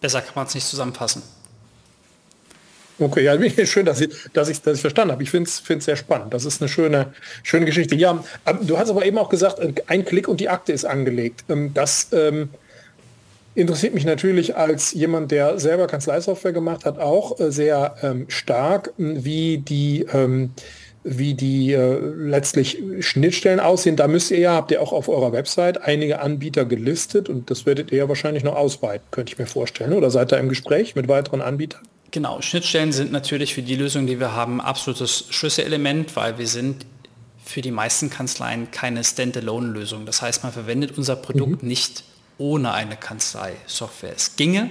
Besser 0.00 0.20
kann 0.20 0.34
man 0.36 0.46
es 0.46 0.54
nicht 0.54 0.66
zusammenfassen. 0.66 1.22
Okay, 3.00 3.22
ja, 3.22 3.66
schön, 3.66 3.86
dass 3.86 4.00
ich, 4.00 4.10
dass 4.32 4.48
ich, 4.48 4.60
dass 4.60 4.76
ich 4.76 4.80
verstanden 4.80 5.12
habe. 5.12 5.22
Ich 5.22 5.30
finde 5.30 5.48
es 5.48 5.84
sehr 5.84 5.96
spannend. 5.96 6.34
Das 6.34 6.44
ist 6.44 6.60
eine 6.60 6.68
schöne, 6.68 7.12
schöne 7.44 7.64
Geschichte. 7.64 7.94
Ja, 7.94 8.24
ähm, 8.44 8.58
du 8.62 8.76
hast 8.76 8.90
aber 8.90 9.04
eben 9.04 9.18
auch 9.18 9.28
gesagt, 9.28 9.60
ein 9.86 10.04
Klick 10.04 10.26
und 10.26 10.40
die 10.40 10.48
Akte 10.48 10.72
ist 10.72 10.84
angelegt. 10.84 11.44
Ähm, 11.48 11.72
das 11.74 12.08
ähm, 12.12 12.48
interessiert 13.54 13.94
mich 13.94 14.04
natürlich 14.04 14.56
als 14.56 14.92
jemand, 14.92 15.30
der 15.30 15.60
selber 15.60 15.86
Kanzleisoftware 15.86 16.52
gemacht 16.52 16.84
hat, 16.84 16.98
auch 16.98 17.38
äh, 17.38 17.52
sehr 17.52 17.94
ähm, 18.02 18.24
stark, 18.28 18.92
wie 18.96 19.58
die, 19.58 20.04
ähm, 20.12 20.50
wie 21.04 21.34
die 21.34 21.74
äh, 21.74 21.98
letztlich 22.00 22.82
Schnittstellen 22.98 23.60
aussehen. 23.60 23.94
Da 23.94 24.08
müsst 24.08 24.32
ihr 24.32 24.40
ja, 24.40 24.54
habt 24.54 24.72
ihr 24.72 24.82
auch 24.82 24.92
auf 24.92 25.08
eurer 25.08 25.32
Website 25.32 25.82
einige 25.82 26.20
Anbieter 26.20 26.64
gelistet 26.64 27.28
und 27.28 27.48
das 27.48 27.64
werdet 27.64 27.92
ihr 27.92 27.98
ja 27.98 28.08
wahrscheinlich 28.08 28.42
noch 28.42 28.56
ausweiten, 28.56 29.06
könnte 29.12 29.32
ich 29.32 29.38
mir 29.38 29.46
vorstellen. 29.46 29.92
Oder 29.92 30.10
seid 30.10 30.32
ihr 30.32 30.38
im 30.38 30.48
Gespräch 30.48 30.96
mit 30.96 31.06
weiteren 31.06 31.42
Anbietern? 31.42 31.82
Genau, 32.10 32.40
Schnittstellen 32.40 32.92
sind 32.92 33.12
natürlich 33.12 33.54
für 33.54 33.62
die 33.62 33.76
Lösung, 33.76 34.06
die 34.06 34.18
wir 34.18 34.32
haben, 34.32 34.60
absolutes 34.60 35.26
Schlüsselelement, 35.30 36.16
weil 36.16 36.38
wir 36.38 36.46
sind 36.46 36.86
für 37.44 37.60
die 37.60 37.70
meisten 37.70 38.10
Kanzleien 38.10 38.70
keine 38.70 39.04
Standalone-Lösung. 39.04 40.06
Das 40.06 40.22
heißt, 40.22 40.42
man 40.42 40.52
verwendet 40.52 40.96
unser 40.96 41.16
Produkt 41.16 41.62
mhm. 41.62 41.68
nicht 41.68 42.04
ohne 42.38 42.72
eine 42.72 42.96
Kanzlei-Software. 42.96 44.14
Es 44.14 44.36
ginge 44.36 44.70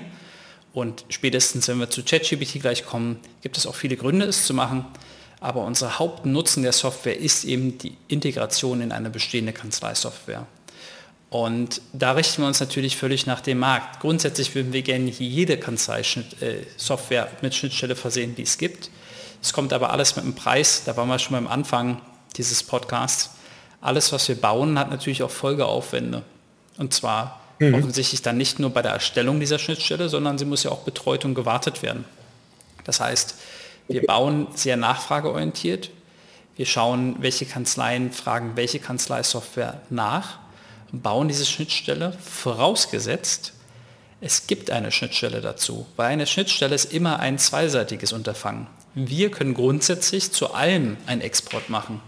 und 0.73 1.05
spätestens, 1.09 1.67
wenn 1.67 1.79
wir 1.79 1.89
zu 1.89 2.03
ChatGPT 2.03 2.61
gleich 2.61 2.85
kommen, 2.85 3.19
gibt 3.41 3.57
es 3.57 3.65
auch 3.65 3.75
viele 3.75 3.97
Gründe, 3.97 4.25
es 4.25 4.45
zu 4.45 4.53
machen. 4.53 4.85
Aber 5.39 5.65
unser 5.65 5.99
Hauptnutzen 5.99 6.63
der 6.63 6.71
Software 6.71 7.19
ist 7.19 7.45
eben 7.45 7.77
die 7.77 7.97
Integration 8.07 8.81
in 8.81 8.91
eine 8.91 9.09
bestehende 9.09 9.53
Kanzleisoftware. 9.53 10.45
Und 11.29 11.81
da 11.91 12.13
richten 12.13 12.41
wir 12.41 12.47
uns 12.47 12.59
natürlich 12.59 12.95
völlig 12.95 13.25
nach 13.25 13.41
dem 13.41 13.59
Markt. 13.59 13.99
Grundsätzlich 13.99 14.55
würden 14.55 14.71
wir 14.71 14.81
gerne 14.81 15.09
jede 15.09 15.57
Kanzlei-Software 15.57 17.25
äh, 17.25 17.35
mit 17.41 17.53
Schnittstelle 17.53 17.95
versehen, 17.95 18.35
die 18.35 18.43
es 18.43 18.57
gibt. 18.57 18.89
Es 19.41 19.51
kommt 19.51 19.73
aber 19.73 19.91
alles 19.91 20.15
mit 20.15 20.23
einem 20.23 20.35
Preis, 20.35 20.83
da 20.85 20.95
waren 20.95 21.09
wir 21.09 21.19
schon 21.19 21.33
beim 21.33 21.47
Anfang 21.47 22.01
dieses 22.37 22.63
Podcasts. 22.63 23.31
Alles, 23.81 24.11
was 24.11 24.27
wir 24.29 24.35
bauen, 24.35 24.79
hat 24.79 24.89
natürlich 24.89 25.21
auch 25.21 25.29
Folgeaufwände. 25.29 26.23
Und 26.77 26.93
zwar 26.93 27.41
mhm. 27.59 27.75
offensichtlich 27.75 28.21
dann 28.21 28.37
nicht 28.37 28.59
nur 28.59 28.69
bei 28.69 28.81
der 28.81 28.93
Erstellung 28.93 29.39
dieser 29.39 29.59
Schnittstelle, 29.59 30.09
sondern 30.09 30.37
sie 30.37 30.45
muss 30.45 30.63
ja 30.63 30.71
auch 30.71 30.83
betreut 30.83 31.25
und 31.25 31.35
gewartet 31.35 31.83
werden. 31.83 32.05
Das 32.85 32.99
heißt, 32.99 33.35
wir 33.89 34.05
bauen 34.05 34.47
sehr 34.55 34.77
nachfrageorientiert. 34.77 35.89
Wir 36.55 36.65
schauen, 36.65 37.17
welche 37.19 37.45
Kanzleien 37.45 38.11
fragen 38.11 38.53
welche 38.55 38.79
Kanzleisoftware 38.79 39.81
nach 39.89 40.39
bauen 40.91 41.27
diese 41.27 41.45
Schnittstelle 41.45 42.13
vorausgesetzt, 42.19 43.53
es 44.19 44.47
gibt 44.47 44.71
eine 44.71 44.91
Schnittstelle 44.91 45.41
dazu, 45.41 45.85
weil 45.95 46.07
eine 46.07 46.25
Schnittstelle 46.25 46.73
ist 46.73 46.91
immer 46.91 47.19
ein 47.19 47.37
zweiseitiges 47.37 48.13
Unterfangen. 48.13 48.67
Wir 48.95 49.29
können 49.29 49.53
grundsätzlich 49.53 50.31
zu 50.31 50.55
allem 50.55 50.97
einen 51.05 51.21
Export 51.21 51.69
machen, 51.69 52.01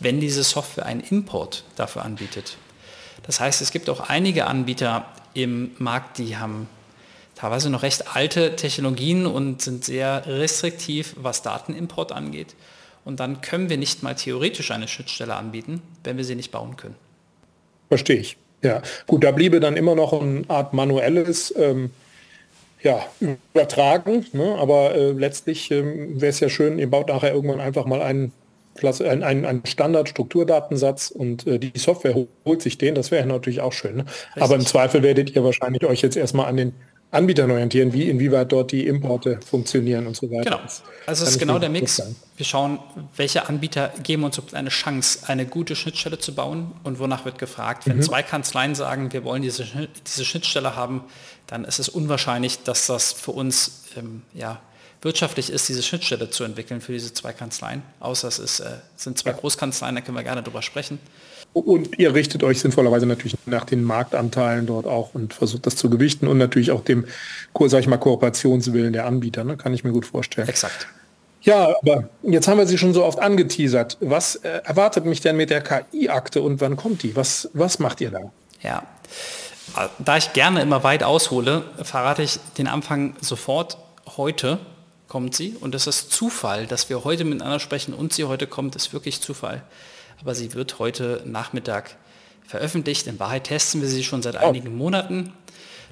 wenn 0.00 0.18
diese 0.18 0.44
Software 0.44 0.86
einen 0.86 1.02
Import 1.02 1.64
dafür 1.76 2.04
anbietet. 2.04 2.56
Das 3.24 3.38
heißt, 3.38 3.60
es 3.60 3.70
gibt 3.70 3.90
auch 3.90 4.08
einige 4.08 4.46
Anbieter 4.46 5.04
im 5.34 5.72
Markt, 5.78 6.18
die 6.18 6.38
haben 6.38 6.68
teilweise 7.34 7.68
noch 7.68 7.82
recht 7.82 8.16
alte 8.16 8.56
Technologien 8.56 9.26
und 9.26 9.60
sind 9.60 9.84
sehr 9.84 10.26
restriktiv, 10.26 11.14
was 11.18 11.42
Datenimport 11.42 12.12
angeht. 12.12 12.54
Und 13.04 13.20
dann 13.20 13.42
können 13.42 13.68
wir 13.68 13.76
nicht 13.76 14.02
mal 14.02 14.14
theoretisch 14.14 14.70
eine 14.70 14.88
Schnittstelle 14.88 15.34
anbieten, 15.34 15.82
wenn 16.04 16.16
wir 16.16 16.24
sie 16.24 16.36
nicht 16.36 16.50
bauen 16.50 16.76
können. 16.76 16.96
Verstehe 17.92 18.16
ich. 18.16 18.38
Ja, 18.62 18.80
gut, 19.06 19.22
da 19.22 19.32
bliebe 19.32 19.60
dann 19.60 19.76
immer 19.76 19.94
noch 19.94 20.18
eine 20.18 20.44
Art 20.48 20.72
manuelles 20.72 21.52
ähm, 21.58 21.90
ja, 22.82 23.04
übertragen, 23.20 24.24
ne? 24.32 24.56
aber 24.58 24.94
äh, 24.94 25.10
letztlich 25.10 25.70
ähm, 25.70 26.18
wäre 26.18 26.30
es 26.30 26.40
ja 26.40 26.48
schön, 26.48 26.78
ihr 26.78 26.88
baut 26.88 27.08
nachher 27.08 27.34
irgendwann 27.34 27.60
einfach 27.60 27.84
mal 27.84 28.00
einen, 28.00 28.32
Klasse, 28.76 29.10
einen, 29.10 29.44
einen 29.44 29.66
Standard-Strukturdatensatz 29.66 31.10
und 31.10 31.46
äh, 31.46 31.58
die 31.58 31.78
Software 31.78 32.14
holt 32.46 32.62
sich 32.62 32.78
den, 32.78 32.94
das 32.94 33.10
wäre 33.10 33.26
natürlich 33.26 33.60
auch 33.60 33.74
schön. 33.74 33.96
Ne? 33.96 34.04
Aber 34.36 34.54
im 34.54 34.64
Zweifel 34.64 35.02
werdet 35.02 35.36
ihr 35.36 35.44
wahrscheinlich 35.44 35.84
euch 35.84 36.00
jetzt 36.00 36.16
erstmal 36.16 36.46
an 36.46 36.56
den 36.56 36.72
Anbietern 37.12 37.50
orientieren, 37.50 37.92
wie 37.92 38.08
inwieweit 38.08 38.50
dort 38.52 38.72
die 38.72 38.86
Importe 38.86 39.38
funktionieren 39.44 40.06
und 40.06 40.16
so 40.16 40.30
weiter. 40.30 40.44
Genau. 40.44 40.60
Also 41.06 41.24
es 41.24 41.32
ist 41.32 41.38
genau 41.38 41.58
der 41.58 41.68
Mix. 41.68 42.02
Wir 42.38 42.46
schauen, 42.46 42.78
welche 43.16 43.46
Anbieter 43.48 43.92
geben 44.02 44.24
uns 44.24 44.40
eine 44.54 44.70
Chance, 44.70 45.28
eine 45.28 45.44
gute 45.44 45.76
Schnittstelle 45.76 46.18
zu 46.18 46.34
bauen 46.34 46.72
und 46.84 46.98
wonach 46.98 47.26
wird 47.26 47.38
gefragt. 47.38 47.86
Wenn 47.86 47.98
mhm. 47.98 48.02
zwei 48.02 48.22
Kanzleien 48.22 48.74
sagen, 48.74 49.12
wir 49.12 49.24
wollen 49.24 49.42
diese, 49.42 49.66
diese 50.06 50.24
Schnittstelle 50.24 50.74
haben, 50.74 51.04
dann 51.46 51.66
ist 51.66 51.78
es 51.78 51.90
unwahrscheinlich, 51.90 52.62
dass 52.62 52.86
das 52.86 53.12
für 53.12 53.32
uns 53.32 53.82
ähm, 53.98 54.22
ja, 54.32 54.62
wirtschaftlich 55.02 55.50
ist, 55.50 55.68
diese 55.68 55.82
Schnittstelle 55.82 56.30
zu 56.30 56.44
entwickeln 56.44 56.80
für 56.80 56.92
diese 56.92 57.12
zwei 57.12 57.34
Kanzleien. 57.34 57.82
Außer 58.00 58.26
es 58.28 58.38
ist, 58.38 58.60
äh, 58.60 58.78
sind 58.96 59.18
zwei 59.18 59.32
Großkanzleien, 59.32 59.96
da 59.96 60.00
können 60.00 60.16
wir 60.16 60.24
gerne 60.24 60.42
drüber 60.42 60.62
sprechen. 60.62 60.98
Und 61.54 61.98
ihr 61.98 62.14
richtet 62.14 62.42
euch 62.44 62.60
sinnvollerweise 62.60 63.04
natürlich 63.04 63.36
nach 63.44 63.66
den 63.66 63.84
Marktanteilen 63.84 64.66
dort 64.66 64.86
auch 64.86 65.10
und 65.12 65.34
versucht 65.34 65.66
das 65.66 65.76
zu 65.76 65.90
gewichten 65.90 66.26
und 66.26 66.38
natürlich 66.38 66.70
auch 66.70 66.82
dem, 66.82 67.04
sag 67.66 67.80
ich 67.80 67.86
mal, 67.86 67.98
Kooperationswillen 67.98 68.92
der 68.92 69.04
Anbieter, 69.04 69.44
ne? 69.44 69.58
kann 69.58 69.74
ich 69.74 69.84
mir 69.84 69.92
gut 69.92 70.06
vorstellen. 70.06 70.48
Exakt. 70.48 70.88
Ja, 71.42 71.74
aber 71.82 72.08
jetzt 72.22 72.48
haben 72.48 72.58
wir 72.58 72.66
sie 72.66 72.78
schon 72.78 72.94
so 72.94 73.04
oft 73.04 73.18
angeteasert. 73.18 73.98
Was 74.00 74.36
äh, 74.36 74.62
erwartet 74.64 75.04
mich 75.04 75.20
denn 75.20 75.36
mit 75.36 75.50
der 75.50 75.60
KI-Akte 75.60 76.40
und 76.40 76.60
wann 76.60 76.76
kommt 76.76 77.02
die? 77.02 77.16
Was, 77.16 77.50
was 77.52 77.78
macht 77.78 78.00
ihr 78.00 78.12
da? 78.12 78.32
Ja, 78.62 78.84
da 79.98 80.16
ich 80.16 80.32
gerne 80.32 80.62
immer 80.62 80.84
weit 80.84 81.02
aushole, 81.02 81.64
verrate 81.82 82.22
ich 82.22 82.38
den 82.58 82.68
Anfang 82.68 83.16
sofort. 83.20 83.76
Heute 84.16 84.58
kommt 85.08 85.34
sie 85.34 85.56
und 85.60 85.74
es 85.74 85.86
ist 85.86 86.12
Zufall, 86.12 86.66
dass 86.66 86.88
wir 86.88 87.04
heute 87.04 87.24
miteinander 87.24 87.60
sprechen 87.60 87.92
und 87.92 88.12
sie 88.12 88.24
heute 88.24 88.46
kommt, 88.46 88.76
ist 88.76 88.92
wirklich 88.92 89.20
Zufall 89.20 89.62
aber 90.22 90.34
sie 90.34 90.54
wird 90.54 90.78
heute 90.78 91.22
Nachmittag 91.26 91.96
veröffentlicht. 92.46 93.06
In 93.06 93.18
Wahrheit 93.18 93.44
testen 93.44 93.80
wir 93.80 93.88
sie 93.88 94.04
schon 94.04 94.22
seit 94.22 94.36
oh. 94.36 94.38
einigen 94.38 94.76
Monaten. 94.76 95.32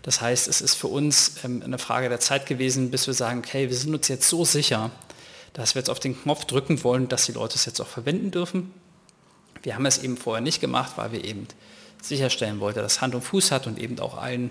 Das 0.03 0.21
heißt, 0.21 0.49
es 0.49 0.61
ist 0.61 0.75
für 0.75 0.87
uns 0.87 1.37
ähm, 1.45 1.63
eine 1.65 1.79
Frage 1.79 2.09
der 2.09 2.21
Zeit 2.21 2.47
gewesen, 2.47 2.91
bis 2.91 3.07
wir 3.07 3.15
sagen, 3.15 3.41
okay, 3.41 3.69
wir 3.69 3.77
sind 3.77 3.95
uns 3.95 4.09
jetzt 4.09 4.29
so 4.29 4.45
sicher, 4.45 4.91
dass 5.53 5.75
wir 5.75 5.81
jetzt 5.81 5.91
auf 5.91 6.01
den 6.01 6.21
Knopf 6.21 6.45
drücken 6.45 6.83
wollen, 6.85 7.09
dass 7.09 7.27
die 7.27 7.33
Leute 7.33 7.57
es 7.57 7.67
jetzt 7.67 7.81
auch 7.81 7.87
verwenden 7.87 8.31
dürfen. 8.31 8.73
Wir 9.63 9.75
haben 9.75 9.85
es 9.85 9.99
eben 9.99 10.17
vorher 10.17 10.41
nicht 10.41 10.61
gemacht, 10.61 10.93
weil 10.97 11.13
wir 11.13 11.25
eben 11.25 11.47
sicherstellen 12.01 12.61
wollten, 12.61 12.79
dass 12.79 13.01
Hand 13.01 13.15
und 13.15 13.23
Fuß 13.23 13.51
hat 13.51 13.67
und 13.67 13.79
eben 13.79 13.99
auch 13.99 14.17
allen 14.17 14.51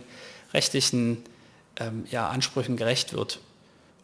rechtlichen 0.53 1.23
ähm, 1.79 2.05
ja, 2.11 2.27
Ansprüchen 2.29 2.77
gerecht 2.77 3.13
wird. 3.13 3.39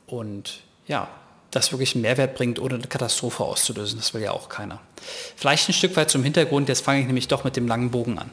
Und 0.07 0.61
ja, 0.87 1.09
das 1.55 1.71
wirklich 1.71 1.95
einen 1.95 2.01
Mehrwert 2.01 2.35
bringt, 2.35 2.59
ohne 2.59 2.75
eine 2.75 2.87
Katastrophe 2.87 3.43
auszulösen. 3.43 3.97
Das 3.97 4.13
will 4.13 4.21
ja 4.21 4.31
auch 4.31 4.49
keiner. 4.49 4.79
Vielleicht 5.35 5.69
ein 5.69 5.73
Stück 5.73 5.95
weit 5.95 6.11
zum 6.11 6.23
Hintergrund, 6.23 6.67
jetzt 6.67 6.83
fange 6.83 6.99
ich 6.99 7.07
nämlich 7.07 7.27
doch 7.27 7.43
mit 7.43 7.55
dem 7.55 7.67
langen 7.67 7.91
Bogen 7.91 8.19
an. 8.19 8.29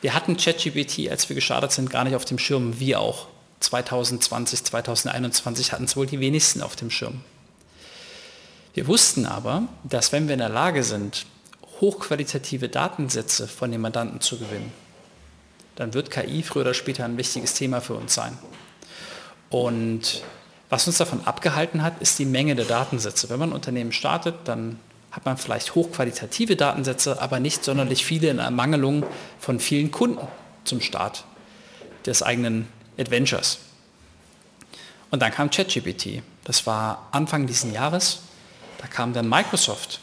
Wir 0.00 0.14
hatten 0.14 0.36
ChatGPT, 0.36 1.10
als 1.10 1.28
wir 1.28 1.34
gestartet 1.34 1.72
sind, 1.72 1.90
gar 1.90 2.04
nicht 2.04 2.14
auf 2.14 2.24
dem 2.24 2.38
Schirm, 2.38 2.78
wie 2.78 2.94
auch 2.94 3.26
2020, 3.60 4.64
2021 4.64 5.72
hatten 5.72 5.84
es 5.84 5.96
wohl 5.96 6.06
die 6.06 6.20
wenigsten 6.20 6.62
auf 6.62 6.76
dem 6.76 6.90
Schirm. 6.90 7.22
Wir 8.74 8.86
wussten 8.86 9.26
aber, 9.26 9.62
dass 9.84 10.12
wenn 10.12 10.28
wir 10.28 10.34
in 10.34 10.40
der 10.40 10.50
Lage 10.50 10.84
sind, 10.84 11.26
hochqualitative 11.80 12.68
Datensätze 12.68 13.48
von 13.48 13.72
den 13.72 13.80
Mandanten 13.80 14.20
zu 14.20 14.38
gewinnen, 14.38 14.72
dann 15.76 15.94
wird 15.94 16.10
KI 16.10 16.42
früher 16.42 16.62
oder 16.62 16.74
später 16.74 17.04
ein 17.04 17.16
wichtiges 17.16 17.54
Thema 17.54 17.80
für 17.80 17.94
uns 17.94 18.14
sein. 18.14 18.38
Und 19.50 20.22
was 20.68 20.86
uns 20.86 20.98
davon 20.98 21.26
abgehalten 21.26 21.82
hat, 21.82 22.00
ist 22.00 22.18
die 22.18 22.24
Menge 22.24 22.56
der 22.56 22.64
Datensätze. 22.64 23.28
Wenn 23.30 23.38
man 23.38 23.50
ein 23.50 23.54
Unternehmen 23.54 23.92
startet, 23.92 24.34
dann 24.44 24.80
hat 25.12 25.24
man 25.24 25.38
vielleicht 25.38 25.74
hochqualitative 25.74 26.56
Datensätze, 26.56 27.22
aber 27.22 27.40
nicht 27.40 27.64
sonderlich 27.64 28.04
viele 28.04 28.28
in 28.28 28.38
Ermangelung 28.38 29.04
von 29.38 29.60
vielen 29.60 29.90
Kunden 29.90 30.26
zum 30.64 30.80
Start 30.80 31.24
des 32.04 32.22
eigenen 32.22 32.68
Adventures. 32.98 33.58
Und 35.10 35.22
dann 35.22 35.32
kam 35.32 35.50
ChatGPT. 35.50 36.22
Das 36.44 36.66
war 36.66 37.08
Anfang 37.12 37.46
dieses 37.46 37.72
Jahres. 37.72 38.20
Da 38.78 38.86
kam 38.86 39.12
dann 39.12 39.28
Microsoft 39.28 40.00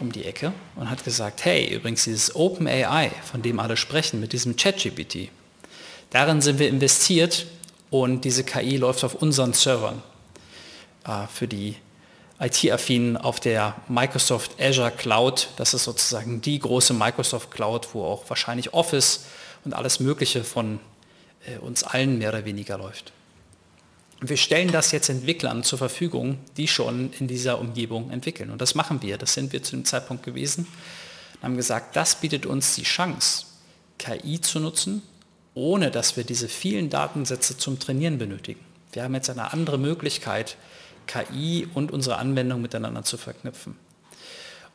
um 0.00 0.12
die 0.12 0.24
Ecke 0.24 0.52
und 0.76 0.90
hat 0.90 1.04
gesagt, 1.04 1.44
hey, 1.44 1.74
übrigens 1.74 2.04
dieses 2.04 2.34
OpenAI, 2.34 3.10
von 3.30 3.42
dem 3.42 3.60
alle 3.60 3.76
sprechen, 3.76 4.20
mit 4.20 4.32
diesem 4.32 4.56
ChatGPT, 4.56 5.28
darin 6.10 6.40
sind 6.40 6.58
wir 6.58 6.68
investiert 6.68 7.46
und 7.92 8.24
diese 8.24 8.42
KI 8.42 8.78
läuft 8.78 9.04
auf 9.04 9.16
unseren 9.16 9.52
Servern 9.52 10.02
äh, 11.06 11.26
für 11.26 11.46
die 11.46 11.76
IT-affinen 12.40 13.18
auf 13.18 13.38
der 13.38 13.76
Microsoft 13.86 14.58
Azure 14.58 14.90
Cloud. 14.90 15.50
Das 15.56 15.74
ist 15.74 15.84
sozusagen 15.84 16.40
die 16.40 16.58
große 16.58 16.94
Microsoft 16.94 17.50
Cloud, 17.50 17.88
wo 17.92 18.04
auch 18.04 18.24
wahrscheinlich 18.30 18.72
Office 18.72 19.26
und 19.66 19.74
alles 19.74 20.00
Mögliche 20.00 20.42
von 20.42 20.80
äh, 21.44 21.58
uns 21.58 21.84
allen 21.84 22.16
mehr 22.16 22.30
oder 22.30 22.46
weniger 22.46 22.78
läuft. 22.78 23.12
Wir 24.22 24.38
stellen 24.38 24.72
das 24.72 24.90
jetzt 24.92 25.10
Entwicklern 25.10 25.62
zur 25.62 25.78
Verfügung, 25.78 26.38
die 26.56 26.68
schon 26.68 27.12
in 27.20 27.28
dieser 27.28 27.58
Umgebung 27.58 28.10
entwickeln. 28.10 28.48
Und 28.48 28.62
das 28.62 28.74
machen 28.74 29.02
wir. 29.02 29.18
Das 29.18 29.34
sind 29.34 29.52
wir 29.52 29.62
zu 29.62 29.72
dem 29.72 29.84
Zeitpunkt 29.84 30.22
gewesen. 30.22 30.66
Und 31.34 31.42
haben 31.42 31.56
gesagt, 31.58 31.94
das 31.94 32.14
bietet 32.14 32.46
uns 32.46 32.74
die 32.74 32.84
Chance, 32.84 33.44
KI 33.98 34.40
zu 34.40 34.60
nutzen, 34.60 35.02
ohne 35.54 35.90
dass 35.90 36.16
wir 36.16 36.24
diese 36.24 36.48
vielen 36.48 36.90
Datensätze 36.90 37.56
zum 37.56 37.78
Trainieren 37.78 38.18
benötigen. 38.18 38.60
Wir 38.92 39.04
haben 39.04 39.14
jetzt 39.14 39.30
eine 39.30 39.52
andere 39.52 39.78
Möglichkeit, 39.78 40.56
KI 41.06 41.68
und 41.74 41.90
unsere 41.90 42.16
Anwendung 42.16 42.62
miteinander 42.62 43.02
zu 43.02 43.16
verknüpfen. 43.16 43.76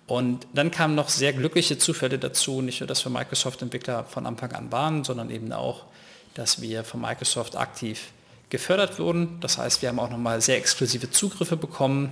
Und 0.08 0.48
dann 0.54 0.72
kamen 0.72 0.96
noch 0.96 1.10
sehr 1.10 1.34
glückliche 1.34 1.78
Zufälle 1.78 2.18
dazu, 2.18 2.62
nicht 2.62 2.80
nur, 2.80 2.88
dass 2.88 3.06
wir 3.06 3.12
Microsoft-Entwickler 3.12 4.06
von 4.06 4.26
Anfang 4.26 4.54
an 4.54 4.72
waren, 4.72 5.04
sondern 5.04 5.30
eben 5.30 5.52
auch, 5.52 5.86
dass 6.34 6.62
wir 6.62 6.84
von 6.84 7.02
Microsoft 7.02 7.58
aktiv 7.58 8.12
gefördert 8.50 9.00
wurden. 9.00 9.40
Das 9.42 9.58
heißt, 9.58 9.82
wir 9.82 9.90
haben 9.90 10.00
auch 10.00 10.10
nochmal 10.10 10.42
sehr 10.42 10.58
exklusive 10.58 11.12
Zugriffe 11.12 11.58
bekommen 11.58 12.12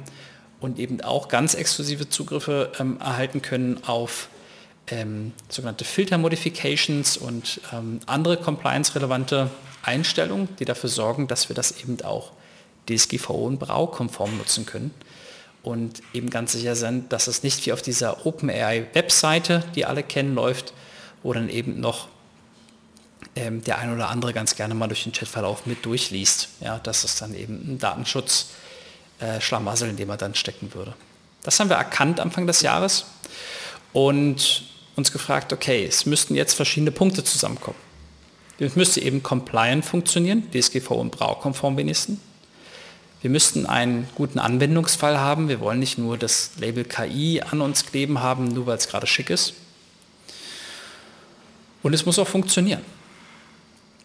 und 0.59 0.77
eben 0.77 0.99
auch 1.01 1.29
ganz 1.29 1.53
exklusive 1.53 2.09
Zugriffe 2.09 2.71
ähm, 2.79 2.99
erhalten 2.99 3.41
können 3.41 3.81
auf 3.85 4.27
ähm, 4.87 5.33
sogenannte 5.49 5.85
Filter-Modifications 5.85 7.17
und 7.17 7.61
ähm, 7.73 7.99
andere 8.05 8.37
compliance-relevante 8.37 9.49
Einstellungen, 9.83 10.49
die 10.57 10.65
dafür 10.65 10.89
sorgen, 10.89 11.27
dass 11.27 11.49
wir 11.49 11.55
das 11.55 11.79
eben 11.81 12.01
auch 12.03 12.31
DSGVO 12.89 13.45
und 13.45 13.59
Brau-konform 13.59 14.37
nutzen 14.37 14.65
können 14.65 14.91
und 15.63 16.01
eben 16.13 16.29
ganz 16.29 16.51
sicher 16.51 16.75
sind, 16.75 17.11
dass 17.11 17.27
es 17.27 17.43
nicht 17.43 17.65
wie 17.65 17.73
auf 17.73 17.81
dieser 17.81 18.25
OpenAI-Webseite, 18.25 19.63
die 19.73 19.85
alle 19.85 20.03
kennen, 20.03 20.35
läuft, 20.35 20.73
wo 21.23 21.33
dann 21.33 21.49
eben 21.49 21.79
noch 21.79 22.07
ähm, 23.35 23.63
der 23.63 23.79
ein 23.79 23.93
oder 23.93 24.09
andere 24.09 24.33
ganz 24.33 24.55
gerne 24.55 24.75
mal 24.75 24.87
durch 24.87 25.03
den 25.03 25.11
Chatverlauf 25.11 25.65
mit 25.65 25.83
durchliest. 25.85 26.49
Ja, 26.61 26.79
das 26.79 27.03
ist 27.03 27.21
dann 27.21 27.33
eben 27.33 27.73
ein 27.73 27.79
Datenschutz 27.79 28.49
äh, 29.19 29.39
in 29.39 29.95
dem 29.97 30.07
man 30.07 30.17
dann 30.17 30.35
stecken 30.35 30.73
würde. 30.73 30.93
Das 31.43 31.59
haben 31.59 31.69
wir 31.69 31.77
erkannt 31.77 32.19
Anfang 32.19 32.47
des 32.47 32.61
Jahres 32.61 33.05
und 33.93 34.63
uns 34.95 35.11
gefragt, 35.11 35.51
okay, 35.53 35.85
es 35.85 36.05
müssten 36.05 36.35
jetzt 36.35 36.53
verschiedene 36.53 36.91
Punkte 36.91 37.23
zusammenkommen. 37.23 37.77
Es 38.57 38.75
müsste 38.75 39.01
eben 39.01 39.21
compliant 39.21 39.83
funktionieren, 39.83 40.49
DSGVO 40.51 40.95
und 40.95 41.11
Braukonform 41.11 41.75
wenigstens. 41.77 42.19
Wir 43.21 43.29
müssten 43.29 43.65
einen 43.65 44.07
guten 44.15 44.39
Anwendungsfall 44.39 45.17
haben. 45.17 45.49
Wir 45.49 45.59
wollen 45.59 45.79
nicht 45.79 45.97
nur 45.97 46.17
das 46.17 46.51
Label 46.59 46.83
KI 46.83 47.41
an 47.41 47.59
uns 47.59 47.85
kleben 47.85 48.19
haben, 48.19 48.49
nur 48.49 48.67
weil 48.67 48.77
es 48.77 48.87
gerade 48.87 49.07
schick 49.07 49.29
ist. 49.29 49.55
Und 51.81 51.93
es 51.93 52.05
muss 52.05 52.19
auch 52.19 52.27
funktionieren. 52.27 52.81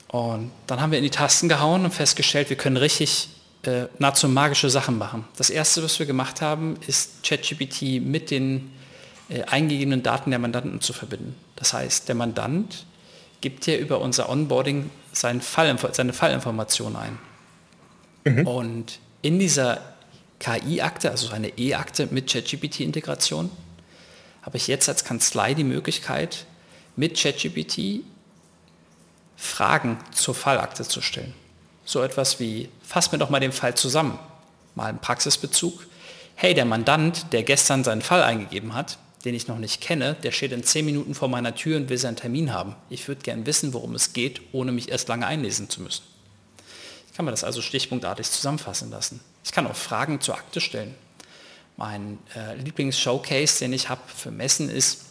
Und 0.08 0.50
dann 0.66 0.80
haben 0.80 0.90
wir 0.90 0.98
in 0.98 1.04
die 1.04 1.10
Tasten 1.10 1.48
gehauen 1.48 1.84
und 1.84 1.92
festgestellt, 1.92 2.50
wir 2.50 2.56
können 2.56 2.76
richtig 2.76 3.28
äh, 3.62 3.84
nahezu 3.98 4.28
magische 4.28 4.70
Sachen 4.70 4.98
machen. 4.98 5.24
Das 5.36 5.50
erste, 5.50 5.82
was 5.82 5.98
wir 5.98 6.06
gemacht 6.06 6.40
haben, 6.40 6.78
ist 6.86 7.22
ChatGPT 7.22 8.02
mit 8.02 8.30
den 8.30 8.72
eingegebenen 9.46 10.02
Daten 10.02 10.30
der 10.30 10.38
Mandanten 10.38 10.80
zu 10.80 10.92
verbinden. 10.92 11.36
Das 11.56 11.72
heißt, 11.72 12.08
der 12.08 12.14
Mandant 12.14 12.84
gibt 13.40 13.64
hier 13.64 13.78
über 13.78 14.00
unser 14.00 14.28
Onboarding 14.28 14.90
seinen 15.12 15.40
Fall, 15.40 15.76
seine 15.92 16.12
Fallinformation 16.12 16.96
ein. 16.96 17.18
Mhm. 18.24 18.46
Und 18.46 18.98
in 19.22 19.38
dieser 19.38 19.80
KI-Akte, 20.40 21.10
also 21.10 21.30
eine 21.30 21.58
E-Akte 21.58 22.08
mit 22.10 22.30
ChatGPT-Integration, 22.30 23.50
habe 24.42 24.56
ich 24.56 24.66
jetzt 24.66 24.88
als 24.88 25.04
Kanzlei 25.04 25.54
die 25.54 25.64
Möglichkeit, 25.64 26.46
mit 26.96 27.20
ChatGPT 27.20 28.02
Fragen 29.36 29.98
zur 30.12 30.34
Fallakte 30.34 30.84
zu 30.84 31.00
stellen. 31.00 31.34
So 31.84 32.02
etwas 32.02 32.40
wie, 32.40 32.68
fass 32.82 33.12
mir 33.12 33.18
doch 33.18 33.30
mal 33.30 33.40
den 33.40 33.52
Fall 33.52 33.74
zusammen, 33.74 34.18
mal 34.74 34.90
im 34.90 34.98
Praxisbezug. 34.98 35.86
Hey, 36.34 36.54
der 36.54 36.64
Mandant, 36.64 37.32
der 37.32 37.42
gestern 37.42 37.84
seinen 37.84 38.02
Fall 38.02 38.22
eingegeben 38.22 38.74
hat, 38.74 38.98
den 39.24 39.34
ich 39.34 39.48
noch 39.48 39.58
nicht 39.58 39.80
kenne, 39.80 40.16
der 40.22 40.32
steht 40.32 40.52
in 40.52 40.62
zehn 40.62 40.84
Minuten 40.84 41.14
vor 41.14 41.28
meiner 41.28 41.54
Tür 41.54 41.76
und 41.76 41.88
will 41.88 41.98
seinen 41.98 42.16
Termin 42.16 42.52
haben. 42.52 42.74
Ich 42.88 43.06
würde 43.06 43.22
gern 43.22 43.46
wissen, 43.46 43.72
worum 43.74 43.94
es 43.94 44.12
geht, 44.12 44.40
ohne 44.52 44.72
mich 44.72 44.90
erst 44.90 45.08
lange 45.08 45.26
einlesen 45.26 45.68
zu 45.68 45.82
müssen. 45.82 46.02
Ich 47.10 47.16
kann 47.16 47.24
mir 47.24 47.30
das 47.30 47.44
also 47.44 47.60
stichpunktartig 47.60 48.30
zusammenfassen 48.30 48.90
lassen. 48.90 49.20
Ich 49.44 49.52
kann 49.52 49.66
auch 49.66 49.76
Fragen 49.76 50.20
zur 50.20 50.36
Akte 50.36 50.60
stellen. 50.60 50.94
Mein 51.76 52.18
äh, 52.34 52.54
Lieblings-Showcase, 52.56 53.58
den 53.60 53.72
ich 53.72 53.88
habe 53.88 54.00
für 54.06 54.30
Messen, 54.30 54.70
ist, 54.70 55.02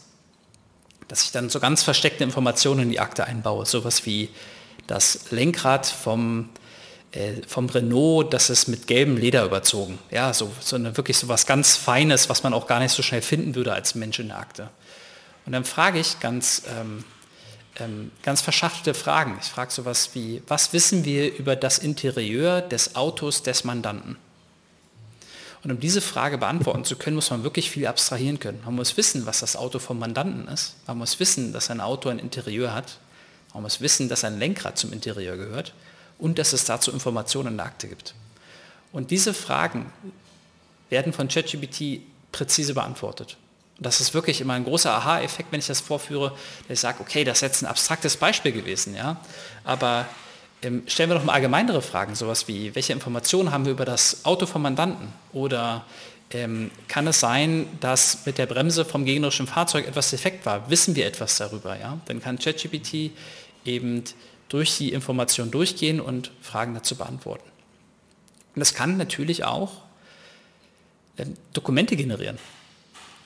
dass 1.08 1.24
ich 1.24 1.32
dann 1.32 1.50
so 1.50 1.60
ganz 1.60 1.84
versteckte 1.84 2.24
Informationen 2.24 2.82
in 2.82 2.90
die 2.90 3.00
Akte 3.00 3.26
einbaue. 3.26 3.66
Sowas 3.66 4.06
wie 4.06 4.30
das 4.88 5.32
Lenkrad 5.32 5.86
vom, 5.86 6.50
vom 7.48 7.68
Renault, 7.68 8.34
das 8.34 8.50
ist 8.50 8.68
mit 8.68 8.86
gelbem 8.86 9.18
Leder 9.18 9.44
überzogen. 9.44 9.98
Ja, 10.12 10.32
so, 10.34 10.52
so 10.60 10.76
eine, 10.76 10.96
wirklich 10.96 11.18
so 11.18 11.28
was 11.28 11.48
ganz 11.48 11.76
Feines, 11.76 12.30
was 12.30 12.44
man 12.44 12.54
auch 12.54 12.68
gar 12.68 12.80
nicht 12.80 12.92
so 12.92 13.02
schnell 13.02 13.22
finden 13.22 13.56
würde 13.56 13.74
als 13.74 13.96
Mensch 13.96 14.20
in 14.20 14.28
der 14.28 14.38
Akte. 14.38 14.70
Und 15.46 15.54
dann 15.54 15.66
frage 15.66 16.00
ich 16.00 16.20
ganz, 16.20 16.64
ähm, 16.70 17.04
ähm, 17.80 18.12
ganz 18.22 18.42
verschachtelte 18.42 18.94
Fragen. 18.94 19.40
Ich 19.42 19.48
frage 19.48 19.72
sowas 19.72 20.12
wie, 20.14 20.44
was 20.48 20.72
wissen 20.72 21.04
wir 21.04 21.36
über 21.36 21.56
das 21.56 21.80
Interieur 21.80 22.62
des 22.62 22.96
Autos 22.96 23.42
des 23.42 23.64
Mandanten? 23.64 24.18
Und 25.64 25.72
um 25.72 25.80
diese 25.80 26.02
Frage 26.02 26.38
beantworten 26.38 26.86
zu 26.86 26.96
können, 26.96 27.16
muss 27.16 27.32
man 27.32 27.44
wirklich 27.44 27.72
viel 27.72 27.88
abstrahieren 27.88 28.40
können. 28.40 28.62
Man 28.64 28.76
muss 28.76 28.96
wissen, 28.98 29.26
was 29.26 29.40
das 29.40 29.56
Auto 29.56 29.80
vom 29.80 29.98
Mandanten 29.98 30.48
ist. 30.48 30.76
Man 30.86 31.00
muss 31.00 31.20
wissen, 31.20 31.54
dass 31.54 31.72
ein 31.72 31.82
Auto 31.82 32.10
ein 32.10 32.20
Interieur 32.20 32.74
hat. 32.74 33.00
Man 33.54 33.64
muss 33.64 33.82
wissen, 33.82 34.08
dass 34.08 34.24
ein 34.24 34.38
Lenkrad 34.38 34.78
zum 34.78 34.94
Interieur 34.94 35.36
gehört 35.36 35.74
und 36.20 36.38
dass 36.38 36.54
es 36.54 36.66
dazu 36.66 36.92
Informationen 36.92 37.50
in 37.50 37.58
der 37.58 37.66
Akte 37.66 37.88
gibt. 37.88 38.14
Und 38.92 39.12
diese 39.12 39.34
Fragen 39.34 39.92
werden 40.90 41.14
von 41.14 41.28
ChatGPT 41.28 42.02
präzise 42.32 42.74
beantwortet. 42.74 43.38
Und 43.78 43.86
das 43.86 44.02
ist 44.02 44.14
wirklich 44.14 44.42
immer 44.42 44.54
ein 44.54 44.66
großer 44.66 44.92
Aha-Effekt, 44.92 45.52
wenn 45.52 45.60
ich 45.60 45.68
das 45.68 45.80
vorführe, 45.80 46.32
dass 46.68 46.78
ich 46.78 46.80
sage, 46.80 47.00
okay, 47.00 47.24
das 47.24 47.38
ist 47.38 47.42
jetzt 47.42 47.62
ein 47.64 47.68
abstraktes 47.68 48.18
Beispiel 48.18 48.52
gewesen, 48.52 48.96
ja, 48.96 49.18
aber 49.64 50.06
ähm, 50.62 50.84
stellen 50.88 51.10
wir 51.10 51.16
doch 51.16 51.24
mal 51.24 51.34
allgemeinere 51.34 51.82
Fragen, 51.82 52.16
sowas 52.16 52.48
wie, 52.48 52.76
welche 52.76 52.92
Informationen 52.92 53.52
haben 53.52 53.66
wir 53.66 53.72
über 53.72 53.86
das 53.86 54.26
Auto 54.26 54.46
vom 54.46 54.62
Mandanten? 54.62 55.08
Oder 55.32 55.86
ähm, 56.32 56.72
kann 56.88 57.08
es 57.08 57.22
sein, 57.22 57.68
dass 57.80 58.26
mit 58.26 58.38
der 58.38 58.46
Bremse 58.46 58.84
vom 58.84 59.06
gegnerischen 59.06 59.48
Fahrzeug 59.48 59.88
etwas 59.88 60.10
defekt 60.10 60.46
war? 60.46 60.70
Wissen 60.70 60.96
wir 60.96 61.06
etwas 61.06 61.38
darüber? 61.38 61.80
Ja? 61.80 61.98
Dann 62.06 62.22
kann 62.22 62.38
ChatGPT 62.38 63.12
eben 63.64 64.04
durch 64.50 64.78
die 64.78 64.92
Information 64.92 65.52
durchgehen 65.52 66.02
und 66.02 66.32
Fragen 66.42 66.74
dazu 66.74 66.96
beantworten. 66.96 67.50
Und 68.56 68.62
es 68.62 68.74
kann 68.74 68.98
natürlich 68.98 69.46
auch 69.46 69.82
äh, 71.18 71.26
Dokumente 71.54 71.96
generieren. 71.96 72.38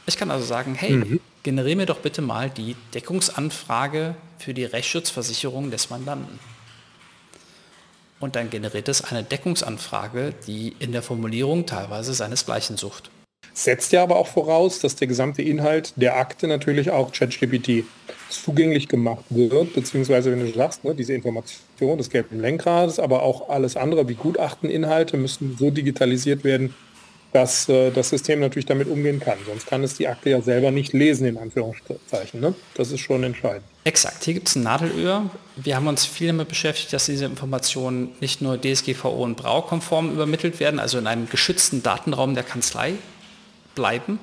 Ich 0.05 0.17
kann 0.17 0.32
also 0.32 0.45
sagen, 0.45 0.76
hey, 0.76 0.91
mhm. 0.91 1.19
generiere 1.43 1.78
mir 1.78 1.86
doch 1.86 1.99
bitte 1.99 2.21
mal 2.21 2.49
die 2.49 2.76
Deckungsanfrage 2.93 4.15
für 4.38 4.53
die 4.53 4.65
Rechtsschutzversicherung 4.65 5.71
des 5.71 5.89
Mandanten 5.89 6.39
und 8.24 8.38
dann 8.38 8.49
generiert 8.49 8.88
es 8.88 9.03
eine 9.03 9.21
Deckungsanfrage, 9.21 10.34
die 10.47 10.74
in 10.80 10.93
der 10.93 11.03
Formulierung 11.03 11.65
teilweise 11.65 12.13
seinesgleichen 12.13 12.78
sucht. 12.78 13.11
Setzt 13.54 13.91
ja 13.91 14.01
aber 14.01 14.16
auch 14.16 14.28
voraus, 14.28 14.80
dass 14.80 14.95
der 14.95 15.08
gesamte 15.08 15.43
Inhalt 15.43 15.93
der 15.95 16.18
Akte 16.18 16.47
natürlich 16.47 16.89
auch 16.89 17.12
ChatGPT 17.12 17.86
zugänglich 18.30 18.88
gemacht 18.88 19.24
wird, 19.30 19.74
beziehungsweise 19.74 20.32
wenn 20.32 20.39
du 20.39 20.51
sagst, 20.51 20.84
ne, 20.84 20.95
diese 20.95 21.14
Information 21.14 21.97
des 21.97 22.10
gelben 22.10 22.41
Lenkrades, 22.41 22.99
aber 22.99 23.22
auch 23.22 23.49
alles 23.49 23.78
andere 23.78 24.08
wie 24.10 24.16
Gutachteninhalte 24.16 25.18
müssen 25.18 25.56
so 25.60 25.70
digitalisiert 25.70 26.43
werden, 26.43 26.74
dass 27.32 27.68
äh, 27.68 27.91
das 27.91 28.10
System 28.10 28.39
natürlich 28.39 28.66
damit 28.66 28.88
umgehen 28.88 29.20
kann. 29.20 29.38
Sonst 29.45 29.68
kann 29.68 29.84
es 29.84 29.95
die 29.95 30.08
Akte 30.08 30.30
ja 30.30 30.41
selber 30.41 30.72
nicht 30.72 30.93
lesen, 30.93 31.28
in 31.28 31.38
Anführungszeichen. 31.38 32.39
Ne? 32.39 32.54
Das 32.76 32.91
ist 32.91 33.01
schon 33.01 33.24
entscheidend. 33.24 33.66
Exakt, 33.84 34.24
hier 34.24 34.36
gibt 34.36 34.47
es 34.47 34.56
ein 34.56 34.64
Nadelöhr. 34.64 35.30
Wir 35.58 35.76
haben 35.76 35.88
uns 35.88 36.06
viel 36.06 36.28
damit 36.28 36.47
beschäftigt, 36.47 36.93
dass 36.93 37.08
diese 37.08 37.26
Informationen 37.26 38.10
nicht 38.22 38.41
nur 38.41 38.60
DSGVO 38.60 39.24
und 39.24 39.36
Braukonform 39.36 40.12
übermittelt 40.12 40.60
werden, 40.60 40.80
also 40.80 40.97
in 40.97 41.08
einem 41.08 41.30
geschützten 41.30 41.84
Datenraum 41.84 42.34
der 42.34 42.43
Kanzlei 42.43 42.93
bleiben, 43.76 44.19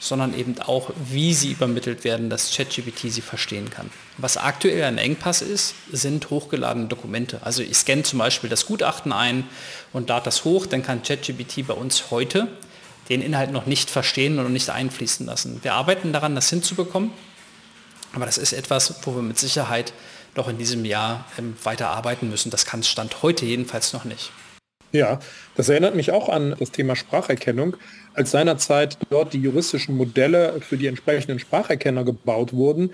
sondern 0.00 0.36
eben 0.36 0.60
auch, 0.60 0.90
wie 1.10 1.32
sie 1.32 1.52
übermittelt 1.52 2.02
werden, 2.02 2.28
dass 2.28 2.54
ChatGPT 2.54 3.12
sie 3.12 3.20
verstehen 3.20 3.70
kann. 3.70 3.88
Was 4.18 4.36
aktuell 4.36 4.82
ein 4.82 4.98
Engpass 4.98 5.42
ist, 5.42 5.74
sind 5.92 6.28
hochgeladene 6.28 6.88
Dokumente. 6.88 7.38
Also 7.42 7.62
ich 7.62 7.76
scanne 7.76 8.02
zum 8.02 8.18
Beispiel 8.18 8.50
das 8.50 8.66
Gutachten 8.66 9.12
ein 9.12 9.44
und 9.92 10.08
lade 10.08 10.24
das 10.24 10.44
hoch, 10.44 10.66
dann 10.66 10.82
kann 10.82 11.02
ChatGPT 11.02 11.68
bei 11.68 11.74
uns 11.74 12.10
heute 12.10 12.48
den 13.08 13.22
Inhalt 13.22 13.52
noch 13.52 13.66
nicht 13.66 13.90
verstehen 13.90 14.38
und 14.38 14.52
nicht 14.52 14.70
einfließen 14.70 15.26
lassen. 15.26 15.60
Wir 15.62 15.74
arbeiten 15.74 16.12
daran, 16.12 16.34
das 16.34 16.50
hinzubekommen, 16.50 17.12
aber 18.12 18.26
das 18.26 18.38
ist 18.38 18.52
etwas, 18.52 18.94
wo 19.04 19.14
wir 19.14 19.22
mit 19.22 19.38
Sicherheit 19.38 19.92
noch 20.34 20.48
in 20.48 20.58
diesem 20.58 20.84
Jahr 20.84 21.26
ähm, 21.38 21.56
weiter 21.62 21.90
arbeiten 21.90 22.28
müssen. 22.28 22.50
Das 22.50 22.64
kann 22.64 22.82
Stand 22.82 23.22
heute 23.22 23.44
jedenfalls 23.44 23.92
noch 23.92 24.04
nicht. 24.04 24.32
Ja, 24.92 25.20
das 25.56 25.70
erinnert 25.70 25.96
mich 25.96 26.12
auch 26.12 26.28
an 26.28 26.54
das 26.58 26.70
Thema 26.70 26.96
Spracherkennung. 26.96 27.76
Als 28.12 28.30
seinerzeit 28.30 28.98
dort 29.08 29.32
die 29.32 29.40
juristischen 29.40 29.96
Modelle 29.96 30.60
für 30.60 30.76
die 30.76 30.86
entsprechenden 30.86 31.38
Spracherkenner 31.38 32.04
gebaut 32.04 32.52
wurden, 32.52 32.90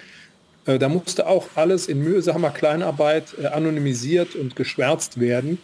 äh, 0.66 0.78
da 0.78 0.88
musste 0.88 1.26
auch 1.26 1.48
alles 1.56 1.88
in 1.88 2.02
mühsamer 2.04 2.50
Kleinarbeit 2.50 3.34
äh, 3.42 3.46
anonymisiert 3.46 4.36
und 4.36 4.54
geschwärzt 4.54 5.18
werden, 5.18 5.58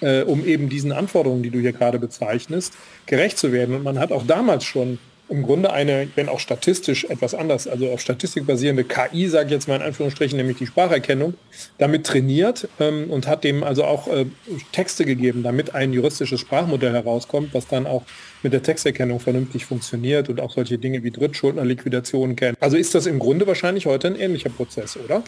äh, 0.00 0.22
um 0.22 0.46
eben 0.46 0.68
diesen 0.68 0.92
Anforderungen, 0.92 1.42
die 1.42 1.50
du 1.50 1.58
hier 1.58 1.72
gerade 1.72 1.98
bezeichnest, 1.98 2.74
gerecht 3.06 3.36
zu 3.36 3.50
werden. 3.50 3.74
Und 3.74 3.82
man 3.82 3.98
hat 3.98 4.12
auch 4.12 4.24
damals 4.24 4.64
schon 4.64 5.00
im 5.30 5.42
Grunde 5.42 5.72
eine, 5.72 6.08
wenn 6.16 6.28
auch 6.28 6.40
statistisch 6.40 7.04
etwas 7.04 7.34
anders, 7.34 7.68
also 7.68 7.90
auf 7.90 8.00
Statistik 8.00 8.46
basierende 8.46 8.84
KI, 8.84 9.28
sage 9.28 9.46
ich 9.46 9.52
jetzt 9.52 9.68
mal 9.68 9.76
in 9.76 9.82
Anführungsstrichen, 9.82 10.36
nämlich 10.36 10.58
die 10.58 10.66
Spracherkennung, 10.66 11.34
damit 11.78 12.06
trainiert 12.06 12.68
ähm, 12.80 13.10
und 13.10 13.26
hat 13.26 13.44
dem 13.44 13.62
also 13.62 13.84
auch 13.84 14.08
äh, 14.08 14.26
Texte 14.72 15.04
gegeben, 15.04 15.42
damit 15.42 15.74
ein 15.74 15.92
juristisches 15.92 16.40
Sprachmodell 16.40 16.92
herauskommt, 16.92 17.54
was 17.54 17.66
dann 17.68 17.86
auch 17.86 18.02
mit 18.42 18.52
der 18.52 18.62
Texterkennung 18.62 19.20
vernünftig 19.20 19.66
funktioniert 19.66 20.28
und 20.28 20.40
auch 20.40 20.50
solche 20.50 20.78
Dinge 20.78 21.02
wie 21.02 21.10
Drittschuldnerliquidation 21.10 22.36
kennt. 22.36 22.60
Also 22.60 22.76
ist 22.76 22.94
das 22.94 23.06
im 23.06 23.18
Grunde 23.18 23.46
wahrscheinlich 23.46 23.86
heute 23.86 24.08
ein 24.08 24.16
ähnlicher 24.16 24.50
Prozess, 24.50 24.96
oder? 24.96 25.22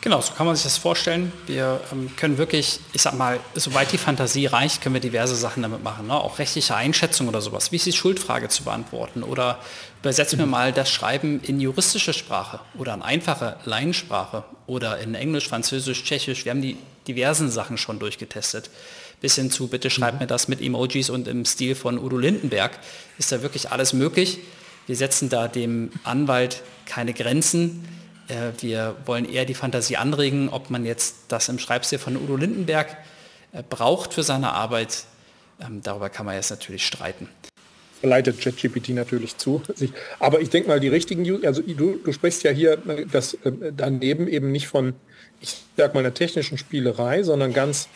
Genau, 0.00 0.20
so 0.20 0.32
kann 0.34 0.46
man 0.46 0.54
sich 0.54 0.62
das 0.62 0.76
vorstellen. 0.76 1.32
Wir 1.46 1.80
ähm, 1.90 2.10
können 2.16 2.38
wirklich, 2.38 2.78
ich 2.92 3.02
sag 3.02 3.14
mal, 3.14 3.40
soweit 3.54 3.90
die 3.90 3.98
Fantasie 3.98 4.46
reicht, 4.46 4.80
können 4.80 4.94
wir 4.94 5.00
diverse 5.00 5.34
Sachen 5.34 5.62
damit 5.62 5.82
machen. 5.82 6.06
Ne? 6.06 6.14
Auch 6.14 6.38
rechtliche 6.38 6.76
Einschätzung 6.76 7.26
oder 7.26 7.40
sowas. 7.40 7.72
Wie 7.72 7.76
ist 7.76 7.86
die 7.86 7.92
Schuldfrage 7.92 8.48
zu 8.48 8.62
beantworten? 8.62 9.24
Oder 9.24 9.47
übersetzen 10.00 10.38
wir 10.38 10.46
mal 10.46 10.72
das 10.72 10.90
Schreiben 10.90 11.40
in 11.42 11.60
juristische 11.60 12.12
Sprache 12.12 12.60
oder 12.76 12.94
in 12.94 13.02
einfache 13.02 13.56
Laiensprache 13.64 14.44
oder 14.66 14.98
in 14.98 15.14
Englisch, 15.14 15.48
Französisch, 15.48 16.04
Tschechisch. 16.04 16.44
Wir 16.44 16.50
haben 16.50 16.62
die 16.62 16.76
diversen 17.06 17.50
Sachen 17.50 17.78
schon 17.78 17.98
durchgetestet. 17.98 18.70
Bis 19.20 19.34
hin 19.34 19.50
zu, 19.50 19.68
bitte 19.68 19.90
schreibt 19.90 20.14
mhm. 20.14 20.20
mir 20.20 20.26
das 20.26 20.48
mit 20.48 20.60
Emojis 20.60 21.10
und 21.10 21.26
im 21.26 21.44
Stil 21.44 21.74
von 21.74 21.98
Udo 21.98 22.18
Lindenberg. 22.18 22.78
Ist 23.18 23.32
da 23.32 23.42
wirklich 23.42 23.70
alles 23.70 23.92
möglich? 23.92 24.38
Wir 24.86 24.96
setzen 24.96 25.28
da 25.28 25.48
dem 25.48 25.90
Anwalt 26.04 26.62
keine 26.86 27.12
Grenzen 27.12 27.84
äh, 28.28 28.52
wir 28.60 28.96
wollen 29.06 29.24
eher 29.24 29.44
die 29.44 29.54
Fantasie 29.54 29.96
anregen, 29.96 30.48
ob 30.48 30.70
man 30.70 30.84
jetzt 30.84 31.16
das 31.28 31.48
im 31.48 31.58
Schreibstil 31.58 31.98
von 31.98 32.16
Udo 32.16 32.36
Lindenberg 32.36 32.96
äh, 33.52 33.62
braucht 33.62 34.14
für 34.14 34.22
seine 34.22 34.52
Arbeit. 34.52 35.04
Ähm, 35.60 35.82
darüber 35.82 36.10
kann 36.10 36.26
man 36.26 36.34
jetzt 36.34 36.50
natürlich 36.50 36.86
streiten. 36.86 37.28
Verleitet 38.00 38.40
ChatGPT 38.40 38.90
natürlich 38.90 39.36
zu. 39.36 39.62
Aber 40.20 40.40
ich 40.40 40.50
denke 40.50 40.68
mal, 40.68 40.80
die 40.80 40.88
richtigen, 40.88 41.44
also 41.44 41.62
du, 41.62 41.98
du 42.04 42.12
sprichst 42.12 42.44
ja 42.44 42.50
hier 42.50 42.74
äh, 42.86 43.06
das 43.10 43.36
daneben 43.76 44.28
eben 44.28 44.52
nicht 44.52 44.68
von, 44.68 44.94
ich 45.40 45.56
sag 45.76 45.94
mal, 45.94 46.00
einer 46.00 46.14
technischen 46.14 46.58
Spielerei, 46.58 47.22
sondern 47.22 47.52
ganz 47.52 47.88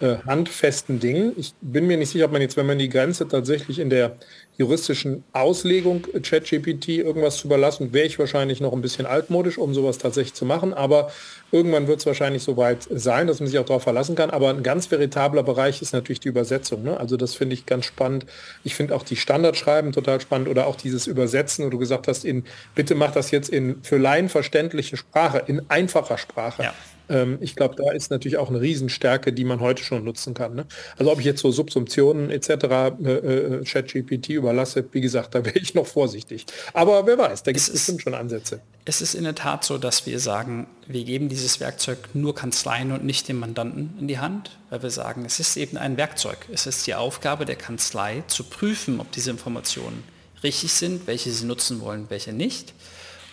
äh, 0.00 0.16
handfesten 0.26 1.00
Dingen. 1.00 1.32
Ich 1.36 1.54
bin 1.60 1.86
mir 1.86 1.96
nicht 1.96 2.10
sicher, 2.10 2.26
ob 2.26 2.32
man 2.32 2.42
jetzt, 2.42 2.56
wenn 2.56 2.66
man 2.66 2.78
die 2.78 2.88
Grenze 2.88 3.26
tatsächlich 3.26 3.78
in 3.78 3.90
der 3.90 4.16
juristischen 4.58 5.24
Auslegung 5.32 6.06
äh, 6.12 6.20
ChatGPT 6.20 6.88
irgendwas 6.88 7.38
zu 7.38 7.46
überlassen, 7.46 7.92
wäre 7.92 8.06
ich 8.06 8.18
wahrscheinlich 8.18 8.60
noch 8.60 8.72
ein 8.72 8.82
bisschen 8.82 9.06
altmodisch, 9.06 9.56
um 9.56 9.72
sowas 9.72 9.98
tatsächlich 9.98 10.34
zu 10.34 10.44
machen. 10.44 10.74
Aber 10.74 11.10
irgendwann 11.52 11.86
wird 11.86 12.00
es 12.00 12.06
wahrscheinlich 12.06 12.42
soweit 12.42 12.86
sein, 12.90 13.28
dass 13.28 13.40
man 13.40 13.48
sich 13.48 13.58
auch 13.58 13.64
darauf 13.64 13.84
verlassen 13.84 14.16
kann. 14.16 14.30
Aber 14.30 14.50
ein 14.50 14.64
ganz 14.64 14.90
veritabler 14.90 15.44
Bereich 15.44 15.80
ist 15.80 15.92
natürlich 15.92 16.20
die 16.20 16.28
Übersetzung. 16.28 16.82
Ne? 16.82 16.98
Also 16.98 17.16
das 17.16 17.34
finde 17.34 17.54
ich 17.54 17.66
ganz 17.66 17.86
spannend. 17.86 18.26
Ich 18.64 18.74
finde 18.74 18.94
auch 18.96 19.04
die 19.04 19.16
Standardschreiben 19.16 19.92
total 19.92 20.20
spannend 20.20 20.48
oder 20.48 20.66
auch 20.66 20.76
dieses 20.76 21.06
Übersetzen, 21.06 21.64
wo 21.64 21.70
du 21.70 21.78
gesagt 21.78 22.08
hast, 22.08 22.24
in 22.24 22.44
bitte 22.74 22.96
mach 22.96 23.12
das 23.12 23.30
jetzt 23.30 23.48
in 23.48 23.82
für 23.82 23.96
Laien 23.96 24.28
verständliche 24.28 24.96
Sprache, 24.96 25.44
in 25.46 25.62
einfacher 25.70 26.18
Sprache. 26.18 26.64
Ja. 26.64 26.74
Ähm, 27.08 27.38
ich 27.40 27.56
glaube, 27.56 27.76
da 27.76 27.92
ist 27.92 28.10
natürlich 28.10 28.38
auch 28.38 28.50
eine 28.50 28.60
Riesenstärke, 28.60 29.32
die 29.32 29.44
man 29.44 29.60
heute 29.60 29.82
schon 29.82 30.04
nutzen 30.04 30.34
kann. 30.34 30.54
Ne? 30.54 30.66
Also 30.96 31.12
ob 31.12 31.18
ich 31.20 31.24
jetzt 31.24 31.40
so 31.40 31.50
Subsumptionen 31.50 32.30
etc. 32.30 32.48
Äh, 32.48 33.12
äh, 33.12 33.64
ChatGPT 33.64 34.30
überlasse, 34.30 34.84
wie 34.92 35.00
gesagt, 35.00 35.34
da 35.34 35.44
wäre 35.44 35.58
ich 35.58 35.74
noch 35.74 35.86
vorsichtig. 35.86 36.46
Aber 36.72 37.06
wer 37.06 37.18
weiß, 37.18 37.42
da 37.42 37.52
gibt 37.52 37.62
es 37.62 37.70
bestimmt 37.70 38.02
schon 38.02 38.14
Ansätze. 38.14 38.60
Es 38.84 39.00
ist 39.00 39.14
in 39.14 39.24
der 39.24 39.34
Tat 39.34 39.64
so, 39.64 39.78
dass 39.78 40.06
wir 40.06 40.18
sagen, 40.18 40.66
wir 40.86 41.04
geben 41.04 41.28
dieses 41.28 41.60
Werkzeug 41.60 41.98
nur 42.14 42.34
Kanzleien 42.34 42.92
und 42.92 43.04
nicht 43.04 43.28
dem 43.28 43.38
Mandanten 43.38 43.94
in 44.00 44.08
die 44.08 44.18
Hand, 44.18 44.58
weil 44.70 44.82
wir 44.82 44.90
sagen, 44.90 45.24
es 45.26 45.40
ist 45.40 45.56
eben 45.56 45.76
ein 45.76 45.96
Werkzeug. 45.96 46.38
Es 46.52 46.66
ist 46.66 46.86
die 46.86 46.94
Aufgabe 46.94 47.44
der 47.44 47.56
Kanzlei 47.56 48.22
zu 48.28 48.44
prüfen, 48.44 49.00
ob 49.00 49.12
diese 49.12 49.30
Informationen 49.30 50.04
richtig 50.42 50.72
sind, 50.72 51.06
welche 51.06 51.30
sie 51.30 51.46
nutzen 51.46 51.80
wollen, 51.80 52.06
welche 52.08 52.32
nicht 52.32 52.72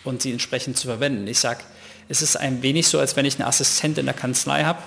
und 0.04 0.22
sie 0.22 0.32
entsprechend 0.32 0.76
zu 0.76 0.88
verwenden. 0.88 1.26
Ich 1.26 1.38
sage, 1.40 1.60
es 2.08 2.22
ist 2.22 2.36
ein 2.36 2.62
wenig 2.62 2.88
so, 2.88 2.98
als 2.98 3.16
wenn 3.16 3.24
ich 3.24 3.38
einen 3.38 3.48
Assistent 3.48 3.98
in 3.98 4.06
der 4.06 4.14
Kanzlei 4.14 4.64
habe, 4.64 4.78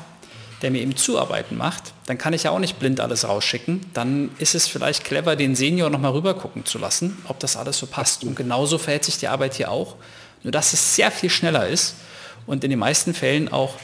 der 0.62 0.72
mir 0.72 0.82
eben 0.82 0.96
Zuarbeiten 0.96 1.58
macht, 1.58 1.94
dann 2.06 2.18
kann 2.18 2.34
ich 2.34 2.44
ja 2.44 2.52
auch 2.52 2.60
nicht 2.60 2.80
blind 2.80 3.00
alles 3.00 3.28
rausschicken. 3.28 3.86
Dann 3.94 4.32
ist 4.40 4.56
es 4.56 4.68
vielleicht 4.68 5.04
clever, 5.04 5.36
den 5.36 5.56
Senior 5.56 5.90
nochmal 5.90 6.12
rüber 6.12 6.34
gucken 6.34 6.66
zu 6.66 6.78
lassen, 6.78 7.18
ob 7.28 7.40
das 7.40 7.56
alles 7.56 7.78
so 7.78 7.88
passt. 7.88 8.24
Und 8.24 8.36
genauso 8.36 8.78
verhält 8.78 9.06
sich 9.06 9.18
die 9.18 9.28
Arbeit 9.28 9.56
hier 9.56 9.72
auch. 9.72 9.96
Nur 10.44 10.52
dass 10.52 10.74
es 10.74 10.96
sehr 10.96 11.12
viel 11.12 11.30
schneller 11.30 11.68
ist 11.68 11.96
und 12.46 12.64
in 12.64 12.70
den 12.70 12.80
meisten 12.80 13.14
Fällen 13.14 13.52
auch 13.52 13.76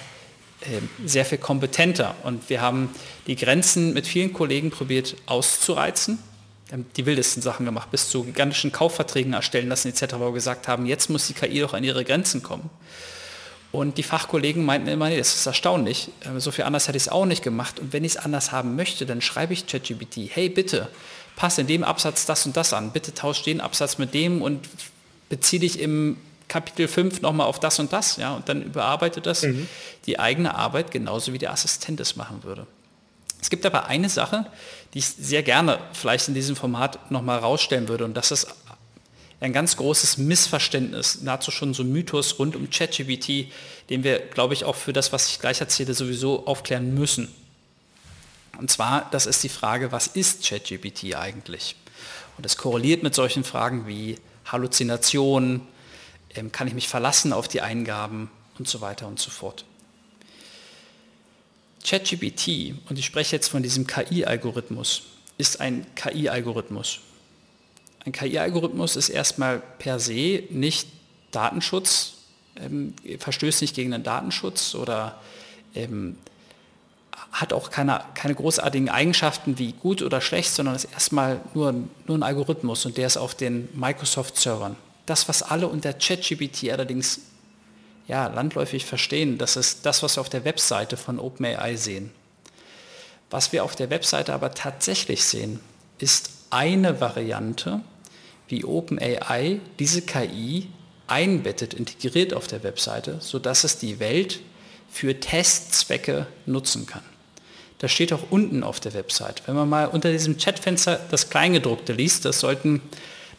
äh, 0.61 0.79
sehr 1.05 1.25
viel 1.25 1.37
kompetenter. 1.37 2.15
Und 2.23 2.49
wir 2.49 2.61
haben 2.61 2.89
die 3.27 3.35
Grenzen 3.35 3.93
mit 3.93 4.07
vielen 4.07 4.33
Kollegen 4.33 4.71
probiert 4.71 5.15
auszureizen. 5.25 6.19
Wir 6.67 6.73
haben 6.73 6.85
die 6.95 7.05
wildesten 7.05 7.43
Sachen 7.43 7.65
gemacht, 7.65 7.91
bis 7.91 8.09
zu 8.09 8.23
gigantischen 8.23 8.71
Kaufverträgen 8.71 9.33
erstellen 9.33 9.69
lassen 9.69 9.89
etc., 9.89 10.15
wo 10.17 10.25
wir 10.25 10.33
gesagt 10.33 10.67
haben, 10.67 10.85
jetzt 10.85 11.09
muss 11.09 11.27
die 11.27 11.33
KI 11.33 11.59
doch 11.59 11.73
an 11.73 11.83
ihre 11.83 12.03
Grenzen 12.03 12.41
kommen. 12.41 12.69
Und 13.75 13.97
die 13.97 14.03
Fachkollegen 14.03 14.63
meinten 14.63 14.87
immer, 14.87 15.09
nee, 15.09 15.17
das 15.17 15.35
ist 15.35 15.45
erstaunlich. 15.45 16.09
Äh, 16.21 16.39
so 16.39 16.51
viel 16.51 16.65
anders 16.65 16.87
hätte 16.87 16.97
ich 16.97 17.03
es 17.03 17.09
auch 17.09 17.25
nicht 17.25 17.43
gemacht. 17.43 17.79
Und 17.79 17.93
wenn 17.93 18.03
ich 18.03 18.13
es 18.13 18.17
anders 18.17 18.51
haben 18.51 18.75
möchte, 18.75 19.05
dann 19.05 19.21
schreibe 19.21 19.53
ich 19.53 19.67
ChatGPT, 19.67 20.29
hey 20.29 20.49
bitte, 20.49 20.89
passe 21.35 21.61
in 21.61 21.67
dem 21.67 21.83
Absatz 21.83 22.25
das 22.25 22.45
und 22.45 22.55
das 22.55 22.73
an. 22.73 22.91
Bitte 22.91 23.13
tausch 23.13 23.43
den 23.43 23.61
Absatz 23.61 23.97
mit 23.97 24.13
dem 24.13 24.41
und 24.41 24.67
beziehe 25.29 25.59
dich 25.59 25.79
im 25.79 26.17
Kapitel 26.47 26.87
5 26.87 27.21
nochmal 27.21 27.47
auf 27.47 27.59
das 27.59 27.79
und 27.79 27.91
das. 27.91 28.17
Ja, 28.17 28.35
und 28.35 28.47
dann 28.47 28.61
überarbeitet 28.61 29.25
das 29.25 29.43
mhm. 29.43 29.67
die 30.05 30.19
eigene 30.19 30.55
Arbeit 30.55 30.91
genauso 30.91 31.33
wie 31.33 31.37
der 31.37 31.51
Assistent 31.51 31.99
es 31.99 32.15
machen 32.15 32.43
würde. 32.43 32.67
Es 33.41 33.49
gibt 33.49 33.65
aber 33.65 33.85
eine 33.85 34.09
Sache, 34.09 34.45
die 34.93 34.99
ich 34.99 35.07
sehr 35.07 35.43
gerne 35.43 35.79
vielleicht 35.93 36.27
in 36.27 36.33
diesem 36.33 36.55
Format 36.55 37.11
nochmal 37.11 37.39
rausstellen 37.39 37.87
würde. 37.87 38.05
Und 38.05 38.15
das 38.15 38.31
ist 38.31 38.47
ein 39.39 39.53
ganz 39.53 39.77
großes 39.77 40.17
Missverständnis, 40.17 41.21
nahezu 41.21 41.51
schon 41.51 41.73
so 41.73 41.83
ein 41.83 41.91
Mythos 41.91 42.39
rund 42.39 42.55
um 42.55 42.69
ChatGPT, 42.69 43.51
den 43.89 44.03
wir, 44.03 44.19
glaube 44.19 44.53
ich, 44.53 44.63
auch 44.63 44.75
für 44.75 44.93
das, 44.93 45.11
was 45.11 45.29
ich 45.29 45.39
gleich 45.39 45.59
erzähle, 45.61 45.93
sowieso 45.93 46.47
aufklären 46.47 46.93
müssen. 46.93 47.33
Und 48.57 48.71
zwar, 48.71 49.09
das 49.11 49.25
ist 49.25 49.43
die 49.43 49.49
Frage, 49.49 49.91
was 49.91 50.07
ist 50.07 50.47
ChatGPT 50.47 51.15
eigentlich? 51.15 51.75
Und 52.37 52.45
das 52.45 52.57
korreliert 52.57 53.03
mit 53.03 53.13
solchen 53.13 53.43
Fragen 53.43 53.87
wie 53.87 54.17
Halluzination, 54.45 55.61
ähm, 56.35 56.51
kann 56.51 56.67
ich 56.67 56.73
mich 56.73 56.87
verlassen 56.87 57.33
auf 57.33 57.47
die 57.47 57.61
Eingaben 57.61 58.29
und 58.57 58.67
so 58.67 58.81
weiter 58.81 59.07
und 59.07 59.19
so 59.19 59.29
fort. 59.29 59.65
ChatGPT, 61.85 62.73
und 62.89 62.97
ich 62.97 63.05
spreche 63.05 63.35
jetzt 63.35 63.49
von 63.49 63.61
diesem 63.61 63.85
KI-Algorithmus, 63.85 65.03
ist 65.37 65.59
ein 65.59 65.85
KI-Algorithmus. 65.95 66.99
Ein 68.05 68.11
KI-Algorithmus 68.11 68.95
ist 68.95 69.09
erstmal 69.09 69.61
per 69.79 69.99
se 69.99 70.43
nicht 70.49 70.87
Datenschutz, 71.31 72.13
ähm, 72.55 72.93
verstößt 73.19 73.61
nicht 73.61 73.75
gegen 73.75 73.91
den 73.91 74.03
Datenschutz 74.03 74.75
oder 74.75 75.19
ähm, 75.73 76.17
hat 77.31 77.51
auch 77.51 77.69
keine, 77.69 78.01
keine 78.13 78.35
großartigen 78.35 78.89
Eigenschaften 78.89 79.57
wie 79.57 79.73
gut 79.73 80.01
oder 80.01 80.21
schlecht, 80.21 80.51
sondern 80.51 80.75
ist 80.75 80.85
erstmal 80.85 81.41
nur, 81.53 81.73
nur 82.07 82.17
ein 82.17 82.23
Algorithmus 82.23 82.85
und 82.85 82.97
der 82.97 83.07
ist 83.07 83.17
auf 83.17 83.35
den 83.35 83.67
Microsoft-Servern. 83.73 84.75
Das, 85.05 85.27
was 85.27 85.43
alle 85.43 85.67
unter 85.67 85.91
ChatGPT 85.93 86.71
allerdings 86.71 87.21
ja, 88.07 88.27
landläufig 88.27 88.85
verstehen, 88.85 89.37
das 89.37 89.57
ist 89.57 89.85
das, 89.85 90.03
was 90.03 90.15
wir 90.17 90.21
auf 90.21 90.29
der 90.29 90.45
Webseite 90.45 90.95
von 90.95 91.19
OpenAI 91.19 91.75
sehen. 91.75 92.11
Was 93.31 93.51
wir 93.51 93.63
auf 93.63 93.75
der 93.75 93.89
Webseite 93.89 94.33
aber 94.33 94.53
tatsächlich 94.53 95.23
sehen, 95.25 95.59
ist 95.97 96.29
eine 96.51 97.01
Variante 97.01 97.81
wie 98.47 98.63
OpenAI 98.63 99.59
diese 99.79 100.01
KI 100.01 100.67
einbettet, 101.07 101.73
integriert 101.73 102.33
auf 102.33 102.47
der 102.47 102.63
Webseite, 102.63 103.17
sodass 103.19 103.63
es 103.63 103.77
die 103.77 103.99
Welt 103.99 104.39
für 104.89 105.19
Testzwecke 105.19 106.27
nutzen 106.45 106.85
kann. 106.85 107.03
Das 107.79 107.91
steht 107.91 108.13
auch 108.13 108.23
unten 108.29 108.63
auf 108.63 108.79
der 108.79 108.93
Website. 108.93 109.43
Wenn 109.45 109.55
man 109.55 109.69
mal 109.69 109.85
unter 109.87 110.11
diesem 110.11 110.37
Chatfenster 110.37 110.99
das 111.11 111.29
Kleingedruckte 111.29 111.93
liest, 111.93 112.25
das 112.25 112.39
sollten 112.39 112.81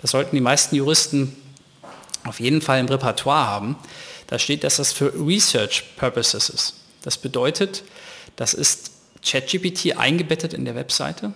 Das 0.03 0.11
sollten 0.11 0.37
die 0.37 0.43
meisten 0.43 0.77
Juristen 0.77 1.35
auf 2.25 2.39
jeden 2.39 2.61
Fall 2.61 2.81
im 2.81 2.87
Repertoire 2.87 3.47
haben. 3.47 3.77
Da 4.27 4.39
steht, 4.39 4.63
dass 4.63 4.77
das 4.77 4.93
für 4.93 5.13
Research 5.15 5.85
Purposes 5.97 6.49
ist. 6.49 6.75
Das 7.03 7.17
bedeutet, 7.17 7.85
das 8.37 8.53
ist 8.53 8.91
ChatGPT 9.25 9.97
eingebettet 9.97 10.53
in 10.53 10.65
der 10.65 10.75
Webseite, 10.75 11.33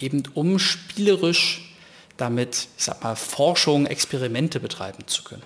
eben 0.00 0.22
um 0.34 0.58
spielerisch 0.58 1.67
damit, 2.18 2.68
ich 2.76 2.84
sag 2.84 3.02
mal, 3.02 3.16
Forschung, 3.16 3.86
Experimente 3.86 4.60
betreiben 4.60 5.06
zu 5.06 5.24
können. 5.24 5.42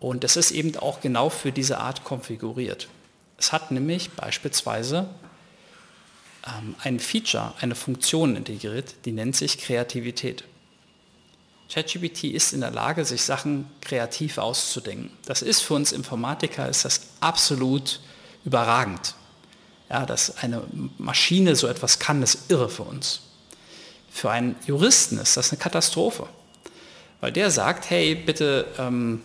Und 0.00 0.22
das 0.22 0.36
ist 0.36 0.50
eben 0.50 0.76
auch 0.76 1.00
genau 1.00 1.30
für 1.30 1.50
diese 1.50 1.78
Art 1.78 2.04
konfiguriert. 2.04 2.88
Es 3.38 3.52
hat 3.52 3.70
nämlich 3.70 4.10
beispielsweise 4.10 5.08
ähm, 6.46 6.74
ein 6.82 7.00
Feature, 7.00 7.54
eine 7.60 7.74
Funktion 7.74 8.36
integriert, 8.36 8.94
die 9.04 9.12
nennt 9.12 9.36
sich 9.36 9.58
Kreativität. 9.58 10.44
ChatGPT 11.72 12.24
ist 12.24 12.52
in 12.52 12.60
der 12.60 12.70
Lage, 12.70 13.04
sich 13.04 13.22
Sachen 13.22 13.68
kreativ 13.80 14.38
auszudenken. 14.38 15.10
Das 15.26 15.42
ist 15.42 15.60
für 15.60 15.74
uns 15.74 15.92
Informatiker 15.92 16.68
ist 16.68 16.84
das 16.84 17.08
absolut 17.20 18.00
überragend. 18.44 19.14
Ja, 19.90 20.06
dass 20.06 20.38
eine 20.38 20.62
Maschine 20.98 21.56
so 21.56 21.66
etwas 21.66 21.98
kann, 21.98 22.22
ist 22.22 22.50
irre 22.50 22.68
für 22.68 22.82
uns. 22.82 23.20
Für 24.18 24.32
einen 24.32 24.56
Juristen 24.66 25.16
ist 25.18 25.36
das 25.36 25.52
eine 25.52 25.60
Katastrophe, 25.60 26.26
weil 27.20 27.30
der 27.30 27.52
sagt, 27.52 27.88
hey, 27.88 28.16
bitte, 28.16 28.66
ähm, 28.76 29.22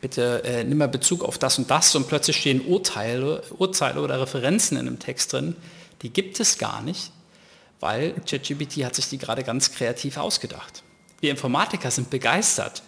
bitte 0.00 0.42
äh, 0.44 0.64
nimm 0.64 0.78
mal 0.78 0.88
Bezug 0.88 1.22
auf 1.22 1.36
das 1.36 1.58
und 1.58 1.70
das 1.70 1.94
und 1.94 2.08
plötzlich 2.08 2.38
stehen 2.38 2.62
Urteile, 2.64 3.42
Urteile 3.58 4.00
oder 4.00 4.18
Referenzen 4.18 4.78
in 4.78 4.86
einem 4.86 4.98
Text 4.98 5.34
drin, 5.34 5.56
die 6.00 6.08
gibt 6.08 6.40
es 6.40 6.56
gar 6.56 6.80
nicht, 6.80 7.12
weil 7.80 8.14
ChatGPT 8.26 8.82
hat 8.82 8.94
sich 8.94 9.10
die 9.10 9.18
gerade 9.18 9.44
ganz 9.44 9.72
kreativ 9.72 10.16
ausgedacht. 10.16 10.82
Wir 11.20 11.30
Informatiker 11.30 11.90
sind 11.90 12.08
begeistert, 12.08 12.82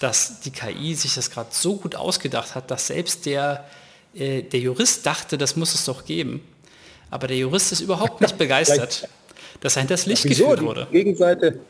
dass 0.00 0.40
die 0.40 0.50
KI 0.50 0.96
sich 0.96 1.14
das 1.14 1.30
gerade 1.30 1.50
so 1.52 1.76
gut 1.76 1.94
ausgedacht 1.94 2.56
hat, 2.56 2.72
dass 2.72 2.88
selbst 2.88 3.24
der, 3.24 3.70
äh, 4.16 4.42
der 4.42 4.58
Jurist 4.58 5.06
dachte, 5.06 5.38
das 5.38 5.54
muss 5.54 5.76
es 5.76 5.84
doch 5.84 6.04
geben. 6.04 6.42
Aber 7.08 7.28
der 7.28 7.36
Jurist 7.36 7.70
ist 7.70 7.82
überhaupt 7.82 8.20
nicht 8.20 8.36
begeistert, 8.38 9.08
dass 9.60 9.76
er 9.76 9.84
das 9.84 10.06
Licht 10.06 10.24
Wieso? 10.24 10.44
geführt 10.44 10.62
wurde. 10.62 10.86
Die 10.90 10.98
Gegenseite, 10.98 11.60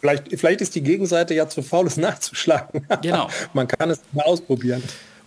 vielleicht, 0.00 0.24
vielleicht 0.38 0.60
ist 0.60 0.74
die 0.74 0.82
Gegenseite 0.82 1.34
ja 1.34 1.48
zu 1.48 1.62
faul, 1.62 1.86
es 1.86 1.96
nachzuschlagen. 1.96 2.86
Genau. 3.02 3.28
Man 3.52 3.68
kann 3.68 3.90
es 3.90 4.00
mal 4.12 4.22
ausprobieren. 4.22 4.82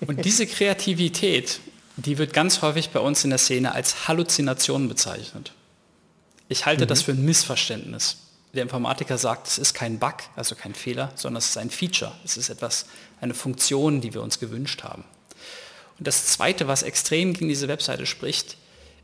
Und 0.05 0.24
diese 0.26 0.47
Kreativität, 0.47 1.60
die 1.97 2.18
wird 2.18 2.34
ganz 2.34 2.62
häufig 2.62 2.89
bei 2.89 2.99
uns 2.99 3.24
in 3.24 3.30
der 3.30 3.39
Szene 3.39 3.74
als 3.74 4.07
Halluzination 4.07 4.88
bezeichnet. 4.88 5.53
Ich 6.47 6.66
halte 6.66 6.86
mhm. 6.86 6.89
das 6.89 7.01
für 7.01 7.12
ein 7.12 7.24
Missverständnis 7.24 8.18
der 8.53 8.64
Informatiker 8.64 9.18
sagt, 9.18 9.47
es 9.47 9.57
ist 9.57 9.74
kein 9.74 9.99
Bug, 9.99 10.16
also 10.36 10.55
kein 10.55 10.74
Fehler, 10.74 11.12
sondern 11.16 11.38
es 11.38 11.49
ist 11.49 11.57
ein 11.57 11.70
Feature. 11.70 12.14
Es 12.26 12.38
ist 12.38 12.49
etwas, 12.49 12.86
eine 13.22 13.34
Funktion, 13.34 14.01
die 14.01 14.14
wir 14.14 14.24
uns 14.24 14.39
gewünscht 14.39 14.84
haben. 14.84 15.03
Und 15.97 16.07
das 16.07 16.28
Zweite, 16.28 16.68
was 16.68 16.82
extrem 16.82 17.34
gegen 17.34 17.49
diese 17.49 17.68
Webseite 17.68 18.05
spricht, 18.05 18.57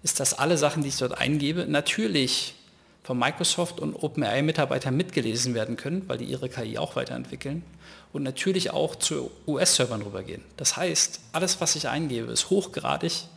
ist, 0.04 0.20
dass 0.20 0.34
alle 0.34 0.58
Sachen, 0.58 0.84
die 0.84 0.90
ich 0.90 0.98
dort 0.98 1.18
eingebe, 1.18 1.66
natürlich 1.68 2.56
von 3.06 3.20
Microsoft 3.20 3.80
und 3.80 3.94
OpenAI-Mitarbeitern 3.94 4.98
mitgelesen 4.98 5.54
werden 5.54 5.76
können, 5.78 6.10
weil 6.10 6.18
die 6.18 6.26
ihre 6.26 6.50
KI 6.50 6.80
auch 6.80 6.96
weiterentwickeln 6.96 7.64
und 8.14 8.24
natürlich 8.24 8.72
auch 8.72 8.96
zu 8.96 9.30
US-Servern 9.46 10.02
rübergehen. 10.02 10.42
Das 10.58 10.76
heißt, 10.76 11.20
alles, 11.32 11.62
was 11.62 11.76
ich 11.76 11.88
eingebe, 11.88 12.32
ist 12.32 12.50
hochgradig 12.50 13.28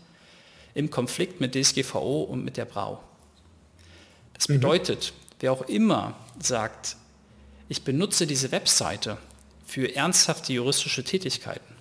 im 0.72 0.88
Konflikt 0.88 1.42
mit 1.42 1.54
DSGVO 1.54 2.22
und 2.22 2.46
mit 2.46 2.56
der 2.56 2.64
Brau. 2.64 3.02
Das 4.32 4.48
mhm. 4.48 4.54
bedeutet, 4.54 5.12
wer 5.40 5.52
auch 5.52 5.62
immer 5.68 6.16
sagt, 6.40 6.96
ich 7.68 7.84
benutze 7.84 8.26
diese 8.26 8.50
Webseite 8.52 9.18
für 9.66 9.94
ernsthafte 9.94 10.54
juristische 10.54 11.04
Tätigkeiten, 11.04 11.74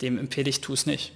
dem 0.00 0.18
empfehle 0.18 0.50
ich, 0.50 0.62
tu 0.62 0.72
es 0.72 0.84
nicht. 0.84 1.12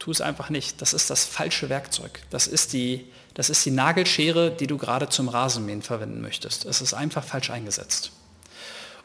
Tu 0.00 0.10
es 0.10 0.20
einfach 0.20 0.50
nicht. 0.50 0.82
Das 0.82 0.92
ist 0.92 1.08
das 1.08 1.24
falsche 1.24 1.68
Werkzeug. 1.68 2.22
Das 2.30 2.48
ist 2.48 2.72
die, 2.72 3.06
das 3.34 3.50
ist 3.50 3.64
die 3.64 3.70
Nagelschere, 3.70 4.50
die 4.50 4.66
du 4.66 4.76
gerade 4.76 5.08
zum 5.08 5.28
Rasenmähen 5.28 5.82
verwenden 5.82 6.20
möchtest. 6.20 6.64
Es 6.64 6.80
ist 6.80 6.94
einfach 6.94 7.24
falsch 7.24 7.50
eingesetzt. 7.50 8.12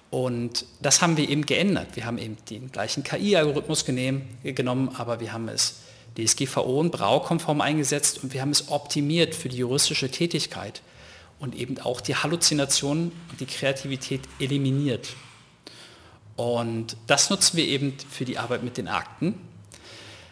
Und 0.10 0.66
das 0.82 1.02
haben 1.02 1.18
wir 1.18 1.30
eben 1.30 1.46
geändert. 1.46 1.96
Wir 1.96 2.06
haben 2.06 2.18
eben 2.18 2.38
den 2.50 2.72
gleichen 2.72 3.04
KI-Algorithmus 3.04 3.86
genommen, 3.86 4.90
aber 4.98 5.20
wir 5.20 5.34
haben 5.34 5.50
es 5.50 5.82
DSGVO 6.18 6.80
und 6.80 6.92
Braukonform 6.92 7.62
eingesetzt 7.62 8.24
und 8.24 8.34
wir 8.34 8.42
haben 8.42 8.52
es 8.52 8.70
optimiert 8.70 9.36
für 9.36 9.50
die 9.50 9.58
juristische 9.58 10.10
Tätigkeit 10.10 10.82
und 11.40 11.56
eben 11.56 11.80
auch 11.80 12.00
die 12.00 12.16
Halluzination 12.16 13.12
und 13.30 13.40
die 13.40 13.46
Kreativität 13.46 14.22
eliminiert. 14.40 15.10
Und 16.38 16.98
das 17.08 17.30
nutzen 17.30 17.58
wir 17.58 17.66
eben 17.66 17.98
für 18.10 18.26
die 18.26 18.38
Arbeit 18.38 18.64
mit 18.64 18.78
den 18.78 18.88
Akten. 18.88 19.36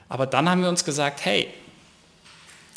Aber 0.10 0.26
dann 0.26 0.50
haben 0.50 0.62
wir 0.62 0.70
uns 0.70 0.86
gesagt, 0.86 1.26
hey, 1.26 1.48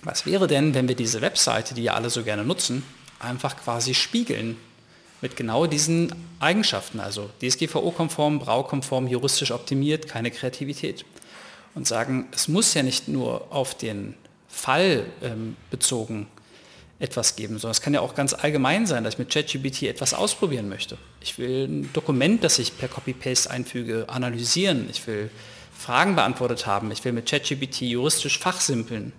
was 0.06 0.24
wäre 0.24 0.46
denn, 0.46 0.72
wenn 0.72 0.86
wir 0.86 0.94
diese 0.94 1.20
Webseite, 1.20 1.74
die 1.74 1.82
ja 1.82 1.94
alle 1.94 2.10
so 2.10 2.22
gerne 2.22 2.44
nutzen, 2.44 2.84
einfach 3.18 3.56
quasi 3.56 3.92
spiegeln 3.92 4.56
mit 5.20 5.36
genau 5.36 5.66
diesen 5.66 6.14
Eigenschaften, 6.38 7.00
also 7.00 7.28
DSGVO-konform, 7.42 8.38
Braukonform, 8.38 9.08
juristisch 9.08 9.50
optimiert, 9.50 10.06
keine 10.06 10.30
Kreativität. 10.30 11.04
Und 11.74 11.86
sagen, 11.86 12.28
es 12.32 12.48
muss 12.48 12.72
ja 12.72 12.82
nicht 12.82 13.08
nur 13.08 13.52
auf 13.52 13.76
den 13.76 14.14
Fall 14.48 15.04
ähm, 15.22 15.56
bezogen 15.70 16.28
etwas 16.98 17.36
geben, 17.36 17.58
sondern 17.58 17.72
es 17.72 17.82
kann 17.82 17.92
ja 17.92 18.00
auch 18.00 18.14
ganz 18.14 18.32
allgemein 18.32 18.86
sein, 18.86 19.04
dass 19.04 19.14
ich 19.14 19.18
mit 19.18 19.30
ChatGPT 19.30 19.82
etwas 19.82 20.14
ausprobieren 20.14 20.68
möchte. 20.68 20.96
Ich 21.20 21.36
will 21.38 21.66
ein 21.66 21.92
Dokument, 21.92 22.42
das 22.44 22.58
ich 22.58 22.78
per 22.78 22.88
Copy-Paste 22.88 23.50
einfüge, 23.50 24.08
analysieren. 24.08 24.88
Ich 24.88 25.06
will 25.06 25.30
Fragen 25.76 26.14
beantwortet 26.14 26.64
haben. 26.66 26.90
Ich 26.92 27.04
will 27.04 27.12
mit 27.12 27.28
ChatGPT 27.28 27.82
juristisch 27.82 28.38
fachsimpeln. 28.38 29.12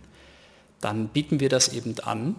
Dann 0.82 1.10
bieten 1.10 1.40
wir 1.40 1.50
das 1.50 1.70
eben 1.70 2.00
an, 2.02 2.36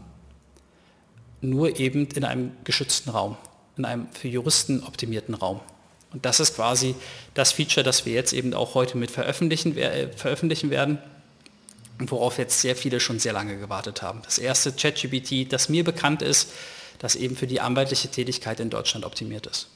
nur 1.40 1.78
eben 1.78 2.06
in 2.06 2.24
einem 2.24 2.52
geschützten 2.64 3.10
Raum, 3.10 3.36
in 3.76 3.84
einem 3.84 4.08
für 4.12 4.28
Juristen 4.28 4.82
optimierten 4.82 5.34
Raum. 5.34 5.60
Und 6.12 6.24
das 6.24 6.40
ist 6.40 6.56
quasi 6.56 6.94
das 7.34 7.52
Feature, 7.52 7.84
das 7.84 8.06
wir 8.06 8.14
jetzt 8.14 8.32
eben 8.32 8.54
auch 8.54 8.74
heute 8.74 8.96
mit 8.96 9.10
veröffentlichen, 9.10 9.76
äh, 9.76 10.08
veröffentlichen 10.12 10.70
werden 10.70 10.98
worauf 11.98 12.38
jetzt 12.38 12.60
sehr 12.60 12.76
viele 12.76 13.00
schon 13.00 13.18
sehr 13.18 13.32
lange 13.32 13.58
gewartet 13.58 14.02
haben. 14.02 14.20
Das 14.24 14.38
erste 14.38 14.72
ChatGPT, 14.72 15.52
das 15.52 15.68
mir 15.68 15.84
bekannt 15.84 16.22
ist, 16.22 16.50
das 16.98 17.16
eben 17.16 17.36
für 17.36 17.46
die 17.46 17.60
anwaltliche 17.60 18.08
Tätigkeit 18.08 18.60
in 18.60 18.70
Deutschland 18.70 19.04
optimiert 19.04 19.46
ist. 19.46 19.68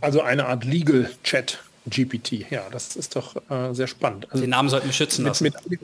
Also 0.00 0.22
eine 0.22 0.46
Art 0.46 0.64
Legal 0.64 1.10
Chat 1.22 1.58
GPT. 1.86 2.50
Ja, 2.50 2.68
das 2.70 2.96
ist 2.96 3.16
doch 3.16 3.36
äh, 3.50 3.74
sehr 3.74 3.86
spannend. 3.86 4.26
Also 4.30 4.42
Den 4.42 4.50
Namen 4.50 4.68
sollten 4.68 4.86
wir 4.86 4.92
schützen 4.92 5.24
lassen. 5.24 5.44
Mit, 5.44 5.70
mit 5.70 5.80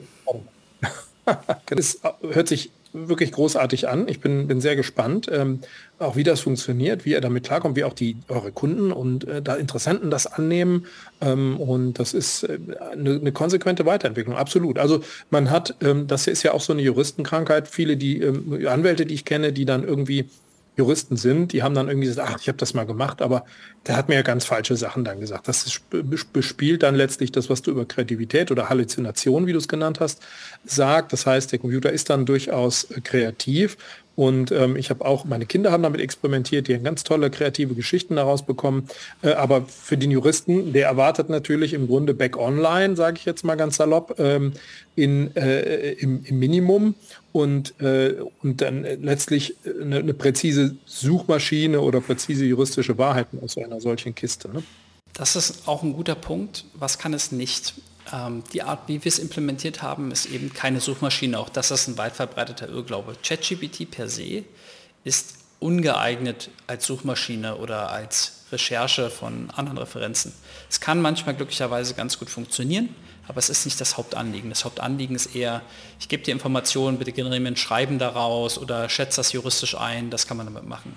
äh, 2.03 2.33
hört 2.33 2.47
sich 2.47 2.71
wirklich 2.93 3.31
großartig 3.31 3.87
an. 3.87 4.07
Ich 4.07 4.19
bin, 4.19 4.47
bin 4.47 4.61
sehr 4.61 4.75
gespannt, 4.75 5.27
ähm, 5.31 5.59
auch 5.99 6.15
wie 6.15 6.23
das 6.23 6.41
funktioniert, 6.41 7.05
wie 7.05 7.11
ihr 7.11 7.21
damit 7.21 7.45
klarkommt, 7.45 7.75
wie 7.75 7.83
auch 7.83 7.93
die 7.93 8.17
eure 8.27 8.51
Kunden 8.51 8.91
und 8.91 9.27
äh, 9.27 9.41
da 9.41 9.55
Interessenten 9.55 10.09
das 10.09 10.27
annehmen. 10.27 10.85
Ähm, 11.21 11.59
und 11.59 11.99
das 11.99 12.13
ist 12.13 12.43
äh, 12.43 12.59
eine, 12.91 13.15
eine, 13.15 13.31
konsequente 13.31 13.85
Weiterentwicklung, 13.85 14.35
absolut. 14.35 14.79
Also 14.79 15.01
man 15.29 15.51
hat, 15.51 15.75
ähm, 15.81 16.07
das 16.07 16.27
ist 16.27 16.43
ja 16.43 16.53
auch 16.53 16.61
so 16.61 16.73
eine 16.73 16.81
Juristenkrankheit, 16.81 17.67
viele 17.67 17.97
die 17.97 18.21
ähm, 18.21 18.65
Anwälte, 18.67 19.05
die 19.05 19.15
ich 19.15 19.25
kenne, 19.25 19.53
die 19.53 19.65
dann 19.65 19.83
irgendwie 19.83 20.29
Juristen 20.77 21.17
sind, 21.17 21.53
die 21.53 21.63
haben 21.63 21.73
dann 21.73 21.87
irgendwie 21.87 22.07
gesagt, 22.07 22.29
ach, 22.31 22.39
ich 22.39 22.47
habe 22.47 22.57
das 22.57 22.75
mal 22.75 22.85
gemacht, 22.85 23.21
aber 23.21 23.45
der 23.87 23.97
hat 23.97 24.09
mir 24.09 24.15
ja 24.15 24.21
ganz 24.21 24.45
falsche 24.45 24.75
Sachen 24.75 25.03
dann 25.03 25.19
gesagt. 25.19 25.47
Das 25.47 25.81
bespielt 26.31 26.83
dann 26.83 26.93
letztlich 26.93 27.31
das, 27.31 27.49
was 27.49 27.63
du 27.63 27.71
über 27.71 27.85
Kreativität 27.85 28.51
oder 28.51 28.69
Halluzination, 28.69 29.47
wie 29.47 29.53
du 29.53 29.57
es 29.57 29.67
genannt 29.67 29.99
hast, 29.99 30.21
sagt. 30.65 31.13
Das 31.13 31.25
heißt, 31.25 31.51
der 31.51 31.59
Computer 31.59 31.91
ist 31.91 32.11
dann 32.11 32.25
durchaus 32.27 32.85
äh, 32.91 33.01
kreativ 33.01 33.77
und 34.17 34.51
ähm, 34.51 34.75
ich 34.77 34.89
habe 34.89 35.05
auch, 35.05 35.25
meine 35.25 35.45
Kinder 35.45 35.71
haben 35.71 35.83
damit 35.83 36.01
experimentiert, 36.01 36.67
die 36.67 36.73
haben 36.73 36.83
ganz 36.83 37.03
tolle 37.03 37.29
kreative 37.29 37.75
Geschichten 37.75 38.15
daraus 38.15 38.43
bekommen. 38.43 38.89
Äh, 39.21 39.33
aber 39.33 39.61
für 39.67 39.95
den 39.95 40.09
Juristen, 40.09 40.73
der 40.73 40.87
erwartet 40.87 41.29
natürlich 41.29 41.73
im 41.73 41.85
Grunde 41.85 42.15
Back 42.15 42.35
Online, 42.35 42.95
sage 42.95 43.17
ich 43.19 43.25
jetzt 43.25 43.45
mal 43.45 43.53
ganz 43.53 43.75
salopp, 43.75 44.15
ähm, 44.17 44.53
in, 44.95 45.35
äh, 45.35 45.91
im, 45.91 46.23
im, 46.25 46.39
Minimum 46.39 46.95
und, 47.31 47.79
äh, 47.79 48.15
und 48.41 48.61
dann 48.61 48.87
letztlich 49.03 49.55
eine, 49.63 49.97
eine, 49.97 50.15
präzise 50.15 50.75
Suchmaschine 50.87 51.79
oder 51.79 52.01
präzise 52.01 52.43
juristische 52.43 52.97
Wahrheiten 52.97 53.39
aus 53.43 53.55
einer 53.55 53.79
solchen 53.79 54.15
Kiste. 54.15 54.49
Ne? 54.49 54.63
Das 55.13 55.35
ist 55.35 55.67
auch 55.67 55.83
ein 55.83 55.93
guter 55.93 56.15
Punkt. 56.15 56.65
Was 56.73 56.97
kann 56.97 57.13
es 57.13 57.31
nicht? 57.31 57.75
Ähm, 58.13 58.43
die 58.53 58.63
Art, 58.63 58.87
wie 58.87 59.03
wir 59.03 59.09
es 59.09 59.19
implementiert 59.19 59.81
haben, 59.81 60.11
ist 60.11 60.27
eben 60.27 60.53
keine 60.53 60.79
Suchmaschine. 60.79 61.39
Auch 61.39 61.49
das 61.49 61.71
ist 61.71 61.87
ein 61.87 61.97
weit 61.97 62.15
verbreiteter 62.15 62.69
Irrglaube. 62.69 63.15
ChatGPT 63.23 63.89
per 63.89 64.07
se 64.07 64.43
ist 65.03 65.35
ungeeignet 65.59 66.49
als 66.67 66.85
Suchmaschine 66.85 67.55
oder 67.57 67.89
als 67.89 68.45
Recherche 68.51 69.09
von 69.09 69.49
anderen 69.51 69.77
Referenzen. 69.77 70.33
Es 70.69 70.79
kann 70.79 71.01
manchmal 71.01 71.35
glücklicherweise 71.35 71.95
ganz 71.95 72.19
gut 72.19 72.29
funktionieren, 72.29 72.89
aber 73.27 73.39
es 73.39 73.49
ist 73.49 73.65
nicht 73.65 73.81
das 73.81 73.97
Hauptanliegen. 73.97 74.49
Das 74.49 74.63
Hauptanliegen 74.63 75.15
ist 75.15 75.35
eher, 75.35 75.61
ich 75.99 76.07
gebe 76.07 76.23
dir 76.23 76.31
Informationen, 76.31 76.97
bitte 76.97 77.11
generiere 77.11 77.41
mir 77.41 77.49
ein 77.49 77.57
Schreiben 77.57 77.99
daraus 77.99 78.57
oder 78.57 78.87
schätze 78.87 79.17
das 79.17 79.33
juristisch 79.33 79.75
ein, 79.75 80.09
das 80.09 80.27
kann 80.27 80.37
man 80.37 80.45
damit 80.45 80.65
machen. 80.65 80.95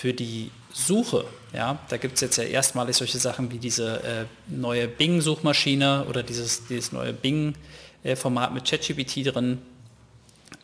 Für 0.00 0.14
die 0.14 0.50
Suche, 0.72 1.26
ja, 1.52 1.78
da 1.90 1.98
gibt 1.98 2.14
es 2.14 2.22
jetzt 2.22 2.38
ja 2.38 2.44
erstmalig 2.44 2.96
solche 2.96 3.18
Sachen 3.18 3.52
wie 3.52 3.58
diese 3.58 4.02
äh, 4.02 4.24
neue 4.46 4.88
Bing-Suchmaschine 4.88 6.06
oder 6.08 6.22
dieses, 6.22 6.66
dieses 6.68 6.90
neue 6.92 7.12
Bing-Format 7.12 8.54
mit 8.54 8.66
ChatGPT 8.66 9.26
drin. 9.26 9.58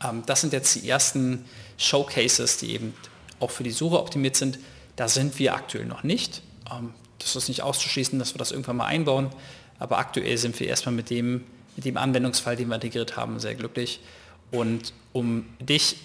Ähm, 0.03 0.23
das 0.25 0.41
sind 0.41 0.55
jetzt 0.55 0.75
die 0.77 0.89
ersten 0.89 1.45
Showcases, 1.77 2.57
die 2.57 2.73
eben 2.73 2.95
auch 3.39 3.51
für 3.51 3.63
die 3.63 3.73
Suche 3.73 3.99
optimiert 3.99 4.37
sind. 4.37 4.59
Da 4.97 5.07
sind 5.07 5.39
wir 5.39 5.55
aktuell 5.55 5.85
noch 5.85 6.03
nicht. 6.03 6.41
Ähm, 6.73 6.95
das 7.19 7.37
ist 7.37 7.49
nicht 7.49 7.61
auszuschließen, 7.61 8.19
dass 8.19 8.33
wir 8.33 8.39
das 8.39 8.53
irgendwann 8.53 8.77
mal 8.77 8.87
einbauen. 8.87 9.29
Aber 9.79 9.99
aktuell 9.99 10.39
sind 10.39 10.59
wir 10.59 10.67
erstmal 10.67 10.95
mit 10.95 11.11
dem, 11.11 11.45
mit 11.77 11.85
dem 11.85 11.99
Anwendungsfall, 11.99 12.57
den 12.57 12.69
wir 12.69 12.77
integriert 12.77 13.19
haben, 13.19 13.39
sehr 13.39 13.55
glücklich. 13.55 14.01
Und 14.51 14.95
um 15.13 15.45
dich 15.61 15.97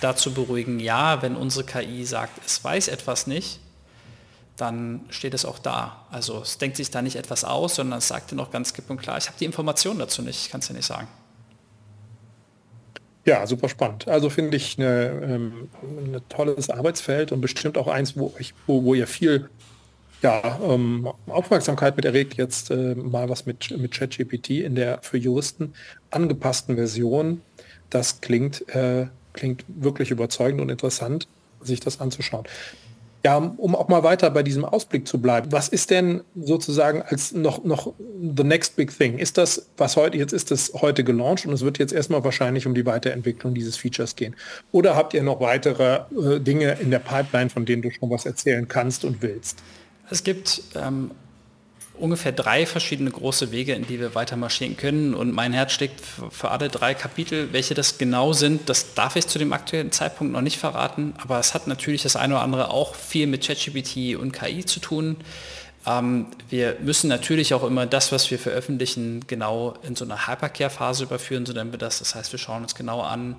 dazu 0.00 0.32
beruhigen, 0.32 0.80
ja, 0.80 1.22
wenn 1.22 1.36
unsere 1.36 1.64
KI 1.64 2.04
sagt, 2.04 2.44
es 2.44 2.62
weiß 2.62 2.88
etwas 2.88 3.26
nicht, 3.26 3.60
dann 4.56 5.00
steht 5.08 5.34
es 5.34 5.44
auch 5.44 5.58
da. 5.58 6.06
Also 6.10 6.40
es 6.42 6.58
denkt 6.58 6.76
sich 6.76 6.90
da 6.90 7.02
nicht 7.02 7.16
etwas 7.16 7.44
aus, 7.44 7.76
sondern 7.76 7.98
es 7.98 8.08
sagt 8.08 8.30
dir 8.30 8.36
noch 8.36 8.50
ganz 8.50 8.74
klipp 8.74 8.90
und 8.90 8.98
klar, 8.98 9.18
ich 9.18 9.26
habe 9.26 9.38
die 9.38 9.46
Information 9.46 9.98
dazu 9.98 10.22
nicht, 10.22 10.44
ich 10.44 10.50
kann 10.50 10.60
es 10.60 10.66
dir 10.66 10.74
nicht 10.74 10.86
sagen. 10.86 11.08
Ja, 13.24 13.46
super 13.46 13.68
spannend. 13.68 14.08
Also 14.08 14.30
finde 14.30 14.56
ich 14.56 14.78
ein 14.78 14.84
ähm, 14.84 15.68
tolles 16.28 16.70
Arbeitsfeld 16.70 17.32
und 17.32 17.40
bestimmt 17.40 17.76
auch 17.76 17.86
eins, 17.86 18.16
wo, 18.16 18.34
ich, 18.38 18.54
wo, 18.66 18.82
wo 18.84 18.94
ihr 18.94 19.06
viel 19.06 19.48
ja, 20.22 20.58
ähm, 20.62 21.08
Aufmerksamkeit 21.26 21.96
mit 21.96 22.04
erregt. 22.04 22.34
Jetzt 22.34 22.70
äh, 22.70 22.94
mal 22.94 23.28
was 23.28 23.46
mit, 23.46 23.76
mit 23.76 23.92
ChatGPT 23.92 24.50
in 24.50 24.74
der 24.74 25.00
für 25.02 25.18
Juristen 25.18 25.74
angepassten 26.10 26.76
Version. 26.76 27.42
Das 27.90 28.20
klingt 28.20 28.68
äh, 28.74 29.06
klingt 29.32 29.64
wirklich 29.68 30.10
überzeugend 30.10 30.60
und 30.60 30.70
interessant, 30.70 31.28
sich 31.62 31.80
das 31.80 32.00
anzuschauen. 32.00 32.44
Ja, 33.22 33.36
um 33.36 33.74
auch 33.74 33.88
mal 33.88 34.02
weiter 34.02 34.30
bei 34.30 34.42
diesem 34.42 34.64
Ausblick 34.64 35.06
zu 35.06 35.20
bleiben. 35.20 35.52
Was 35.52 35.68
ist 35.68 35.90
denn 35.90 36.22
sozusagen 36.34 37.02
als 37.02 37.32
noch, 37.32 37.64
noch 37.64 37.92
the 38.36 38.44
next 38.44 38.76
big 38.76 38.96
thing? 38.96 39.18
Ist 39.18 39.36
das, 39.36 39.66
was 39.76 39.96
heute, 39.96 40.16
jetzt 40.16 40.32
ist 40.32 40.50
das 40.50 40.72
heute 40.80 41.04
gelauncht 41.04 41.44
und 41.44 41.52
es 41.52 41.60
wird 41.60 41.78
jetzt 41.78 41.92
erstmal 41.92 42.24
wahrscheinlich 42.24 42.66
um 42.66 42.74
die 42.74 42.86
Weiterentwicklung 42.86 43.52
dieses 43.52 43.76
Features 43.76 44.16
gehen. 44.16 44.34
Oder 44.72 44.96
habt 44.96 45.12
ihr 45.12 45.22
noch 45.22 45.40
weitere 45.40 46.00
äh, 46.18 46.40
Dinge 46.40 46.78
in 46.80 46.90
der 46.90 47.00
Pipeline, 47.00 47.50
von 47.50 47.66
denen 47.66 47.82
du 47.82 47.90
schon 47.90 48.08
was 48.08 48.24
erzählen 48.24 48.66
kannst 48.66 49.04
und 49.04 49.20
willst? 49.20 49.58
Es 50.08 50.24
gibt 50.24 50.62
ähm, 50.74 51.10
ungefähr 52.00 52.32
drei 52.32 52.66
verschiedene 52.66 53.10
große 53.10 53.52
Wege, 53.52 53.74
in 53.74 53.86
die 53.86 54.00
wir 54.00 54.14
weiter 54.14 54.36
marschieren 54.36 54.76
können. 54.76 55.14
Und 55.14 55.32
mein 55.32 55.52
Herz 55.52 55.72
schlägt 55.72 56.00
für 56.30 56.50
alle 56.50 56.68
drei 56.68 56.94
Kapitel. 56.94 57.52
Welche 57.52 57.74
das 57.74 57.98
genau 57.98 58.32
sind, 58.32 58.68
das 58.68 58.94
darf 58.94 59.16
ich 59.16 59.26
zu 59.26 59.38
dem 59.38 59.52
aktuellen 59.52 59.92
Zeitpunkt 59.92 60.32
noch 60.32 60.40
nicht 60.40 60.58
verraten. 60.58 61.14
Aber 61.18 61.38
es 61.38 61.54
hat 61.54 61.66
natürlich 61.66 62.02
das 62.02 62.16
eine 62.16 62.34
oder 62.34 62.42
andere 62.42 62.70
auch 62.70 62.94
viel 62.94 63.26
mit 63.26 63.46
ChatGPT 63.46 64.16
und 64.16 64.32
KI 64.32 64.64
zu 64.64 64.80
tun. 64.80 65.16
Ähm, 65.86 66.26
wir 66.48 66.76
müssen 66.80 67.08
natürlich 67.08 67.54
auch 67.54 67.64
immer 67.64 67.86
das, 67.86 68.12
was 68.12 68.30
wir 68.30 68.38
veröffentlichen, 68.38 69.24
genau 69.26 69.74
in 69.82 69.96
so 69.96 70.04
einer 70.04 70.26
Hypercare-Phase 70.26 71.04
überführen, 71.04 71.46
so 71.46 71.52
nennen 71.52 71.72
wir 71.72 71.78
das. 71.78 72.00
Das 72.00 72.14
heißt, 72.14 72.32
wir 72.32 72.38
schauen 72.38 72.62
uns 72.62 72.74
genau 72.74 73.00
an, 73.00 73.36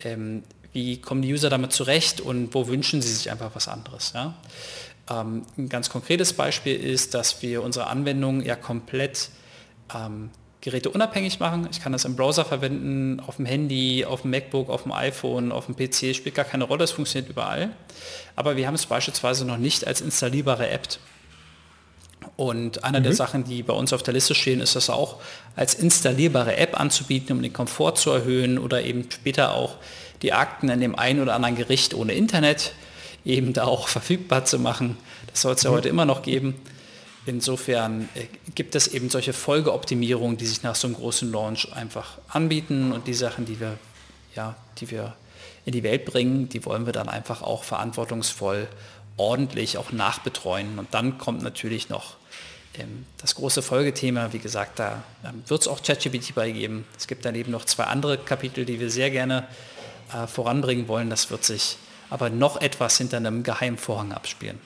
ähm, 0.00 0.42
wie 0.72 1.00
kommen 1.00 1.22
die 1.22 1.32
User 1.32 1.48
damit 1.48 1.72
zurecht 1.72 2.20
und 2.20 2.54
wo 2.54 2.68
wünschen 2.68 3.00
sie 3.00 3.12
sich 3.12 3.30
einfach 3.30 3.50
was 3.54 3.68
anderes. 3.68 4.12
Ja? 4.14 4.34
Ähm, 5.10 5.42
ein 5.56 5.68
ganz 5.68 5.90
konkretes 5.90 6.32
Beispiel 6.32 6.76
ist, 6.76 7.14
dass 7.14 7.42
wir 7.42 7.62
unsere 7.62 7.86
Anwendung 7.86 8.42
ja 8.42 8.56
komplett 8.56 9.30
ähm, 9.94 10.30
geräteunabhängig 10.60 11.38
machen. 11.38 11.68
Ich 11.70 11.80
kann 11.80 11.92
das 11.92 12.04
im 12.04 12.16
Browser 12.16 12.44
verwenden, 12.44 13.20
auf 13.20 13.36
dem 13.36 13.46
Handy, 13.46 14.04
auf 14.04 14.22
dem 14.22 14.32
MacBook, 14.32 14.68
auf 14.68 14.82
dem 14.82 14.92
iPhone, 14.92 15.52
auf 15.52 15.66
dem 15.66 15.76
PC, 15.76 16.14
spielt 16.14 16.34
gar 16.34 16.44
keine 16.44 16.64
Rolle, 16.64 16.82
es 16.82 16.90
funktioniert 16.90 17.30
überall. 17.30 17.70
Aber 18.34 18.56
wir 18.56 18.66
haben 18.66 18.74
es 18.74 18.86
beispielsweise 18.86 19.44
noch 19.44 19.58
nicht 19.58 19.86
als 19.86 20.00
installierbare 20.00 20.68
App. 20.68 20.88
Und 22.34 22.82
eine 22.82 22.98
mhm. 22.98 23.04
der 23.04 23.12
Sachen, 23.12 23.44
die 23.44 23.62
bei 23.62 23.74
uns 23.74 23.92
auf 23.92 24.02
der 24.02 24.12
Liste 24.14 24.34
stehen, 24.34 24.60
ist 24.60 24.74
das 24.74 24.90
auch 24.90 25.20
als 25.54 25.74
installierbare 25.74 26.56
App 26.56 26.78
anzubieten, 26.80 27.36
um 27.36 27.42
den 27.42 27.52
Komfort 27.52 27.94
zu 27.94 28.10
erhöhen 28.10 28.58
oder 28.58 28.82
eben 28.82 29.08
später 29.08 29.54
auch 29.54 29.76
die 30.22 30.32
Akten 30.32 30.68
in 30.68 30.80
dem 30.80 30.96
einen 30.96 31.20
oder 31.20 31.34
anderen 31.34 31.54
Gericht 31.54 31.94
ohne 31.94 32.12
Internet 32.14 32.72
eben 33.26 33.52
da 33.52 33.64
auch 33.64 33.88
verfügbar 33.88 34.44
zu 34.44 34.58
machen. 34.58 34.96
Das 35.26 35.42
soll 35.42 35.54
es 35.54 35.62
ja 35.62 35.70
mhm. 35.70 35.74
heute 35.74 35.88
immer 35.88 36.04
noch 36.04 36.22
geben. 36.22 36.54
Insofern 37.26 38.08
äh, 38.14 38.26
gibt 38.54 38.74
es 38.74 38.88
eben 38.88 39.10
solche 39.10 39.32
Folgeoptimierungen, 39.32 40.36
die 40.36 40.46
sich 40.46 40.62
nach 40.62 40.76
so 40.76 40.86
einem 40.86 40.96
großen 40.96 41.30
Launch 41.30 41.72
einfach 41.72 42.18
anbieten 42.28 42.92
und 42.92 43.08
die 43.08 43.14
Sachen, 43.14 43.44
die 43.44 43.58
wir, 43.58 43.78
ja, 44.34 44.54
die 44.78 44.90
wir 44.90 45.14
in 45.64 45.72
die 45.72 45.82
Welt 45.82 46.04
bringen, 46.04 46.48
die 46.48 46.64
wollen 46.64 46.86
wir 46.86 46.92
dann 46.92 47.08
einfach 47.08 47.42
auch 47.42 47.64
verantwortungsvoll 47.64 48.68
ordentlich 49.16 49.76
auch 49.78 49.90
nachbetreuen. 49.90 50.78
Und 50.78 50.94
dann 50.94 51.18
kommt 51.18 51.42
natürlich 51.42 51.88
noch 51.88 52.16
ähm, 52.78 53.06
das 53.18 53.34
große 53.34 53.62
Folgethema, 53.62 54.32
wie 54.32 54.38
gesagt, 54.38 54.78
da 54.78 55.02
ähm, 55.24 55.42
wird 55.46 55.62
es 55.62 55.68
auch 55.68 55.82
ChatGPT 55.82 56.34
beigeben. 56.34 56.84
Es 56.96 57.08
gibt 57.08 57.24
daneben 57.24 57.50
noch 57.50 57.64
zwei 57.64 57.84
andere 57.84 58.18
Kapitel, 58.18 58.64
die 58.64 58.78
wir 58.78 58.90
sehr 58.90 59.10
gerne 59.10 59.48
äh, 60.12 60.28
voranbringen 60.28 60.86
wollen. 60.86 61.10
Das 61.10 61.30
wird 61.30 61.44
sich 61.44 61.76
aber 62.10 62.30
noch 62.30 62.60
etwas 62.60 62.98
hinter 62.98 63.18
einem 63.18 63.42
Geheimvorhang 63.42 64.12
abspielen. 64.12 64.58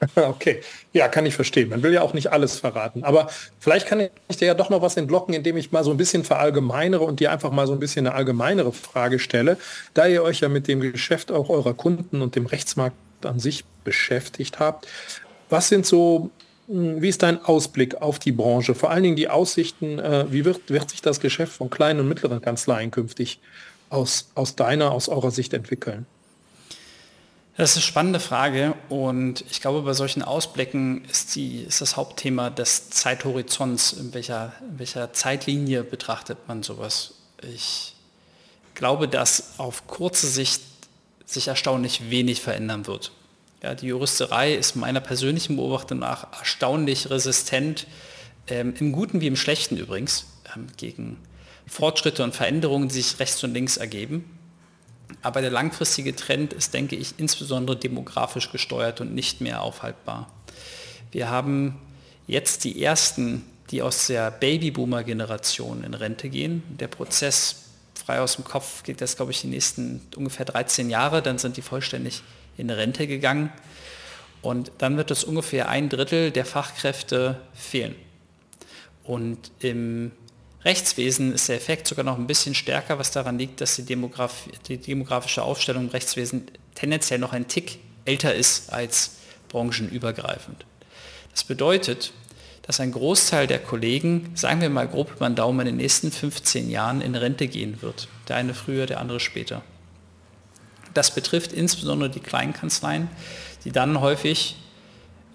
Okay, 0.16 0.60
ja, 0.92 1.08
kann 1.08 1.26
ich 1.26 1.34
verstehen. 1.34 1.68
Man 1.68 1.82
will 1.82 1.92
ja 1.92 2.02
auch 2.02 2.14
nicht 2.14 2.32
alles 2.32 2.58
verraten. 2.58 3.04
Aber 3.04 3.28
vielleicht 3.58 3.86
kann 3.86 4.08
ich 4.28 4.36
dir 4.36 4.46
ja 4.46 4.54
doch 4.54 4.70
noch 4.70 4.82
was 4.82 4.96
entlocken, 4.96 5.34
indem 5.34 5.56
ich 5.56 5.72
mal 5.72 5.84
so 5.84 5.90
ein 5.90 5.96
bisschen 5.96 6.24
verallgemeinere 6.24 7.04
und 7.04 7.20
dir 7.20 7.32
einfach 7.32 7.50
mal 7.50 7.66
so 7.66 7.72
ein 7.72 7.80
bisschen 7.80 8.06
eine 8.06 8.14
allgemeinere 8.14 8.72
Frage 8.72 9.18
stelle. 9.18 9.56
Da 9.94 10.06
ihr 10.06 10.22
euch 10.22 10.40
ja 10.40 10.48
mit 10.48 10.68
dem 10.68 10.80
Geschäft 10.80 11.32
auch 11.32 11.48
eurer 11.48 11.74
Kunden 11.74 12.22
und 12.22 12.36
dem 12.36 12.46
Rechtsmarkt 12.46 12.96
an 13.22 13.40
sich 13.40 13.64
beschäftigt 13.84 14.58
habt, 14.58 14.86
was 15.48 15.68
sind 15.68 15.86
so, 15.86 16.30
hm, 16.68 17.00
wie 17.00 17.08
ist 17.08 17.22
dein 17.22 17.42
Ausblick 17.42 17.96
auf 17.96 18.18
die 18.18 18.32
Branche? 18.32 18.74
Vor 18.74 18.90
allen 18.90 19.02
Dingen 19.02 19.16
die 19.16 19.28
Aussichten, 19.28 19.98
äh, 19.98 20.26
wie 20.30 20.44
wird, 20.44 20.70
wird 20.70 20.90
sich 20.90 21.02
das 21.02 21.20
Geschäft 21.20 21.52
von 21.54 21.70
kleinen 21.70 22.00
und 22.00 22.08
mittleren 22.08 22.42
Kanzleien 22.42 22.90
künftig 22.90 23.40
aus, 23.90 24.28
aus 24.34 24.56
deiner, 24.56 24.92
aus 24.92 25.08
eurer 25.08 25.30
Sicht 25.30 25.52
entwickeln? 25.54 26.06
Das 27.56 27.70
ist 27.70 27.76
eine 27.76 27.82
spannende 27.84 28.20
Frage 28.20 28.74
und 28.90 29.42
ich 29.50 29.62
glaube, 29.62 29.80
bei 29.80 29.94
solchen 29.94 30.22
Ausblicken 30.22 31.06
ist, 31.06 31.34
die, 31.36 31.62
ist 31.62 31.80
das 31.80 31.96
Hauptthema 31.96 32.50
des 32.50 32.90
Zeithorizonts, 32.90 33.94
in 33.94 34.12
welcher, 34.12 34.52
in 34.60 34.78
welcher 34.78 35.14
Zeitlinie 35.14 35.82
betrachtet 35.82 36.36
man 36.48 36.62
sowas. 36.62 37.14
Ich 37.40 37.94
glaube, 38.74 39.08
dass 39.08 39.58
auf 39.58 39.86
kurze 39.86 40.26
Sicht 40.26 40.60
sich 41.24 41.48
erstaunlich 41.48 42.10
wenig 42.10 42.42
verändern 42.42 42.86
wird. 42.86 43.12
Ja, 43.62 43.74
die 43.74 43.86
Juristerei 43.86 44.54
ist 44.54 44.76
meiner 44.76 45.00
persönlichen 45.00 45.56
Beobachtung 45.56 46.00
nach 46.00 46.30
erstaunlich 46.38 47.08
resistent, 47.08 47.86
ähm, 48.48 48.74
im 48.78 48.92
Guten 48.92 49.22
wie 49.22 49.26
im 49.26 49.34
Schlechten 49.34 49.78
übrigens, 49.78 50.26
ähm, 50.54 50.66
gegen 50.76 51.16
Fortschritte 51.66 52.22
und 52.22 52.34
Veränderungen, 52.34 52.88
die 52.88 52.94
sich 52.94 53.18
rechts 53.18 53.42
und 53.44 53.52
links 53.52 53.76
ergeben. 53.76 54.38
Aber 55.22 55.40
der 55.40 55.50
langfristige 55.50 56.14
Trend 56.14 56.52
ist, 56.52 56.74
denke 56.74 56.96
ich, 56.96 57.14
insbesondere 57.18 57.76
demografisch 57.76 58.50
gesteuert 58.50 59.00
und 59.00 59.14
nicht 59.14 59.40
mehr 59.40 59.62
aufhaltbar. 59.62 60.30
Wir 61.12 61.30
haben 61.30 61.78
jetzt 62.26 62.64
die 62.64 62.82
ersten, 62.82 63.44
die 63.70 63.82
aus 63.82 64.06
der 64.06 64.30
Babyboomer-Generation 64.30 65.84
in 65.84 65.94
Rente 65.94 66.28
gehen. 66.28 66.62
Der 66.68 66.88
Prozess 66.88 67.64
frei 67.94 68.20
aus 68.20 68.36
dem 68.36 68.44
Kopf 68.44 68.82
geht 68.82 69.00
das, 69.00 69.16
glaube 69.16 69.32
ich, 69.32 69.40
die 69.40 69.48
nächsten 69.48 70.00
ungefähr 70.16 70.46
13 70.46 70.90
Jahre, 70.90 71.22
dann 71.22 71.38
sind 71.38 71.56
die 71.56 71.62
vollständig 71.62 72.22
in 72.56 72.70
Rente 72.70 73.06
gegangen. 73.06 73.52
Und 74.42 74.70
dann 74.78 74.96
wird 74.96 75.10
es 75.10 75.24
ungefähr 75.24 75.68
ein 75.68 75.88
Drittel 75.88 76.30
der 76.30 76.44
Fachkräfte 76.44 77.40
fehlen. 77.52 77.96
Und 79.02 79.50
im 79.60 80.12
Rechtswesen 80.66 81.32
ist 81.32 81.48
der 81.48 81.54
Effekt 81.54 81.86
sogar 81.86 82.04
noch 82.04 82.18
ein 82.18 82.26
bisschen 82.26 82.52
stärker, 82.52 82.98
was 82.98 83.12
daran 83.12 83.38
liegt, 83.38 83.60
dass 83.60 83.76
die, 83.76 83.84
Demograf 83.84 84.48
die 84.66 84.78
demografische 84.78 85.42
Aufstellung 85.42 85.84
im 85.84 85.90
Rechtswesen 85.90 86.50
tendenziell 86.74 87.20
noch 87.20 87.32
ein 87.32 87.46
Tick 87.46 87.78
älter 88.04 88.34
ist 88.34 88.72
als 88.72 89.12
branchenübergreifend. 89.48 90.66
Das 91.30 91.44
bedeutet, 91.44 92.12
dass 92.62 92.80
ein 92.80 92.90
Großteil 92.90 93.46
der 93.46 93.60
Kollegen, 93.60 94.32
sagen 94.34 94.60
wir 94.60 94.68
mal 94.68 94.88
grob 94.88 95.12
über 95.14 95.28
den 95.28 95.36
Daumen, 95.36 95.60
in 95.60 95.66
den 95.66 95.76
nächsten 95.76 96.10
15 96.10 96.68
Jahren 96.68 97.00
in 97.00 97.14
Rente 97.14 97.46
gehen 97.46 97.80
wird. 97.80 98.08
Der 98.26 98.34
eine 98.34 98.52
früher, 98.52 98.86
der 98.86 98.98
andere 98.98 99.20
später. 99.20 99.62
Das 100.94 101.14
betrifft 101.14 101.52
insbesondere 101.52 102.10
die 102.10 102.18
Kleinkanzleien, 102.18 103.08
die 103.64 103.70
dann 103.70 104.00
häufig 104.00 104.56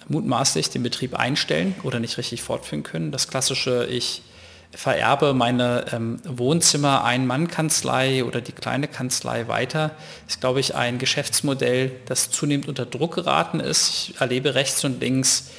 mutmaßlich 0.09 0.71
den 0.71 0.83
Betrieb 0.83 1.15
einstellen 1.15 1.73
oder 1.83 2.01
nicht 2.01 2.17
richtig 2.17 2.41
fortführen 2.41 2.83
können. 2.83 3.13
Das 3.13 3.29
klassische, 3.29 3.85
ich 3.85 4.23
vererbe 4.73 5.33
meine 5.33 5.85
ähm, 5.91 6.19
Wohnzimmer 6.25 7.03
Ein-Mann-Kanzlei 7.03 8.23
oder 8.23 8.41
die 8.41 8.53
kleine 8.53 8.87
Kanzlei 8.87 9.47
weiter, 9.47 9.91
ist, 10.27 10.39
glaube 10.39 10.59
ich, 10.59 10.75
ein 10.75 10.97
Geschäftsmodell, 10.97 11.91
das 12.05 12.31
zunehmend 12.31 12.67
unter 12.67 12.85
Druck 12.85 13.15
geraten 13.15 13.59
ist. 13.59 13.89
Ich 13.89 14.21
erlebe 14.21 14.55
rechts 14.55 14.83
und 14.85 15.01
links 15.01 15.51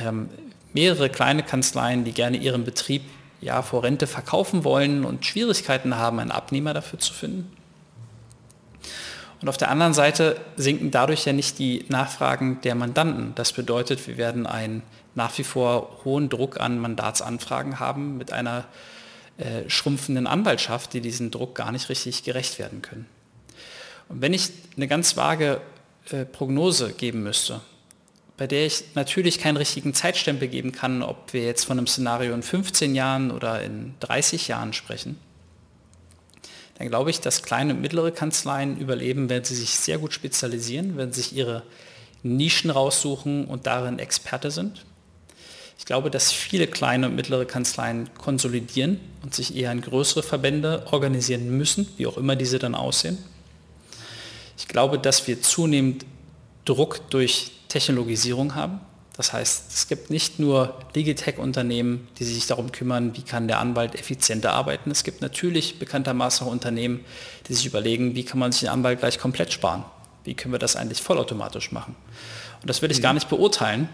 ähm, 0.00 0.28
mehrere 0.72 1.08
kleine 1.08 1.42
Kanzleien, 1.42 2.04
die 2.04 2.12
gerne 2.12 2.36
ihren 2.36 2.64
Betrieb 2.64 3.02
ja 3.40 3.62
vor 3.62 3.82
Rente 3.82 4.06
verkaufen 4.06 4.64
wollen 4.64 5.04
und 5.04 5.26
Schwierigkeiten 5.26 5.96
haben, 5.96 6.18
einen 6.18 6.30
Abnehmer 6.30 6.74
dafür 6.74 6.98
zu 6.98 7.12
finden. 7.12 7.50
Und 9.40 9.48
auf 9.48 9.56
der 9.56 9.70
anderen 9.70 9.92
Seite 9.92 10.36
sinken 10.56 10.90
dadurch 10.90 11.26
ja 11.26 11.32
nicht 11.34 11.58
die 11.58 11.84
Nachfragen 11.88 12.60
der 12.62 12.74
Mandanten. 12.74 13.34
Das 13.34 13.52
bedeutet, 13.52 14.06
wir 14.06 14.16
werden 14.16 14.46
einen 14.46 14.82
nach 15.14 15.36
wie 15.38 15.44
vor 15.44 16.00
hohen 16.04 16.28
Druck 16.28 16.60
an 16.60 16.78
Mandatsanfragen 16.78 17.78
haben 17.80 18.18
mit 18.18 18.32
einer 18.32 18.66
äh, 19.36 19.68
schrumpfenden 19.68 20.26
Anwaltschaft, 20.26 20.92
die 20.92 21.00
diesen 21.00 21.30
Druck 21.30 21.54
gar 21.54 21.72
nicht 21.72 21.88
richtig 21.88 22.22
gerecht 22.24 22.58
werden 22.58 22.82
können. 22.82 23.06
Und 24.08 24.20
wenn 24.20 24.34
ich 24.34 24.50
eine 24.76 24.88
ganz 24.88 25.16
vage 25.16 25.60
äh, 26.10 26.24
Prognose 26.24 26.92
geben 26.92 27.22
müsste, 27.22 27.60
bei 28.36 28.46
der 28.46 28.66
ich 28.66 28.84
natürlich 28.94 29.38
keinen 29.38 29.56
richtigen 29.56 29.94
Zeitstempel 29.94 30.48
geben 30.48 30.72
kann, 30.72 31.02
ob 31.02 31.32
wir 31.32 31.44
jetzt 31.44 31.64
von 31.64 31.78
einem 31.78 31.86
Szenario 31.86 32.34
in 32.34 32.42
15 32.42 32.94
Jahren 32.94 33.30
oder 33.30 33.62
in 33.62 33.94
30 34.00 34.48
Jahren 34.48 34.72
sprechen, 34.72 35.18
dann 36.78 36.88
glaube 36.88 37.10
ich, 37.10 37.20
dass 37.20 37.44
kleine 37.44 37.74
und 37.74 37.80
mittlere 37.80 38.10
Kanzleien 38.10 38.76
überleben, 38.76 39.28
wenn 39.28 39.44
sie 39.44 39.54
sich 39.54 39.70
sehr 39.70 39.98
gut 39.98 40.12
spezialisieren, 40.12 40.96
wenn 40.96 41.12
sie 41.12 41.22
sich 41.22 41.36
ihre 41.36 41.62
Nischen 42.24 42.70
raussuchen 42.70 43.44
und 43.44 43.66
darin 43.66 43.98
Experte 44.00 44.50
sind. 44.50 44.84
Ich 45.78 45.86
glaube, 45.86 46.10
dass 46.10 46.32
viele 46.32 46.66
kleine 46.66 47.08
und 47.08 47.16
mittlere 47.16 47.44
Kanzleien 47.44 48.08
konsolidieren 48.16 49.00
und 49.22 49.34
sich 49.34 49.56
eher 49.56 49.72
in 49.72 49.80
größere 49.80 50.22
Verbände 50.22 50.86
organisieren 50.90 51.50
müssen, 51.56 51.88
wie 51.96 52.06
auch 52.06 52.16
immer 52.16 52.36
diese 52.36 52.58
dann 52.58 52.74
aussehen. 52.74 53.18
Ich 54.56 54.68
glaube, 54.68 54.98
dass 54.98 55.26
wir 55.26 55.42
zunehmend 55.42 56.06
Druck 56.64 57.10
durch 57.10 57.50
Technologisierung 57.68 58.54
haben. 58.54 58.80
Das 59.16 59.32
heißt, 59.32 59.72
es 59.72 59.86
gibt 59.86 60.10
nicht 60.10 60.40
nur 60.40 60.78
Legitech-Unternehmen, 60.94 62.08
die 62.18 62.24
sich 62.24 62.46
darum 62.46 62.72
kümmern, 62.72 63.16
wie 63.16 63.22
kann 63.22 63.46
der 63.46 63.60
Anwalt 63.60 63.94
effizienter 63.94 64.52
arbeiten. 64.52 64.90
Es 64.90 65.04
gibt 65.04 65.20
natürlich 65.20 65.78
bekanntermaßen 65.78 66.46
auch 66.46 66.50
Unternehmen, 66.50 67.04
die 67.48 67.54
sich 67.54 67.66
überlegen, 67.66 68.16
wie 68.16 68.24
kann 68.24 68.40
man 68.40 68.50
sich 68.50 68.62
den 68.62 68.70
Anwalt 68.70 69.00
gleich 69.00 69.18
komplett 69.18 69.52
sparen. 69.52 69.84
Wie 70.24 70.34
können 70.34 70.52
wir 70.52 70.58
das 70.58 70.74
eigentlich 70.74 71.00
vollautomatisch 71.00 71.70
machen? 71.70 71.94
Und 72.60 72.68
das 72.68 72.82
will 72.82 72.90
ich 72.90 72.98
mhm. 72.98 73.02
gar 73.02 73.12
nicht 73.12 73.28
beurteilen, 73.28 73.88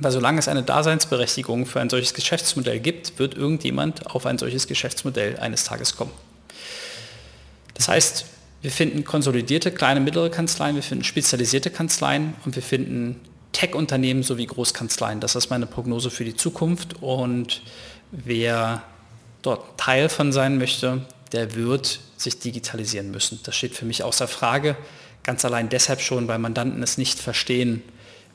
weil 0.00 0.12
solange 0.12 0.38
es 0.38 0.48
eine 0.48 0.62
Daseinsberechtigung 0.62 1.66
für 1.66 1.80
ein 1.80 1.90
solches 1.90 2.14
Geschäftsmodell 2.14 2.80
gibt, 2.80 3.18
wird 3.18 3.34
irgendjemand 3.34 4.06
auf 4.06 4.26
ein 4.26 4.38
solches 4.38 4.66
Geschäftsmodell 4.66 5.38
eines 5.38 5.64
Tages 5.64 5.96
kommen. 5.96 6.12
Das 7.74 7.88
heißt, 7.88 8.26
wir 8.62 8.70
finden 8.70 9.04
konsolidierte 9.04 9.70
kleine, 9.70 10.00
mittlere 10.00 10.30
Kanzleien, 10.30 10.76
wir 10.76 10.82
finden 10.82 11.04
spezialisierte 11.04 11.70
Kanzleien 11.70 12.34
und 12.44 12.56
wir 12.56 12.62
finden 12.62 13.20
Tech-Unternehmen 13.52 14.22
sowie 14.22 14.46
Großkanzleien. 14.46 15.20
Das 15.20 15.34
ist 15.34 15.48
meine 15.48 15.66
Prognose 15.66 16.10
für 16.10 16.24
die 16.24 16.36
Zukunft. 16.36 17.00
Und 17.00 17.62
wer 18.10 18.82
dort 19.40 19.78
Teil 19.78 20.10
von 20.10 20.30
sein 20.32 20.58
möchte, 20.58 21.06
der 21.32 21.54
wird 21.54 22.00
sich 22.18 22.38
digitalisieren 22.38 23.10
müssen. 23.10 23.40
Das 23.44 23.56
steht 23.56 23.74
für 23.74 23.86
mich 23.86 24.02
außer 24.02 24.28
Frage. 24.28 24.76
Ganz 25.22 25.44
allein 25.44 25.70
deshalb 25.70 26.00
schon, 26.02 26.28
weil 26.28 26.38
Mandanten 26.38 26.82
es 26.82 26.98
nicht 26.98 27.18
verstehen, 27.18 27.82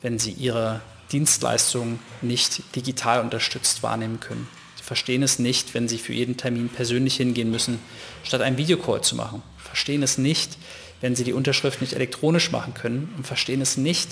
wenn 0.02 0.18
sie 0.18 0.32
ihre 0.32 0.82
Dienstleistungen 1.12 2.00
nicht 2.22 2.76
digital 2.76 3.22
unterstützt 3.22 3.84
wahrnehmen 3.84 4.20
können. 4.20 4.48
Sie 4.76 4.84
verstehen 4.84 5.24
es 5.24 5.40
nicht, 5.40 5.74
wenn 5.74 5.88
sie 5.88 5.98
für 5.98 6.14
jeden 6.14 6.38
Termin 6.38 6.70
persönlich 6.70 7.16
hingehen 7.18 7.52
müssen, 7.52 7.80
statt 8.24 8.42
einen 8.42 8.58
Videocall 8.58 9.02
zu 9.02 9.16
machen. 9.16 9.44
Verstehen 9.58 10.04
es 10.04 10.18
nicht, 10.18 10.58
wenn 11.02 11.16
sie 11.16 11.24
die 11.24 11.34
Unterschrift 11.34 11.82
nicht 11.82 11.94
elektronisch 11.94 12.52
machen 12.52 12.74
können 12.74 13.14
und 13.18 13.28
verstehen 13.28 13.62
es 13.62 13.78
nicht, 13.78 14.10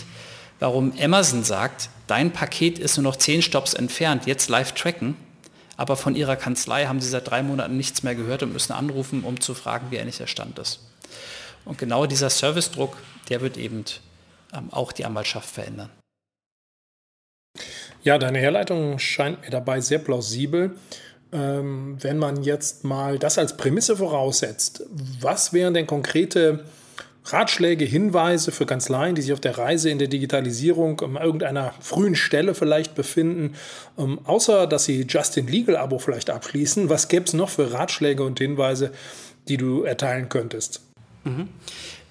warum 0.60 0.94
Amazon 1.00 1.44
sagt, 1.44 1.90
dein 2.08 2.32
Paket 2.32 2.80
ist 2.80 2.98
nur 2.98 3.04
noch 3.04 3.16
zehn 3.16 3.42
Stops 3.42 3.74
entfernt, 3.74 4.26
jetzt 4.26 4.50
live 4.50 4.74
tracken, 4.74 5.16
aber 5.78 5.96
von 5.96 6.16
ihrer 6.16 6.36
Kanzlei 6.36 6.88
haben 6.88 7.00
sie 7.00 7.10
seit 7.10 7.30
drei 7.30 7.42
Monaten 7.42 7.78
nichts 7.78 8.04
mehr 8.04 8.16
gehört 8.16 8.44
und 8.44 8.52
müssen 8.52 8.74
anrufen, 8.74 9.24
um 9.24 9.40
zu 9.40 9.54
fragen, 9.54 9.92
wie 9.92 10.00
eigentlich 10.00 10.18
der 10.18 10.28
Stand 10.28 10.60
ist. 10.60 10.82
Und 11.64 11.78
genau 11.78 12.06
dieser 12.06 12.30
Servicedruck, 12.30 12.98
der 13.30 13.42
wird 13.42 13.58
eben 13.58 13.86
ähm, 14.54 14.72
auch 14.72 14.92
die 14.92 15.06
Anwaltschaft 15.06 15.50
verändern. 15.50 15.90
Ja, 18.04 18.18
deine 18.18 18.40
Herleitung 18.40 19.00
scheint 19.00 19.42
mir 19.42 19.50
dabei 19.50 19.82
sehr 19.82 20.00
plausibel. 20.00 20.72
Ähm, 21.32 21.98
wenn 22.02 22.18
man 22.18 22.44
jetzt 22.44 22.84
mal 22.84 23.20
das 23.20 23.38
als 23.38 23.56
Prämisse 23.56 23.98
voraussetzt, 23.98 24.84
was 25.20 25.54
wären 25.54 25.76
denn 25.76 25.86
konkrete 25.86 26.66
Ratschläge, 27.26 27.86
Hinweise 27.86 28.52
für 28.52 28.66
Kanzleien, 28.66 29.14
die 29.14 29.22
sich 29.22 29.34
auf 29.34 29.40
der 29.40 29.58
Reise 29.58 29.92
in 29.92 30.00
der 30.00 30.08
Digitalisierung 30.08 31.00
an 31.02 31.18
irgendeiner 31.18 31.74
frühen 31.82 32.16
Stelle 32.16 32.56
vielleicht 32.56 32.96
befinden, 32.96 33.56
ähm, 33.98 34.20
außer 34.24 34.66
dass 34.66 34.86
sie 34.86 35.06
Justin 35.08 35.48
Legal 35.48 35.76
Abo 35.78 36.00
vielleicht 36.00 36.30
abschließen, 36.30 36.90
was 36.90 37.10
gäbe 37.10 37.26
es 37.26 37.34
noch 37.34 37.50
für 37.50 37.72
Ratschläge 37.74 38.24
und 38.24 38.40
Hinweise, 38.40 38.92
die 39.48 39.58
du 39.58 39.84
erteilen 39.84 40.30
könntest? 40.30 40.82
Mhm. 41.26 41.50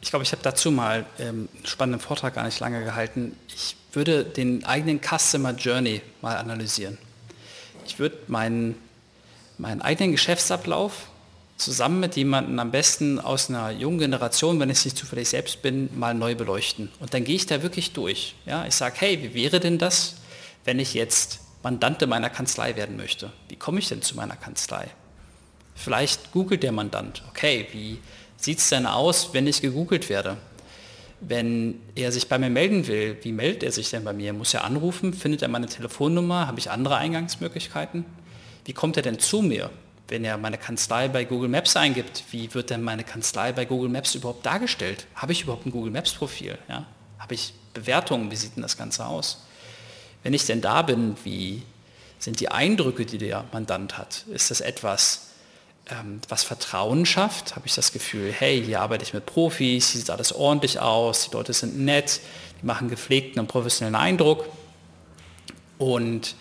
Ich 0.01 0.11
glaube, 0.11 0.23
ich 0.23 0.31
habe 0.31 0.43
dazu 0.45 0.71
mal 0.71 1.07
ähm, 1.19 1.49
einen 1.57 1.67
spannenden 1.67 2.01
Vortrag 2.01 2.35
gar 2.35 2.45
nicht 2.45 2.61
lange 2.61 2.85
gehalten. 2.85 3.35
Ich 3.49 3.75
würde 3.99 4.25
den 4.25 4.65
eigenen 4.65 5.01
Customer 5.01 5.51
Journey 5.51 6.03
mal 6.23 6.37
analysieren. 6.37 6.99
Ich 7.85 7.99
würde 7.99 8.17
meinen, 8.29 8.77
meinen 9.59 9.83
eigenen 9.83 10.13
Geschäftsablauf 10.13 11.09
zusammen 11.57 11.99
mit 11.99 12.15
jemandem 12.15 12.61
am 12.61 12.71
besten 12.71 13.19
aus 13.19 13.51
einer 13.51 13.73
jungen 13.73 13.99
Generation, 13.99 14.61
wenn 14.61 14.71
ich 14.71 14.79
es 14.79 14.85
nicht 14.85 14.97
zufällig 14.97 15.29
selbst 15.29 15.63
bin, 15.63 15.91
mal 15.99 16.15
neu 16.15 16.37
beleuchten. 16.37 16.93
Und 17.01 17.13
dann 17.13 17.25
gehe 17.25 17.35
ich 17.35 17.47
da 17.47 17.61
wirklich 17.61 17.93
durch. 17.93 18.37
Ja, 18.47 18.65
ich 18.67 18.77
sage, 18.77 18.95
hey, 19.01 19.19
wie 19.21 19.35
wäre 19.35 19.59
denn 19.59 19.79
das, 19.79 20.15
wenn 20.65 20.79
ich 20.79 20.95
jetzt 20.95 21.41
Mandante 21.65 22.07
meiner 22.07 22.31
Kanzlei 22.31 22.77
werden 22.77 22.97
möchte? 22.97 23.33
Wie 23.49 23.57
komme 23.57 23.81
ich 23.81 23.89
denn 23.89 24.01
zu 24.01 24.15
meiner 24.15 24.37
Kanzlei? 24.37 24.87
Vielleicht 25.75 26.31
googelt 26.31 26.63
der 26.63 26.71
Mandant, 26.73 27.25
okay, 27.31 27.67
wie 27.73 27.99
sieht 28.37 28.59
es 28.59 28.69
denn 28.69 28.87
aus, 28.87 29.31
wenn 29.33 29.49
ich 29.49 29.61
gegoogelt 29.61 30.09
werde? 30.09 30.37
Wenn 31.21 31.81
er 31.95 32.13
sich 32.13 32.29
bei 32.29 32.39
mir 32.39 32.51
melden 32.51 32.87
will, 32.87 33.17
wie 33.23 33.33
meldet 33.33 33.65
er 33.65 33.73
sich 33.73 33.91
denn 33.91 34.05
bei 34.05 34.13
mir? 34.13 34.33
Muss 34.33 34.55
er 34.55 34.65
anrufen? 34.65 35.13
Findet 35.13 35.43
er 35.43 35.49
meine 35.49 35.67
Telefonnummer? 35.67 36.47
Habe 36.47 36.59
ich 36.59 36.71
andere 36.71 36.97
Eingangsmöglichkeiten? 36.97 38.05
Wie 38.65 38.73
kommt 38.73 38.97
er 38.97 39.03
denn 39.03 39.19
zu 39.19 39.43
mir? 39.43 39.71
wenn 40.09 40.25
er 40.25 40.39
meine 40.39 40.59
Kanzlei 40.59 41.09
bei 41.09 41.25
Google 41.25 41.51
Maps 41.51 41.77
eingibt, 41.77 42.25
wie 42.31 42.53
wird 42.55 42.71
denn 42.71 42.83
meine 42.83 43.05
Kanzlei 43.05 43.53
bei 43.53 43.67
Google 43.67 43.91
Maps 43.91 44.15
überhaupt 44.15 44.45
dargestellt? 44.45 45.07
Habe 45.15 45.33
ich 45.33 45.43
überhaupt 45.43 45.67
ein 45.67 45.71
Google 45.71 45.93
Maps 45.93 46.13
Profil? 46.13 46.59
Ja? 46.69 46.87
Habe 47.19 47.35
ich 47.35 47.53
Bewertungen? 47.75 48.31
Wie 48.31 48.37
sieht 48.37 48.57
denn 48.57 48.63
das 48.63 48.79
Ganze 48.79 49.07
aus? 49.07 49.45
Wenn 50.23 50.33
ich 50.33 50.47
denn 50.47 50.63
da 50.63 50.83
bin, 50.83 51.17
wie 51.25 51.63
sind 52.19 52.41
die 52.41 52.51
Eindrücke, 52.51 53.05
die 53.05 53.19
der 53.19 53.45
Mandant 53.53 53.99
hat? 53.99 54.25
Ist 54.33 54.51
das 54.51 54.61
etwas, 54.61 55.28
ähm, 55.91 56.21
was 56.29 56.45
Vertrauen 56.45 57.07
schafft? 57.07 57.57
Habe 57.57 57.67
ich 57.67 57.75
das 57.75 57.93
Gefühl, 57.93 58.33
hey, 58.33 58.63
hier 58.63 58.81
arbeite 58.81 59.05
ich 59.05 59.15
mit 59.15 59.27
Profis, 59.27 59.91
hier 59.91 60.01
sieht 60.01 60.11
alles 60.11 60.33
ordentlich 60.33 60.81
aus, 60.81 61.29
die 61.29 61.37
Leute 61.37 61.53
sind 61.53 61.79
nett, 61.79 62.21
die 62.61 62.67
machen 62.67 62.89
gepflegten 62.89 63.41
und 63.41 63.49
professionellen 63.49 63.95
Eindruck. 63.95 64.47
Und 65.79 66.35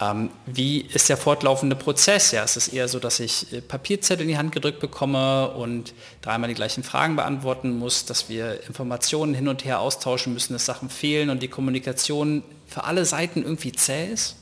ähm, 0.00 0.30
wie 0.44 0.80
ist 0.80 1.08
der 1.08 1.16
fortlaufende 1.16 1.74
Prozess? 1.74 2.30
Ja, 2.30 2.44
es 2.44 2.56
ist 2.56 2.68
eher 2.68 2.86
so, 2.86 2.98
dass 2.98 3.18
ich 3.18 3.52
äh, 3.52 3.62
Papierzettel 3.62 4.22
in 4.22 4.28
die 4.28 4.36
Hand 4.36 4.52
gedrückt 4.52 4.80
bekomme 4.80 5.50
und 5.52 5.94
dreimal 6.20 6.48
die 6.48 6.54
gleichen 6.54 6.82
Fragen 6.82 7.16
beantworten 7.16 7.78
muss, 7.78 8.04
dass 8.04 8.28
wir 8.28 8.62
Informationen 8.66 9.34
hin 9.34 9.48
und 9.48 9.64
her 9.64 9.80
austauschen 9.80 10.34
müssen, 10.34 10.52
dass 10.52 10.66
Sachen 10.66 10.90
fehlen 10.90 11.30
und 11.30 11.42
die 11.42 11.48
Kommunikation 11.48 12.42
für 12.66 12.84
alle 12.84 13.06
Seiten 13.06 13.42
irgendwie 13.42 13.72
zäh 13.72 14.12
ist? 14.12 14.36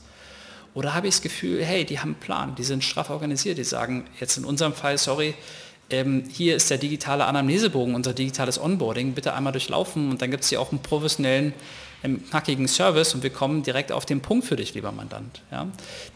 Oder 0.75 0.93
habe 0.93 1.07
ich 1.07 1.15
das 1.15 1.21
Gefühl, 1.23 1.63
hey, 1.63 1.85
die 1.85 1.99
haben 1.99 2.09
einen 2.09 2.19
Plan, 2.19 2.53
die 2.55 2.63
sind 2.63 2.83
straff 2.83 3.09
organisiert, 3.09 3.57
die 3.57 3.63
sagen 3.63 4.05
jetzt 4.19 4.37
in 4.37 4.45
unserem 4.45 4.73
Fall, 4.73 4.97
sorry, 4.97 5.33
ähm, 5.89 6.25
hier 6.29 6.55
ist 6.55 6.69
der 6.69 6.77
digitale 6.77 7.25
Anamnesebogen, 7.25 7.95
unser 7.95 8.13
digitales 8.13 8.59
Onboarding, 8.59 9.13
bitte 9.13 9.33
einmal 9.33 9.53
durchlaufen 9.53 10.11
und 10.11 10.21
dann 10.21 10.31
gibt 10.31 10.43
es 10.43 10.49
hier 10.49 10.59
auch 10.59 10.71
einen 10.71 10.81
professionellen 10.81 11.53
im 12.03 12.27
knackigen 12.29 12.67
Service 12.67 13.15
und 13.15 13.23
wir 13.23 13.29
kommen 13.29 13.63
direkt 13.63 13.91
auf 13.91 14.05
den 14.05 14.21
Punkt 14.21 14.45
für 14.45 14.57
dich, 14.57 14.73
lieber 14.73 14.91
Mandant. 14.91 15.41
Ja? 15.51 15.67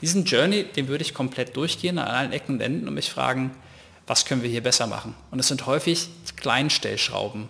Diesen 0.01 0.25
Journey, 0.25 0.65
den 0.65 0.87
würde 0.87 1.03
ich 1.03 1.13
komplett 1.13 1.55
durchgehen 1.55 1.97
an 1.97 2.07
allen 2.07 2.31
Ecken 2.31 2.55
und 2.55 2.61
Enden 2.61 2.87
und 2.87 2.93
mich 2.93 3.09
fragen, 3.09 3.51
was 4.07 4.25
können 4.25 4.43
wir 4.43 4.49
hier 4.49 4.61
besser 4.61 4.87
machen? 4.87 5.15
Und 5.31 5.39
es 5.39 5.47
sind 5.47 5.65
häufig 5.67 6.09
Kleinstellschrauben, 6.35 7.47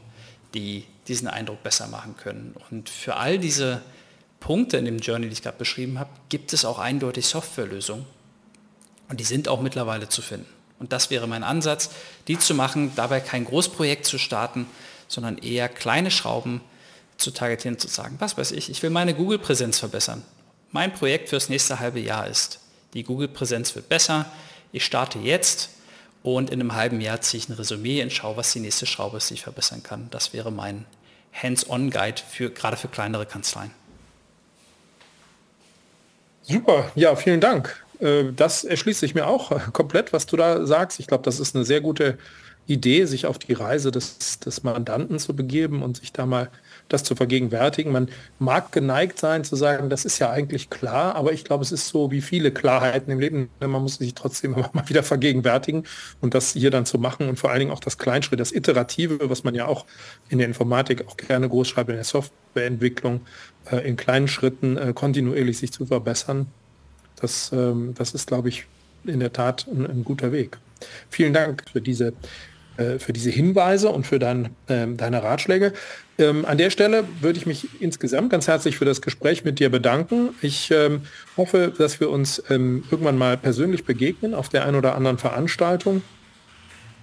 die 0.54 0.86
diesen 1.08 1.28
Eindruck 1.28 1.64
besser 1.64 1.88
machen 1.88 2.16
können. 2.18 2.54
Und 2.70 2.90
für 2.90 3.16
all 3.16 3.40
diese 3.40 3.82
Punkte 4.40 4.78
in 4.78 4.86
dem 4.86 5.00
Journey, 5.00 5.28
die 5.28 5.34
ich 5.34 5.42
gerade 5.42 5.58
beschrieben 5.58 6.00
habe, 6.00 6.10
gibt 6.30 6.54
es 6.54 6.66
auch 6.66 6.80
eindeutig 6.80 7.28
Softwarelösungen. 7.28 8.06
Und 9.10 9.20
die 9.20 9.24
sind 9.26 9.48
auch 9.48 9.62
mittlerweile 9.62 10.08
zu 10.10 10.22
finden. 10.22 10.48
Und 10.80 10.94
das 10.94 11.10
wäre 11.10 11.28
mein 11.28 11.44
Ansatz, 11.44 11.90
die 12.28 12.40
zu 12.40 12.54
machen, 12.54 12.94
dabei 12.96 13.20
kein 13.20 13.46
Großprojekt 13.46 14.06
zu 14.06 14.18
starten, 14.18 14.66
sondern 15.08 15.38
eher 15.38 15.68
kleine 15.68 16.12
Schrauben, 16.12 16.62
zu 17.20 17.32
targetieren, 17.32 17.78
zu 17.78 17.88
sagen, 17.88 18.16
was 18.20 18.38
weiß 18.38 18.52
ich, 18.52 18.70
ich 18.70 18.82
will 18.82 18.90
meine 18.90 19.14
Google-Präsenz 19.14 19.80
verbessern. 19.80 20.24
Mein 20.72 20.94
Projekt 20.94 21.30
fürs 21.30 21.50
nächste 21.50 21.80
halbe 21.80 22.00
Jahr 22.00 22.28
ist, 22.28 22.60
die 22.94 23.04
Google-Präsenz 23.04 23.76
wird 23.76 23.90
besser, 23.90 24.26
ich 24.72 24.86
starte 24.86 25.20
jetzt 25.20 25.70
und 26.24 26.50
in 26.50 26.60
einem 26.60 26.76
halben 26.76 27.02
Jahr 27.02 27.22
ziehe 27.22 27.44
ich 27.44 27.50
ein 27.50 27.54
Resümee 27.54 28.02
und 28.02 28.14
schaue, 28.14 28.38
was 28.38 28.54
die 28.54 28.60
nächste 28.60 28.86
Schraube 28.86 29.18
ist, 29.18 29.30
die 29.30 29.36
ich 29.36 29.44
verbessern 29.44 29.84
kann. 29.84 30.08
Das 30.12 30.34
wäre 30.34 30.52
mein 30.52 30.86
Hands-on-Guide 31.34 32.22
für, 32.30 32.50
gerade 32.52 32.78
für 32.78 32.88
kleinere 32.88 33.26
Kanzleien. 33.26 33.72
Super, 36.50 36.92
ja, 36.96 37.16
vielen 37.16 37.42
Dank. 37.42 37.76
Äh, 38.00 38.34
das 38.36 38.64
erschließt 38.64 39.00
sich 39.00 39.14
mir 39.14 39.28
auch 39.28 39.52
komplett, 39.74 40.14
was 40.14 40.26
du 40.26 40.36
da 40.36 40.66
sagst. 40.66 41.00
Ich 41.00 41.06
glaube, 41.06 41.24
das 41.24 41.40
ist 41.40 41.56
eine 41.56 41.64
sehr 41.64 41.80
gute 41.80 42.18
Idee, 42.66 43.06
sich 43.06 43.26
auf 43.26 43.40
die 43.40 43.54
Reise 43.54 43.92
des, 43.92 44.40
des 44.40 44.64
Mandanten 44.64 45.20
zu 45.20 45.36
begeben 45.36 45.82
und 45.82 45.98
sich 45.98 46.14
da 46.14 46.26
mal 46.26 46.50
das 46.88 47.04
zu 47.04 47.16
vergegenwärtigen. 47.16 47.92
Man 47.92 48.10
mag 48.38 48.72
geneigt 48.72 49.20
sein 49.20 49.44
zu 49.44 49.56
sagen, 49.56 49.90
das 49.90 50.06
ist 50.06 50.20
ja 50.20 50.30
eigentlich 50.30 50.70
klar, 50.70 51.16
aber 51.16 51.34
ich 51.34 51.44
glaube, 51.44 51.64
es 51.64 51.72
ist 51.72 51.88
so 51.88 52.12
wie 52.12 52.22
viele 52.22 52.52
Klarheiten 52.52 53.12
im 53.12 53.20
Leben. 53.20 53.50
Man 53.60 53.72
muss 53.72 53.96
sich 53.96 54.14
trotzdem 54.14 54.54
immer 54.56 54.70
mal 54.74 54.88
wieder 54.88 55.04
vergegenwärtigen 55.04 55.84
und 56.22 56.34
das 56.34 56.54
hier 56.54 56.72
dann 56.72 56.86
zu 56.86 57.00
machen 57.00 57.30
und 57.30 57.40
vor 57.40 57.50
allen 57.50 57.60
Dingen 57.60 57.72
auch 57.72 57.80
das 57.80 57.98
Kleinschritt, 57.98 58.40
das 58.40 58.52
Iterative, 58.52 59.30
was 59.30 59.44
man 59.44 59.56
ja 59.56 59.66
auch 59.66 59.86
in 60.30 60.38
der 60.38 60.48
Informatik 60.48 61.08
auch 61.08 61.18
gerne 61.18 61.50
groß 61.50 61.68
schreibt, 61.68 61.90
in 61.90 61.96
der 61.96 62.06
Softwareentwicklung, 62.06 63.22
äh, 63.72 63.88
in 63.88 63.96
kleinen 63.96 64.28
Schritten 64.28 64.78
äh, 64.78 64.94
kontinuierlich 64.94 65.58
sich 65.58 65.72
zu 65.72 65.86
verbessern. 65.86 66.48
Das, 67.16 67.52
ähm, 67.54 67.94
das 67.96 68.14
ist, 68.14 68.28
glaube 68.28 68.50
ich, 68.50 68.66
in 69.06 69.20
der 69.20 69.34
Tat 69.34 69.68
ein, 69.68 69.86
ein 69.86 70.04
guter 70.04 70.32
Weg. 70.32 70.58
Vielen 71.10 71.34
Dank 71.34 71.64
für 71.72 71.82
diese 71.82 72.14
äh, 72.80 72.98
für 72.98 73.12
diese 73.12 73.30
Hinweise 73.30 73.90
und 73.90 74.08
für 74.08 74.20
dein, 74.20 74.56
äh, 74.68 74.88
deine 74.88 75.22
Ratschläge. 75.22 75.74
Ähm, 76.18 76.46
an 76.46 76.58
der 76.58 76.70
Stelle 76.70 77.04
würde 77.20 77.38
ich 77.38 77.46
mich 77.46 77.82
insgesamt 77.82 78.30
ganz 78.30 78.48
herzlich 78.48 78.78
für 78.78 78.86
das 78.86 79.02
Gespräch 79.02 79.44
mit 79.44 79.60
dir 79.60 79.70
bedanken. 79.70 80.30
Ich 80.42 80.72
ähm, 80.72 81.02
hoffe, 81.36 81.74
dass 81.78 82.00
wir 82.00 82.10
uns 82.10 82.42
ähm, 82.50 82.86
irgendwann 82.90 83.18
mal 83.18 83.36
persönlich 83.36 83.84
begegnen 83.84 84.34
auf 84.34 84.48
der 84.48 84.66
einen 84.66 84.78
oder 84.78 84.96
anderen 84.96 85.18
Veranstaltung. 85.18 86.04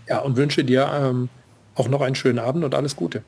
Ja, 0.09 0.21
und 0.21 0.37
wünsche 0.37 0.65
dir 0.65 0.91
ähm, 0.95 1.29
auch 1.75 1.89
noch 1.89 2.01
einen 2.01 2.15
schönen 2.15 2.39
Abend 2.39 2.65
und 2.65 2.75
alles 2.75 2.97
Gute. 2.97 3.23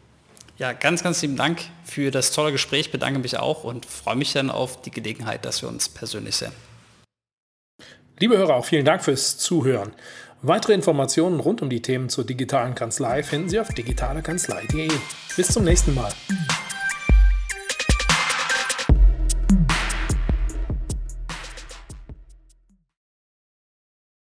Ja, 0.59 0.73
ganz, 0.73 1.05
ganz 1.05 1.23
lieben 1.23 1.37
Dank 1.37 1.61
für 1.85 2.11
das 2.11 2.33
tolle 2.33 2.51
Gespräch. 2.51 2.91
Bedanke 2.91 3.21
mich 3.21 3.39
auch 3.39 3.63
und 3.63 3.87
freue 3.87 4.17
mich 4.17 4.33
dann 4.33 4.51
auf 4.51 4.83
die 4.83 4.91
Gelegenheit, 4.91 5.45
dass 5.45 5.63
wir 5.63 5.69
uns 5.69 5.89
persönlich 5.89 6.37
sehen. 6.37 6.53
Liebe 8.19 8.37
Hörer, 8.37 8.57
auch 8.57 8.65
vielen 8.65 8.85
Dank 8.85 9.05
fürs 9.05 9.39
Zuhören. 9.39 9.93
Weitere 10.43 10.73
Informationen 10.73 11.39
rund 11.39 11.63
um 11.63 11.71
die 11.71 11.83
Themen 11.83 12.09
zur 12.09 12.25
digitalen 12.25 12.75
Kanzlei 12.75 13.23
finden 13.23 13.49
Sie 13.49 13.61
auf 13.61 13.69
digitalekanzlei.de. 13.69 14.91
Bis 15.37 15.49
zum 15.49 15.65
nächsten 15.65 15.95
Mal. 15.95 16.13